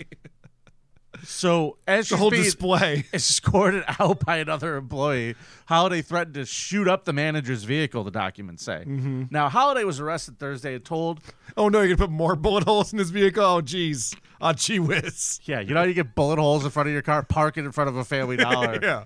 [1.23, 3.05] So as The she's whole being display.
[3.13, 5.35] escorted out by another employee,
[5.67, 8.03] Holiday threatened to shoot up the manager's vehicle.
[8.03, 8.83] The documents say.
[8.87, 9.31] Mhm.
[9.31, 11.19] Now Holiday was arrested Thursday and told,
[11.57, 13.43] Oh no, you're gonna put more bullet holes in his vehicle.
[13.43, 14.15] Oh jeez.
[14.39, 15.39] Oh gee whiz.
[15.45, 17.65] "Yeah, you know how you get bullet holes in front of your car, park it
[17.65, 19.03] in front of a Family Dollar." yeah.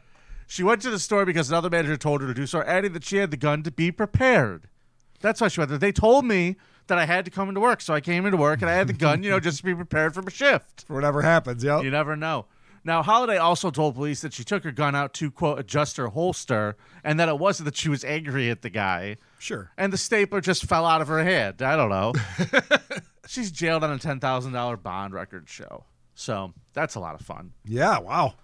[0.48, 3.04] She went to the store because another manager told her to do so, adding that
[3.04, 4.68] she had the gun to be prepared.
[5.20, 5.80] That's why she went there.
[5.80, 6.56] They told me
[6.88, 8.88] that I had to come into work, so I came into work and I had
[8.88, 10.86] the gun, you know, just to be prepared for my shift.
[10.88, 11.84] For whatever happens, yep.
[11.84, 12.46] You never know.
[12.84, 16.10] Now, Holiday also told police that she took her gun out to, quote, adjust her
[16.10, 19.18] holster, and that it wasn't that she was angry at the guy.
[19.40, 19.72] Sure.
[19.76, 21.64] And the stapler just fell out of her hand.
[21.64, 22.14] I don't know.
[23.28, 25.86] She's jailed on a $10,000 bond record show.
[26.14, 27.54] So that's a lot of fun.
[27.66, 28.36] Yeah, wow.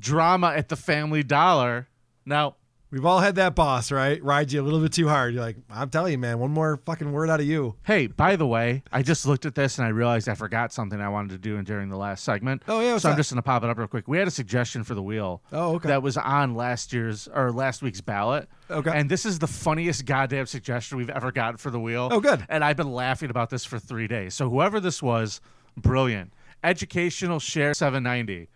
[0.00, 1.88] Drama at the Family Dollar.
[2.24, 2.56] Now,
[2.90, 4.22] We've all had that boss, right?
[4.24, 5.34] Ride you a little bit too hard.
[5.34, 7.74] You're like, I'm telling you, man, one more fucking word out of you.
[7.82, 10.98] Hey, by the way, I just looked at this and I realized I forgot something
[10.98, 12.62] I wanted to do during the last segment.
[12.66, 14.08] Oh, yeah, so I'm just gonna pop it up real quick.
[14.08, 15.42] We had a suggestion for the wheel.
[15.52, 15.88] Oh, okay.
[15.88, 18.48] That was on last year's or last week's ballot.
[18.70, 18.90] Okay.
[18.94, 22.08] And this is the funniest goddamn suggestion we've ever gotten for the wheel.
[22.10, 22.46] Oh, good.
[22.48, 24.32] And I've been laughing about this for three days.
[24.32, 25.42] So whoever this was,
[25.76, 26.32] brilliant.
[26.64, 28.48] Educational share 790.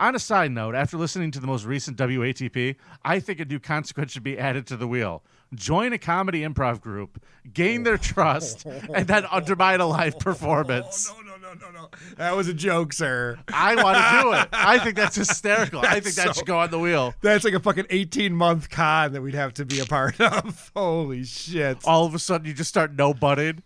[0.00, 3.60] On a side note, after listening to the most recent WATP, I think a new
[3.60, 5.22] consequence should be added to the wheel.
[5.54, 7.22] Join a comedy improv group,
[7.52, 11.12] gain their trust, and then undermine a live performance.
[11.14, 11.80] Oh, no, no, no, no.
[11.82, 11.88] No.
[12.16, 13.38] That was a joke, sir.
[13.52, 14.48] I want to do it.
[14.52, 15.80] I think that's hysterical.
[15.80, 17.14] I That's think that so- should go on the wheel.
[17.20, 20.70] That's like a fucking 18 month con that we'd have to be a part of.
[20.74, 21.78] Holy shit.
[21.84, 23.62] All of a sudden, you just start no butting.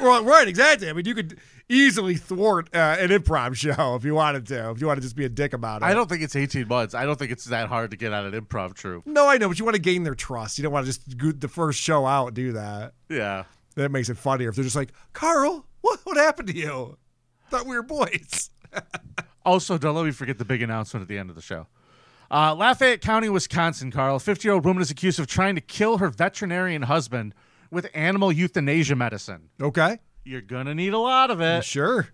[0.00, 0.88] right, exactly.
[0.88, 1.38] I mean, you could
[1.68, 5.16] easily thwart uh, an improv show if you wanted to, if you want to just
[5.16, 5.84] be a dick about it.
[5.84, 6.94] I don't think it's 18 months.
[6.94, 9.06] I don't think it's that hard to get on an improv troupe.
[9.06, 10.58] No, I know, but you want to gain their trust.
[10.58, 12.94] You don't want to just go the first show out do that.
[13.08, 13.44] Yeah.
[13.74, 16.96] That makes it funnier if they're just like, Karl, what what happened to you?
[17.50, 18.50] Thought we were boys.
[19.46, 21.68] Also, don't let me forget the big announcement at the end of the show.
[22.28, 24.16] Uh, Lafayette County, Wisconsin, Karl.
[24.16, 27.32] A 50 year old woman is accused of trying to kill her veterinarian husband
[27.70, 29.50] with animal euthanasia medicine.
[29.62, 29.98] Okay.
[30.26, 31.64] You're to need a lot of it.
[31.64, 32.08] Sure.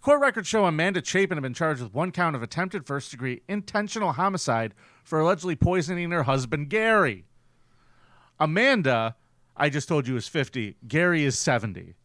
[0.00, 3.42] Court records show Amanda Chapin had been charged with one count of attempted first degree
[3.48, 4.72] intentional homicide
[5.04, 7.26] for allegedly poisoning her husband, Gary.
[8.40, 9.16] Amanda,
[9.54, 10.76] I just told you, is 50.
[10.86, 11.96] Gary is 70.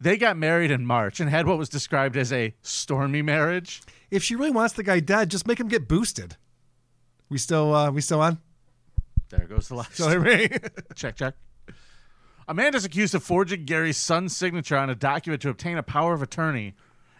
[0.00, 3.82] They got married in March and had what was described as a stormy marriage.
[4.10, 6.36] If she really wants the guy dead, just make him get boosted.
[7.28, 8.38] We still uh we still on?
[9.28, 9.94] There goes the last.
[9.94, 10.48] So I mean,
[12.42, 12.58] check, check.
[12.58, 16.22] Amanda's accused of forging Gary's son's signature on a document to obtain a power of
[16.22, 16.74] attorney,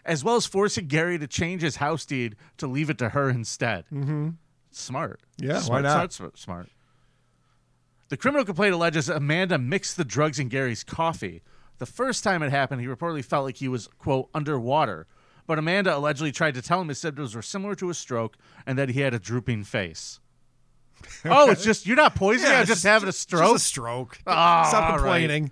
[0.05, 3.31] as well as forcing Gary to change his house deed to leave it to her
[3.31, 3.85] instead.
[3.93, 4.31] Mm-hmm.
[4.70, 5.20] Smart.
[5.39, 6.12] Yeah, why smart, not?
[6.12, 6.69] Smart, smart.
[8.09, 11.43] The criminal complaint alleges Amanda mixed the drugs in Gary's coffee.
[11.78, 15.07] The first time it happened, he reportedly felt like he was, quote, underwater.
[15.47, 18.36] But Amanda allegedly tried to tell him his symptoms were similar to a stroke
[18.66, 20.20] and that he had a drooping face.
[21.24, 22.53] oh, it's just you're not poisoning.
[22.53, 23.59] Yeah, I'm just, just- having a just a stroke.
[23.59, 24.19] stroke.
[24.27, 24.99] Oh, Stop all right.
[24.99, 25.51] complaining.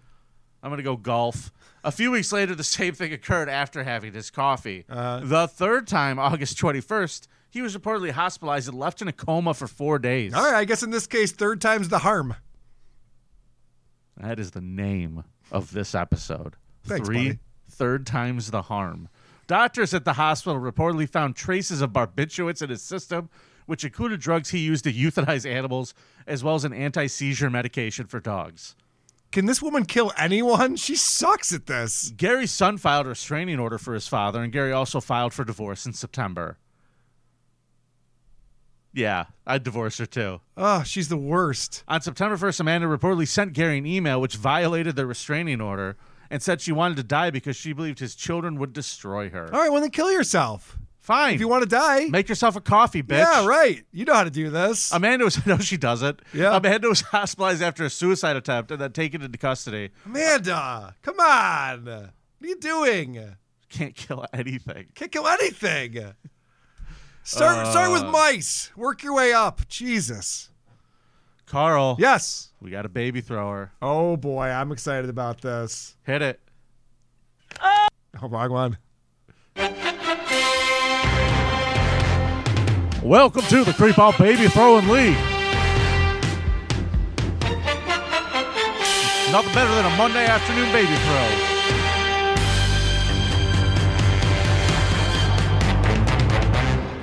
[0.63, 1.51] I'm gonna go golf.
[1.83, 4.85] A few weeks later, the same thing occurred after having his coffee.
[4.89, 5.21] Uh-huh.
[5.25, 9.67] the third time, August 21st, he was reportedly hospitalized and left in a coma for
[9.67, 10.35] four days.
[10.35, 12.35] All right, I guess in this case, third time's the harm.
[14.19, 16.57] That is the name of this episode.
[16.85, 17.39] Thanks, Three buddy.
[17.71, 19.09] third times the harm.
[19.47, 23.31] Doctors at the hospital reportedly found traces of barbiturates in his system,
[23.71, 25.95] which included drugs he used to euthanize animals,
[26.27, 28.75] as well as an anti-seizure medication for dogs.
[29.31, 30.75] Can this woman kill anyone?
[30.75, 32.13] She sucks at this.
[32.17, 35.87] Gary's son filed a restraining order for his father, and Gary also filed for divorce
[35.87, 36.59] in September.
[38.93, 40.41] Yeah, I'd divorce her too.
[40.57, 41.85] Oh, she's the worst.
[41.87, 45.97] On September 1st, Amanda reportedly sent Gary an email which violated the restraining order
[46.29, 49.49] and said she wanted to die because she believed his children would destroy her.
[49.55, 50.77] All right, well then kill yourself.
[51.01, 51.35] Fine.
[51.35, 53.19] If you want to die, Make yourself a coffee, bitch.
[53.19, 53.83] Yeah, right.
[53.91, 54.93] You know how to do this.
[54.93, 56.21] Amanda was no, she doesn't.
[56.35, 56.55] Yeah.
[56.57, 59.91] Amanda was hospitalized after a suicide attempt and then taken into custody.
[60.05, 61.85] Amanda, come on.
[61.87, 63.35] What are you doing?
[63.71, 64.89] Can't kill anything.
[64.95, 66.13] Can't kill anything.
[67.23, 68.11] Start start with Uh.
[68.11, 68.71] mice.
[68.77, 69.67] Work your way up.
[69.69, 70.51] Jesus.
[71.47, 71.97] Karl.
[71.99, 72.51] Yes.
[72.61, 73.73] We got a baby thrower.
[73.81, 75.97] Oh boy, I'm excited about this.
[76.05, 76.41] Hit it.
[77.63, 78.79] Oh, wrong one.
[83.03, 85.17] Welcome to the Creep Out Baby Throwing League.
[89.33, 91.51] Nothing better than a Monday afternoon baby throw.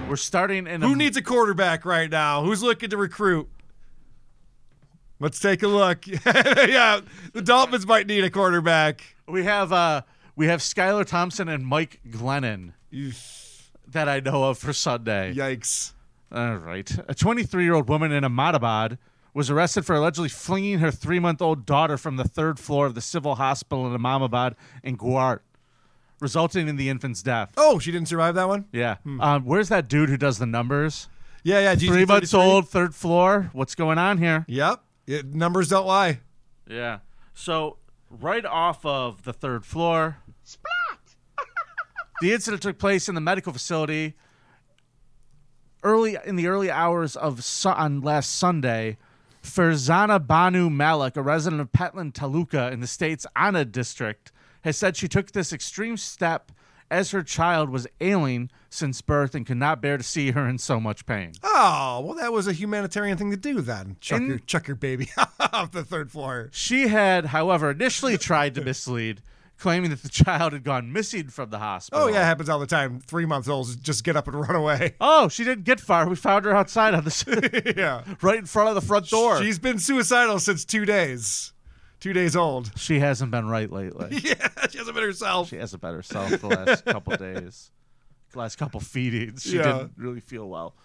[0.07, 2.43] We're starting in a Who needs a quarterback right now?
[2.43, 3.49] Who's looking to recruit?
[5.19, 6.05] Let's take a look.
[6.27, 7.01] yeah,
[7.33, 9.01] the Dolphins might need a quarterback.
[9.27, 10.03] We have uh
[10.35, 12.73] we have Skylar Thompson and Mike Glennon
[13.87, 15.33] that I know of for Sunday.
[15.33, 15.93] Yikes.
[16.31, 16.89] All right.
[17.07, 18.97] A 23 year old woman in Ahmedabad
[19.33, 22.95] was arrested for allegedly flinging her three month old daughter from the third floor of
[22.95, 25.39] the civil hospital in Ahmedabad in Guwahati,
[26.19, 27.53] resulting in the infant's death.
[27.55, 28.65] Oh, she didn't survive that one?
[28.71, 28.95] Yeah.
[29.19, 31.07] Um, where's that dude who does the numbers?
[31.43, 31.75] Yeah, yeah.
[31.75, 32.43] Three months GG33.
[32.43, 33.49] old, third floor.
[33.53, 34.43] What's going on here?
[34.47, 34.83] Yep.
[35.05, 36.19] It, numbers don't lie.
[36.69, 36.99] Yeah.
[37.33, 37.77] So
[38.09, 40.17] right off of the third floor.
[42.21, 44.15] The incident took place in the medical facility
[45.83, 48.97] early in the early hours of su- on last Sunday.
[49.43, 54.31] Farzana Banu Malik, a resident of Petlad Taluka in the state's Anand district,
[54.63, 56.51] has said she took this extreme step
[56.89, 60.57] as her child was ailing since birth and could not bear to see her in
[60.57, 61.33] so much pain.
[61.43, 63.97] Oh, well, that was a humanitarian thing to do then.
[64.01, 66.49] Chuck, your, chuck your baby off the third floor.
[66.51, 69.21] She had, however, initially tried to mislead,
[69.57, 72.05] claiming that the child had gone missing from the hospital.
[72.05, 72.99] Oh, yeah, it happens all the time.
[72.99, 74.95] Three month olds just get up and run away.
[75.01, 76.07] Oh, she didn't get far.
[76.07, 79.41] We found her outside on the yeah, right in front of the front door.
[79.41, 81.53] She's been suicidal since two days.
[81.99, 82.71] Two days old.
[82.77, 84.19] she hasn't been right lately.
[84.23, 85.49] Yeah, she hasn't been herself.
[85.49, 87.71] She hasn't been herself the last couple days.
[88.33, 89.41] The last couple feedings.
[89.43, 89.63] She Yeah.
[89.63, 90.75] didn't really feel well.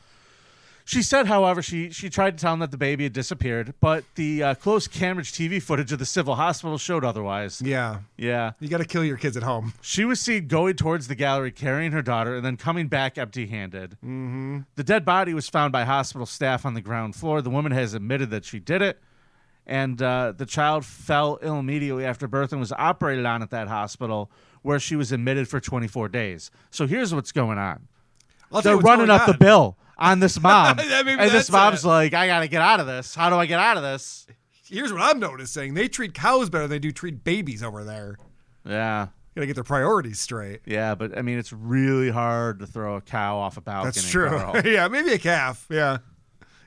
[0.84, 4.04] She said, however, she she tried to tell him that the baby had disappeared, but
[4.16, 7.62] the uh, closed camera TV footage of the civil hospital showed otherwise.
[7.62, 8.00] Yeah.
[8.16, 8.52] Yeah.
[8.60, 9.74] You got to kill your kids at home.
[9.80, 13.46] She was seen going towards the gallery carrying her daughter and then coming back empty
[13.46, 13.92] handed.
[14.04, 14.60] Mm-hmm.
[14.74, 17.42] The dead body was found by hospital staff on the ground floor.
[17.42, 18.98] The woman has admitted that she did it.
[19.64, 23.68] And uh, the child fell ill immediately after birth and was operated on at that
[23.68, 24.30] hospital
[24.62, 26.50] where she was admitted for 24 days.
[26.70, 27.86] So here's what's going on.
[28.52, 30.78] I'll They're running up the bill on this mom.
[30.78, 31.88] And this mom's it.
[31.88, 33.14] like, I got to get out of this.
[33.14, 34.26] How do I get out of this?
[34.68, 38.16] Here's what I'm noticing: they treat cows better than they do treat babies over there.
[38.66, 39.08] Yeah.
[39.34, 40.60] Gotta get their priorities straight.
[40.66, 43.92] Yeah, but I mean, it's really hard to throw a cow off a balcony.
[43.92, 44.60] That's true.
[44.70, 45.66] Yeah, maybe a calf.
[45.70, 45.98] Yeah,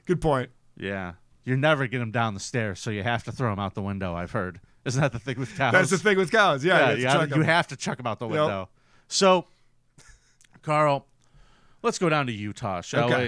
[0.05, 0.49] good point.
[0.77, 1.13] Yeah.
[1.43, 3.83] You're never getting them down the stairs, so you have to throw them out the
[3.83, 4.59] window, I've heard.
[4.83, 5.73] Isn't that the thing with cows?
[5.73, 6.65] That's the thing with cows.
[6.65, 8.31] Yeah, Yeah, you you, have to chuck have to chuck them out the Yep.
[8.31, 8.69] window.
[9.07, 9.45] So,
[10.63, 11.05] Karl,
[11.85, 13.27] let's go down to Utah, shall Okay.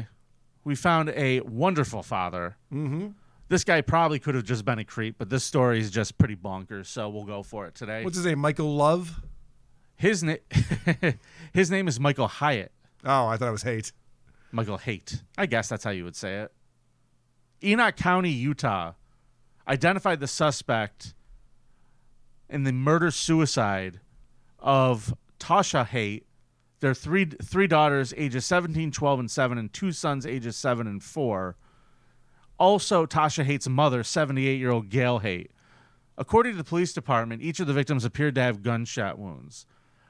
[0.65, 0.71] we?
[0.71, 2.57] We found a wonderful father.
[2.73, 3.09] Mm-hmm.
[3.47, 6.35] This guy probably could have just been a creep, but this story is just pretty
[6.35, 8.03] bonkers, so we'll go for it today.
[8.03, 8.39] What's his name?
[8.39, 9.21] Michael Love.
[9.95, 10.39] his name?
[11.53, 12.73] his name is Michael Hyatt.
[13.05, 13.93] Oh, I thought it was hate.
[14.51, 15.21] Michael Haight.
[15.37, 16.51] I guess that's how you would say it.
[17.63, 18.93] Enoch County, Utah,
[19.67, 21.13] identified the suspect
[22.49, 23.99] in the murder suicide
[24.59, 26.26] of Tasha Haight,
[26.79, 31.03] their three three daughters, ages 17, 12, and 7, and two sons, ages 7 and
[31.03, 31.55] 4.
[32.59, 35.51] Also, Tasha Haight's mother, 78 year old Gail Haight.
[36.17, 39.67] According to the police department, each of the victims appeared to have gunshot wounds.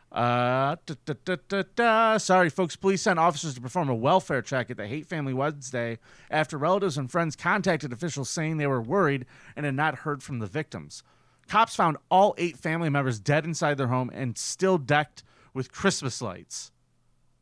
[0.09, 2.17] Uh, da, da, da, da.
[2.17, 2.77] Sorry, folks.
[2.77, 5.99] Police sent officers to perform a welfare check at the Haight Family Wednesday
[6.31, 9.25] after relatives and friends contacted officials saying they were worried
[9.55, 11.03] and had not heard from the victims.
[11.49, 15.23] Cops found all eight family members dead inside their home and still decked
[15.57, 16.71] with Christmas lights.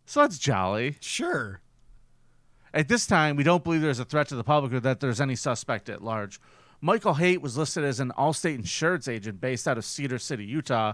[0.05, 0.95] So that's jolly.
[1.01, 1.59] Sure.
[2.73, 5.21] At this time, we don't believe there's a threat to the public or that there's
[5.21, 6.39] any suspect at large.
[6.81, 10.93] Michael Haight was listed as an Allstate insurance agent based out of Cedar City, Utah,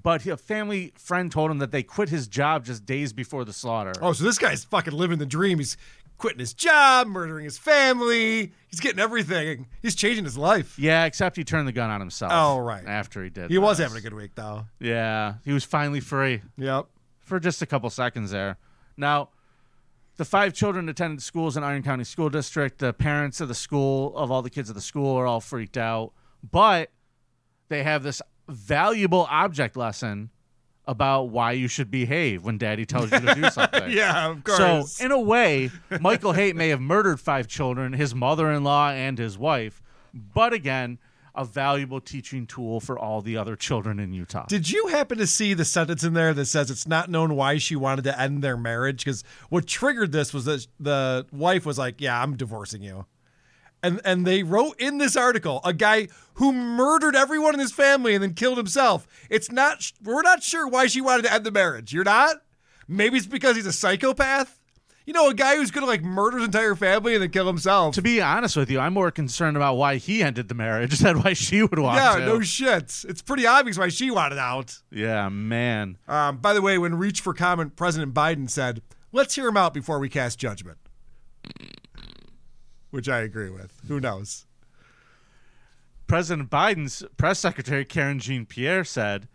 [0.00, 3.52] but a family friend told him that they quit his job just days before the
[3.52, 3.92] slaughter.
[4.00, 5.58] Oh, so this guy's fucking living the dream.
[5.58, 5.76] He's
[6.18, 8.52] quitting his job, murdering his family.
[8.68, 9.66] He's getting everything.
[9.82, 10.78] He's changing his life.
[10.78, 12.32] Yeah, except he turned the gun on himself.
[12.34, 12.84] Oh, right.
[12.86, 13.50] After he did.
[13.50, 13.86] He was this.
[13.86, 14.66] having a good week, though.
[14.80, 16.42] Yeah, he was finally free.
[16.56, 16.86] Yep.
[17.20, 18.58] For just a couple seconds there.
[18.96, 19.30] Now,
[20.16, 22.78] the five children attended schools in Iron County School District.
[22.78, 25.76] The parents of the school, of all the kids at the school, are all freaked
[25.76, 26.12] out.
[26.48, 26.90] But
[27.68, 30.30] they have this valuable object lesson
[30.86, 33.84] about why you should behave when daddy tells you to do something.
[33.90, 34.92] yeah, of course.
[34.92, 38.90] So, in a way, Michael Haight may have murdered five children, his mother in law,
[38.90, 39.82] and his wife.
[40.14, 40.98] But again,
[41.34, 44.46] a valuable teaching tool for all the other children in Utah.
[44.46, 47.58] Did you happen to see the sentence in there that says it's not known why
[47.58, 49.04] she wanted to end their marriage?
[49.04, 53.04] Because what triggered this was that the wife was like, "Yeah, I'm divorcing you,"
[53.86, 58.14] and and they wrote in this article a guy who murdered everyone in his family
[58.14, 59.06] and then killed himself.
[59.30, 59.92] It's not.
[60.02, 61.92] We're not sure why she wanted to end the marriage.
[61.92, 62.36] You're not.
[62.88, 64.60] Maybe it's because he's a psychopath.
[65.06, 67.94] You know, a guy who's gonna like murder his entire family and then kill himself.
[67.94, 71.22] To be honest with you, I'm more concerned about why he ended the marriage than
[71.22, 72.02] why she would want to.
[72.02, 72.26] yeah, to.
[72.26, 73.04] no shit.
[73.08, 74.78] It's pretty obvious why she wanted out.
[74.90, 75.96] Yeah, man.
[76.08, 78.82] Um, by the way, when Reach for Comment, President Biden said,
[79.12, 80.78] let's hear him out before we cast judgment.
[82.90, 83.80] Which I agree with.
[83.88, 84.46] Who knows?
[86.06, 89.26] President Biden's press secretary Karen Jean Pierre said,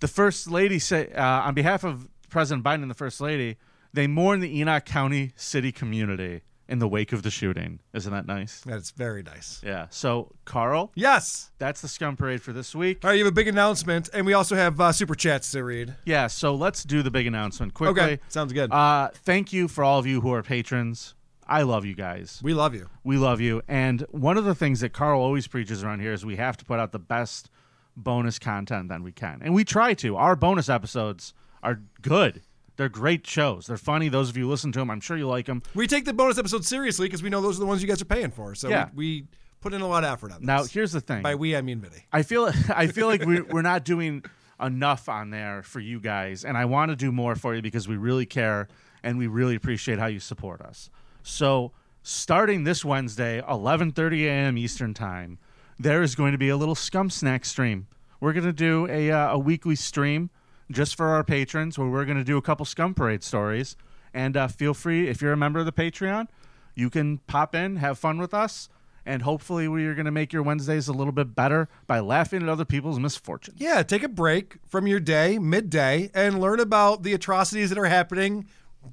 [0.00, 3.58] "The first lady say uh, on behalf of President Biden and the first lady,
[3.92, 7.78] they mourn the Enoch County city community in the wake of the shooting.
[7.92, 8.62] Isn't that nice?
[8.62, 9.60] That's very nice.
[9.64, 9.88] Yeah.
[9.90, 11.50] So, Karl, Yes.
[11.58, 13.04] that's the scum parade for this week.
[13.04, 15.62] All right, you have a big announcement, and we also have uh, super chats to
[15.64, 15.94] read.
[16.06, 16.28] Yeah.
[16.28, 18.02] So let's do the big announcement quickly.
[18.02, 18.72] Okay, sounds good.
[18.72, 21.14] Uh, thank you for all of you who are patrons.
[21.46, 22.40] I love you guys.
[22.42, 22.88] We love you.
[23.04, 23.62] We love you.
[23.68, 26.64] And one of the things that Karl always preaches around here is we have to
[26.64, 27.50] put out the best
[27.96, 29.40] bonus content that we can.
[29.42, 30.16] And we try to.
[30.16, 32.42] Our bonus episodes are good.
[32.76, 33.66] They're great shows.
[33.66, 34.08] They're funny.
[34.08, 35.62] Those of you who listen to them, I'm sure you like them.
[35.74, 38.00] We take the bonus episodes seriously because we know those are the ones you guys
[38.00, 38.54] are paying for.
[38.54, 38.88] So Yeah.
[38.94, 39.26] we, we
[39.60, 40.46] put in a lot of effort on this.
[40.46, 41.22] Now, here's the thing.
[41.22, 42.04] By we, I mean Vinnie.
[42.12, 44.24] I feel I feel like we, we're not doing
[44.60, 47.88] enough on there for you guys, and I want to do more for you because
[47.88, 48.68] we really care
[49.02, 50.88] and we really appreciate how you support us.
[51.22, 51.72] So,
[52.02, 54.58] starting this Wednesday, 11:30 a.m.
[54.58, 55.38] Eastern Time,
[55.78, 57.86] there is going to be a little Scum Snack stream.
[58.20, 60.30] We're going to do a uh, a weekly stream
[60.70, 63.76] just for our patrons, where we're going to do a couple Scum Parade stories.
[64.14, 66.28] And uh, feel free, if you're a member of the Patreon,
[66.74, 68.68] you can pop in, have fun with us,
[69.06, 72.42] and hopefully we are going to make your Wednesdays a little bit better by laughing
[72.42, 73.60] at other people's misfortunes.
[73.60, 77.86] Yeah, take a break from your day, midday, and learn about the atrocities that are
[77.86, 78.46] happening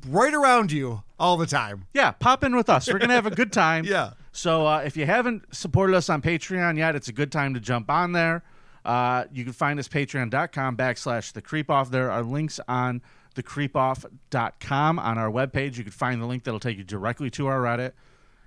[0.08, 1.86] right around you all the time.
[1.94, 2.88] Yeah, pop in with us.
[2.88, 3.86] We're going to have a good time.
[3.90, 4.12] Yeah.
[4.32, 7.60] So uh, if you haven't supported us on Patreon yet, it's a good time to
[7.60, 8.44] jump on there.
[8.86, 11.90] Uh, you can find us patreon.com backslash the creep off.
[11.92, 13.02] There are links on
[13.36, 15.78] the creepoff.com on our webpage.
[15.78, 17.94] You can find the link that'll take you directly to our Reddit.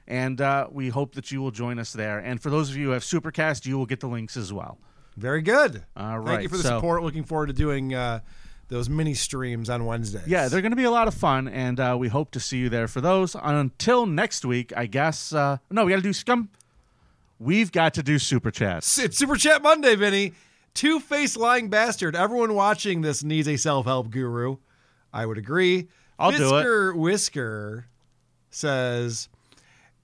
[0.07, 2.19] And uh, we hope that you will join us there.
[2.19, 4.79] And for those of you who have Supercast, you will get the links as well.
[5.17, 5.85] Very good.
[5.97, 6.27] All right.
[6.37, 7.03] Thank you for the so- support.
[7.03, 8.21] Looking forward to doing uh,
[8.69, 10.27] those mini streams on Wednesdays.
[10.27, 12.59] Yeah, they're going to be a lot of fun, and uh, we hope to see
[12.59, 13.37] you there for those.
[13.41, 15.33] Until next week, I guess.
[15.33, 16.49] Uh, no, we got to do scum.
[17.39, 18.99] We've got to do super chats.
[18.99, 20.33] It's Super Chat Monday, Vinnie.
[20.75, 22.17] Two faced lying bastard.
[22.17, 24.57] Everyone watching this needs a self help guru.
[25.13, 25.89] I would agree.
[26.19, 26.97] I'll do it.
[26.97, 27.87] Whisker
[28.51, 29.29] says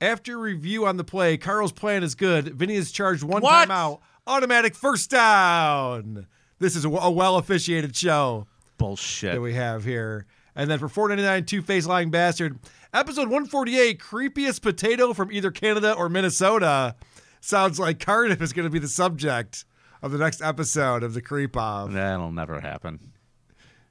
[0.00, 2.54] after review on the play, Karl's plan is good.
[2.54, 3.50] Vinnie is charged one What?
[3.66, 4.00] time out.
[4.26, 6.26] Automatic first down.
[6.58, 9.34] This is a, a well officiated show Bullshit.
[9.34, 10.26] that we have here.
[10.54, 12.58] And then for four ninety nine, two face lying bastard.
[12.92, 16.96] Episode one forty eight, creepiest potato from either Canada or Minnesota.
[17.40, 19.64] Sounds like Cardiff is going to be the subject
[20.02, 21.92] of the next episode of the Creep Off.
[21.92, 23.12] That'll never happen.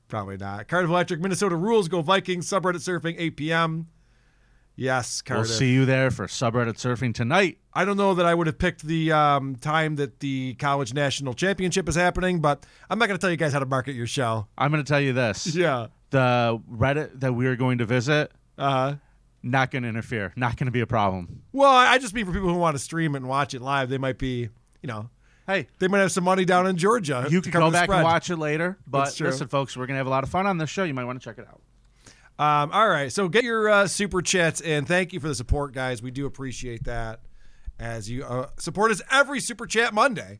[0.09, 0.67] Probably not.
[0.67, 1.87] Cardiff Electric, Minnesota rules.
[1.87, 2.47] Go Vikings.
[2.49, 3.87] Subreddit surfing, 8 p.m.
[4.79, 5.49] Yes, Cardiff.
[5.49, 7.57] We'll see you there for subreddit surfing tonight.
[7.73, 11.33] I don't know that I would have picked the um, time that the college national
[11.33, 14.05] championship is happening, but I'm not going to tell you guys how to market your
[14.07, 14.47] show.
[14.57, 15.47] I'm going to tell you this.
[15.55, 15.87] Yeah.
[16.11, 18.95] The Reddit that we are going to visit, Uh,
[19.43, 20.31] not going to interfere.
[20.37, 21.41] Not going to be a problem.
[21.51, 23.89] well, I just mean for people who want to stream it and watch it live,
[23.89, 24.41] they might be,
[24.81, 25.09] you know,
[25.47, 27.25] Hey, they might have some money down in Georgia.
[27.29, 27.99] You to can go back spread.
[27.99, 28.77] and watch it later.
[28.85, 30.83] But listen, folks, we're gonna have a lot of fun on this show.
[30.83, 31.61] You might want to check it out.
[32.39, 35.73] Um, all right, so get your uh, super chats and Thank you for the support,
[35.73, 36.03] guys.
[36.03, 37.21] We do appreciate that
[37.79, 40.39] as you uh, support us every super chat Monday.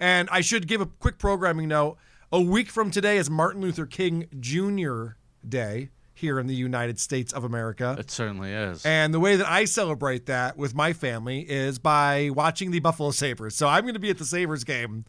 [0.00, 1.96] And I should give a quick programming note.
[2.30, 5.16] A week from today is Martin Luther King Jr.
[5.48, 7.96] Day here in the United States of America.
[7.98, 8.84] It certainly is.
[8.84, 13.12] And the way that I celebrate that with my family is by watching the Buffalo
[13.12, 13.54] Sabres.
[13.54, 15.04] So I'm going to be at the Sabres game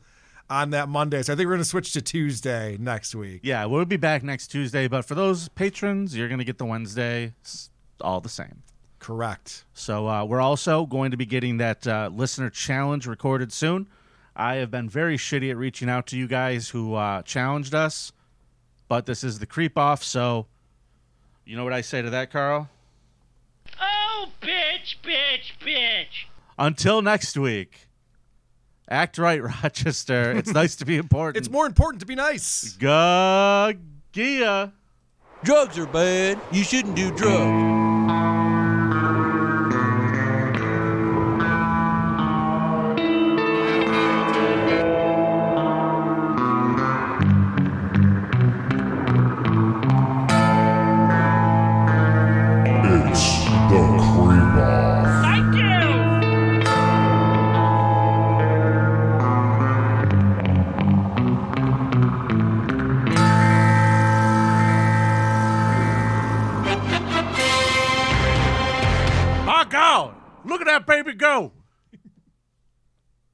[0.50, 1.22] on that Monday.
[1.22, 3.42] So I think we're going to switch to Tuesday next week.
[3.44, 4.88] Yeah, we'll be back next Tuesday.
[4.88, 7.70] But for those patrons, you're gonna get the Wednesday, s-
[8.02, 8.64] all the same.
[9.00, 9.64] Correct.
[9.74, 13.88] So uh, we're also going to be getting that uh, listener challenge recorded soon.
[14.36, 18.12] I have been very shitty at reaching out to you guys who uh, challenged us,
[18.88, 20.04] but this is the creep off.
[20.04, 20.48] So,
[21.46, 22.70] you know what I say to that, Karl?
[23.82, 26.26] Oh, bitch, bitch, bitch.
[26.58, 27.88] Until next week,
[28.90, 30.32] act right, Rochester.
[30.32, 31.38] It's nice to be important.
[31.38, 32.76] It's more important to be nice.
[32.80, 33.74] Gagia.
[35.44, 36.40] Drugs are bad.
[36.52, 37.89] You shouldn't do drugs.